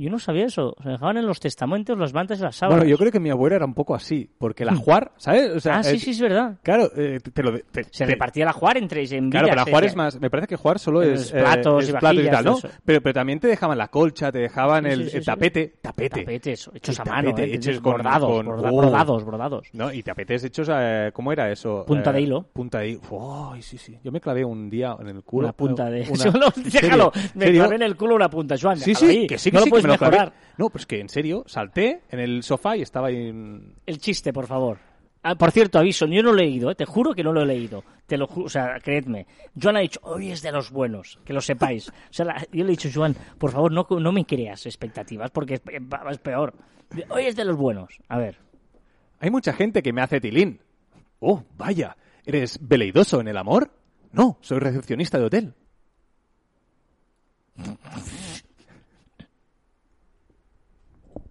Yo 0.00 0.10
no 0.10 0.18
sabía 0.18 0.46
eso. 0.46 0.74
Se 0.82 0.88
dejaban 0.88 1.16
en 1.18 1.26
los 1.26 1.40
testamentos 1.40 1.98
las 1.98 2.12
mantas 2.14 2.38
y 2.40 2.42
las 2.42 2.56
sábanas. 2.56 2.80
Bueno, 2.80 2.90
yo 2.90 2.96
creo 2.98 3.12
que 3.12 3.20
mi 3.20 3.30
abuela 3.30 3.56
era 3.56 3.64
un 3.66 3.74
poco 3.74 3.94
así, 3.94 4.30
porque 4.38 4.64
la 4.64 4.74
juar, 4.74 5.12
¿sabes? 5.16 5.50
O 5.50 5.60
sea, 5.60 5.76
ah, 5.78 5.82
sí, 5.82 5.96
eh, 5.96 5.98
sí, 5.98 6.10
es 6.10 6.20
verdad. 6.20 6.56
Claro, 6.62 6.90
eh, 6.96 7.18
te 7.20 7.42
lo 7.42 7.52
de- 7.52 7.64
te- 7.70 7.84
Se 7.84 8.04
te- 8.04 8.12
repartía 8.12 8.44
la 8.44 8.52
jugar 8.52 8.76
entre 8.78 9.00
en 9.04 9.30
Claro, 9.30 9.48
pero 9.48 9.62
eh, 9.62 9.70
juar 9.70 9.84
es 9.84 9.96
más. 9.96 10.20
Me 10.20 10.30
parece 10.30 10.46
que 10.48 10.56
juar 10.56 10.78
solo 10.78 11.02
Es 11.02 11.32
platos 11.32 11.82
es 11.84 11.88
y 11.88 11.92
platos 11.92 12.08
vajillas, 12.16 12.32
tal, 12.32 12.44
¿no? 12.44 12.58
Pero, 12.84 13.00
pero 13.02 13.12
también 13.14 13.40
te 13.40 13.48
dejaban 13.48 13.76
la 13.78 13.88
colcha, 13.88 14.30
te 14.32 14.38
dejaban 14.38 14.84
Sí, 14.84 14.90
el, 14.90 15.10
sí, 15.10 15.20
tapete. 15.20 15.74
Tapete. 15.80 16.20
Tapetes 16.20 16.70
hechos 16.74 16.96
El 16.98 17.02
a 17.02 17.04
mano, 17.12 17.30
tapete 17.30 17.50
eh, 17.50 17.54
hechos 17.56 17.80
con- 17.80 17.92
bordados, 17.92 18.30
con- 18.30 18.46
borda- 18.46 18.68
oh. 18.70 18.72
bordados, 18.72 19.24
bordados. 19.24 19.68
No, 19.72 19.92
y 19.92 20.02
tapetes 20.02 20.44
hechos, 20.44 20.68
eh, 20.72 21.10
¿cómo 21.12 21.32
era 21.32 21.50
eso? 21.50 21.84
Punta 21.86 22.10
Eh, 22.10 22.14
de 22.14 22.20
hilo. 22.22 22.42
Punta 22.52 22.78
de 22.80 22.88
hilo. 22.90 23.50
Ay, 23.52 23.62
sí, 23.62 23.76
sí. 23.78 23.98
Yo 24.02 24.12
me 24.12 24.20
clavé 24.20 24.44
un 24.44 24.70
día 24.70 24.96
en 25.00 25.08
el 25.08 25.22
culo. 25.24 25.46
Una 25.48 25.52
punta 25.52 25.90
de... 25.90 26.02
una- 26.02 26.16
Solo, 26.16 26.46
¿En 26.56 26.62
déjalo, 26.64 27.12
me 27.34 27.52
clavé 27.52 27.76
en 27.76 27.82
el 27.82 27.96
culo 27.96 28.14
una 28.16 28.30
punta, 28.30 28.54
Joan. 28.60 28.76
Sí, 28.76 28.94
sí, 28.94 29.26
que 29.26 29.38
sí, 29.38 29.50
que 29.50 29.58
sí, 29.58 29.70
mejorar. 29.92 30.32
No, 30.58 30.68
pues 30.70 30.86
que 30.86 31.00
en 31.00 31.08
serio, 31.08 31.44
salté 31.46 32.02
en 32.10 32.20
el 32.20 32.42
sofá 32.42 32.76
y 32.76 32.82
estaba 32.82 33.08
ahí 33.08 33.28
en... 33.28 33.74
El 33.86 33.98
chiste, 33.98 34.32
por 34.32 34.46
favor. 34.46 34.78
Ah, 35.22 35.34
por 35.34 35.50
cierto, 35.50 35.78
aviso, 35.78 36.06
yo 36.06 36.22
no 36.22 36.32
lo 36.32 36.38
he 36.40 36.44
leído, 36.46 36.70
¿eh? 36.70 36.74
te 36.74 36.86
juro 36.86 37.14
que 37.14 37.22
no 37.22 37.32
lo 37.32 37.42
he 37.42 37.46
leído. 37.46 37.84
Te 38.06 38.16
lo 38.16 38.24
o 38.26 38.48
sea, 38.48 38.78
creedme. 38.82 39.26
Joan 39.60 39.76
ha 39.76 39.80
dicho, 39.80 40.00
hoy 40.02 40.30
es 40.30 40.40
de 40.40 40.50
los 40.50 40.70
buenos, 40.70 41.18
que 41.24 41.32
lo 41.34 41.40
sepáis. 41.42 41.88
O 42.10 42.12
sea, 42.12 42.24
la- 42.26 42.46
yo 42.52 42.64
le 42.64 42.72
he 42.72 42.76
dicho, 42.76 42.88
Joan, 42.92 43.14
por 43.38 43.50
favor, 43.52 43.70
no, 43.70 43.86
no 43.98 44.12
me 44.12 44.24
creas 44.24 44.64
expectativas, 44.66 45.30
porque 45.30 45.54
es, 45.54 45.62
es 46.10 46.18
peor. 46.18 46.54
Hoy 47.10 47.24
es 47.26 47.36
de 47.36 47.44
los 47.44 47.56
buenos. 47.56 47.98
A 48.08 48.16
ver. 48.18 48.38
Hay 49.20 49.30
mucha 49.30 49.52
gente 49.52 49.82
que 49.82 49.92
me 49.92 50.00
hace 50.00 50.20
tilín. 50.20 50.60
Oh, 51.18 51.44
vaya, 51.56 51.96
¿eres 52.24 52.58
veleidoso 52.62 53.20
en 53.20 53.28
el 53.28 53.36
amor? 53.36 53.70
No, 54.12 54.38
soy 54.40 54.58
recepcionista 54.58 55.18
de 55.18 55.24
hotel. 55.24 55.54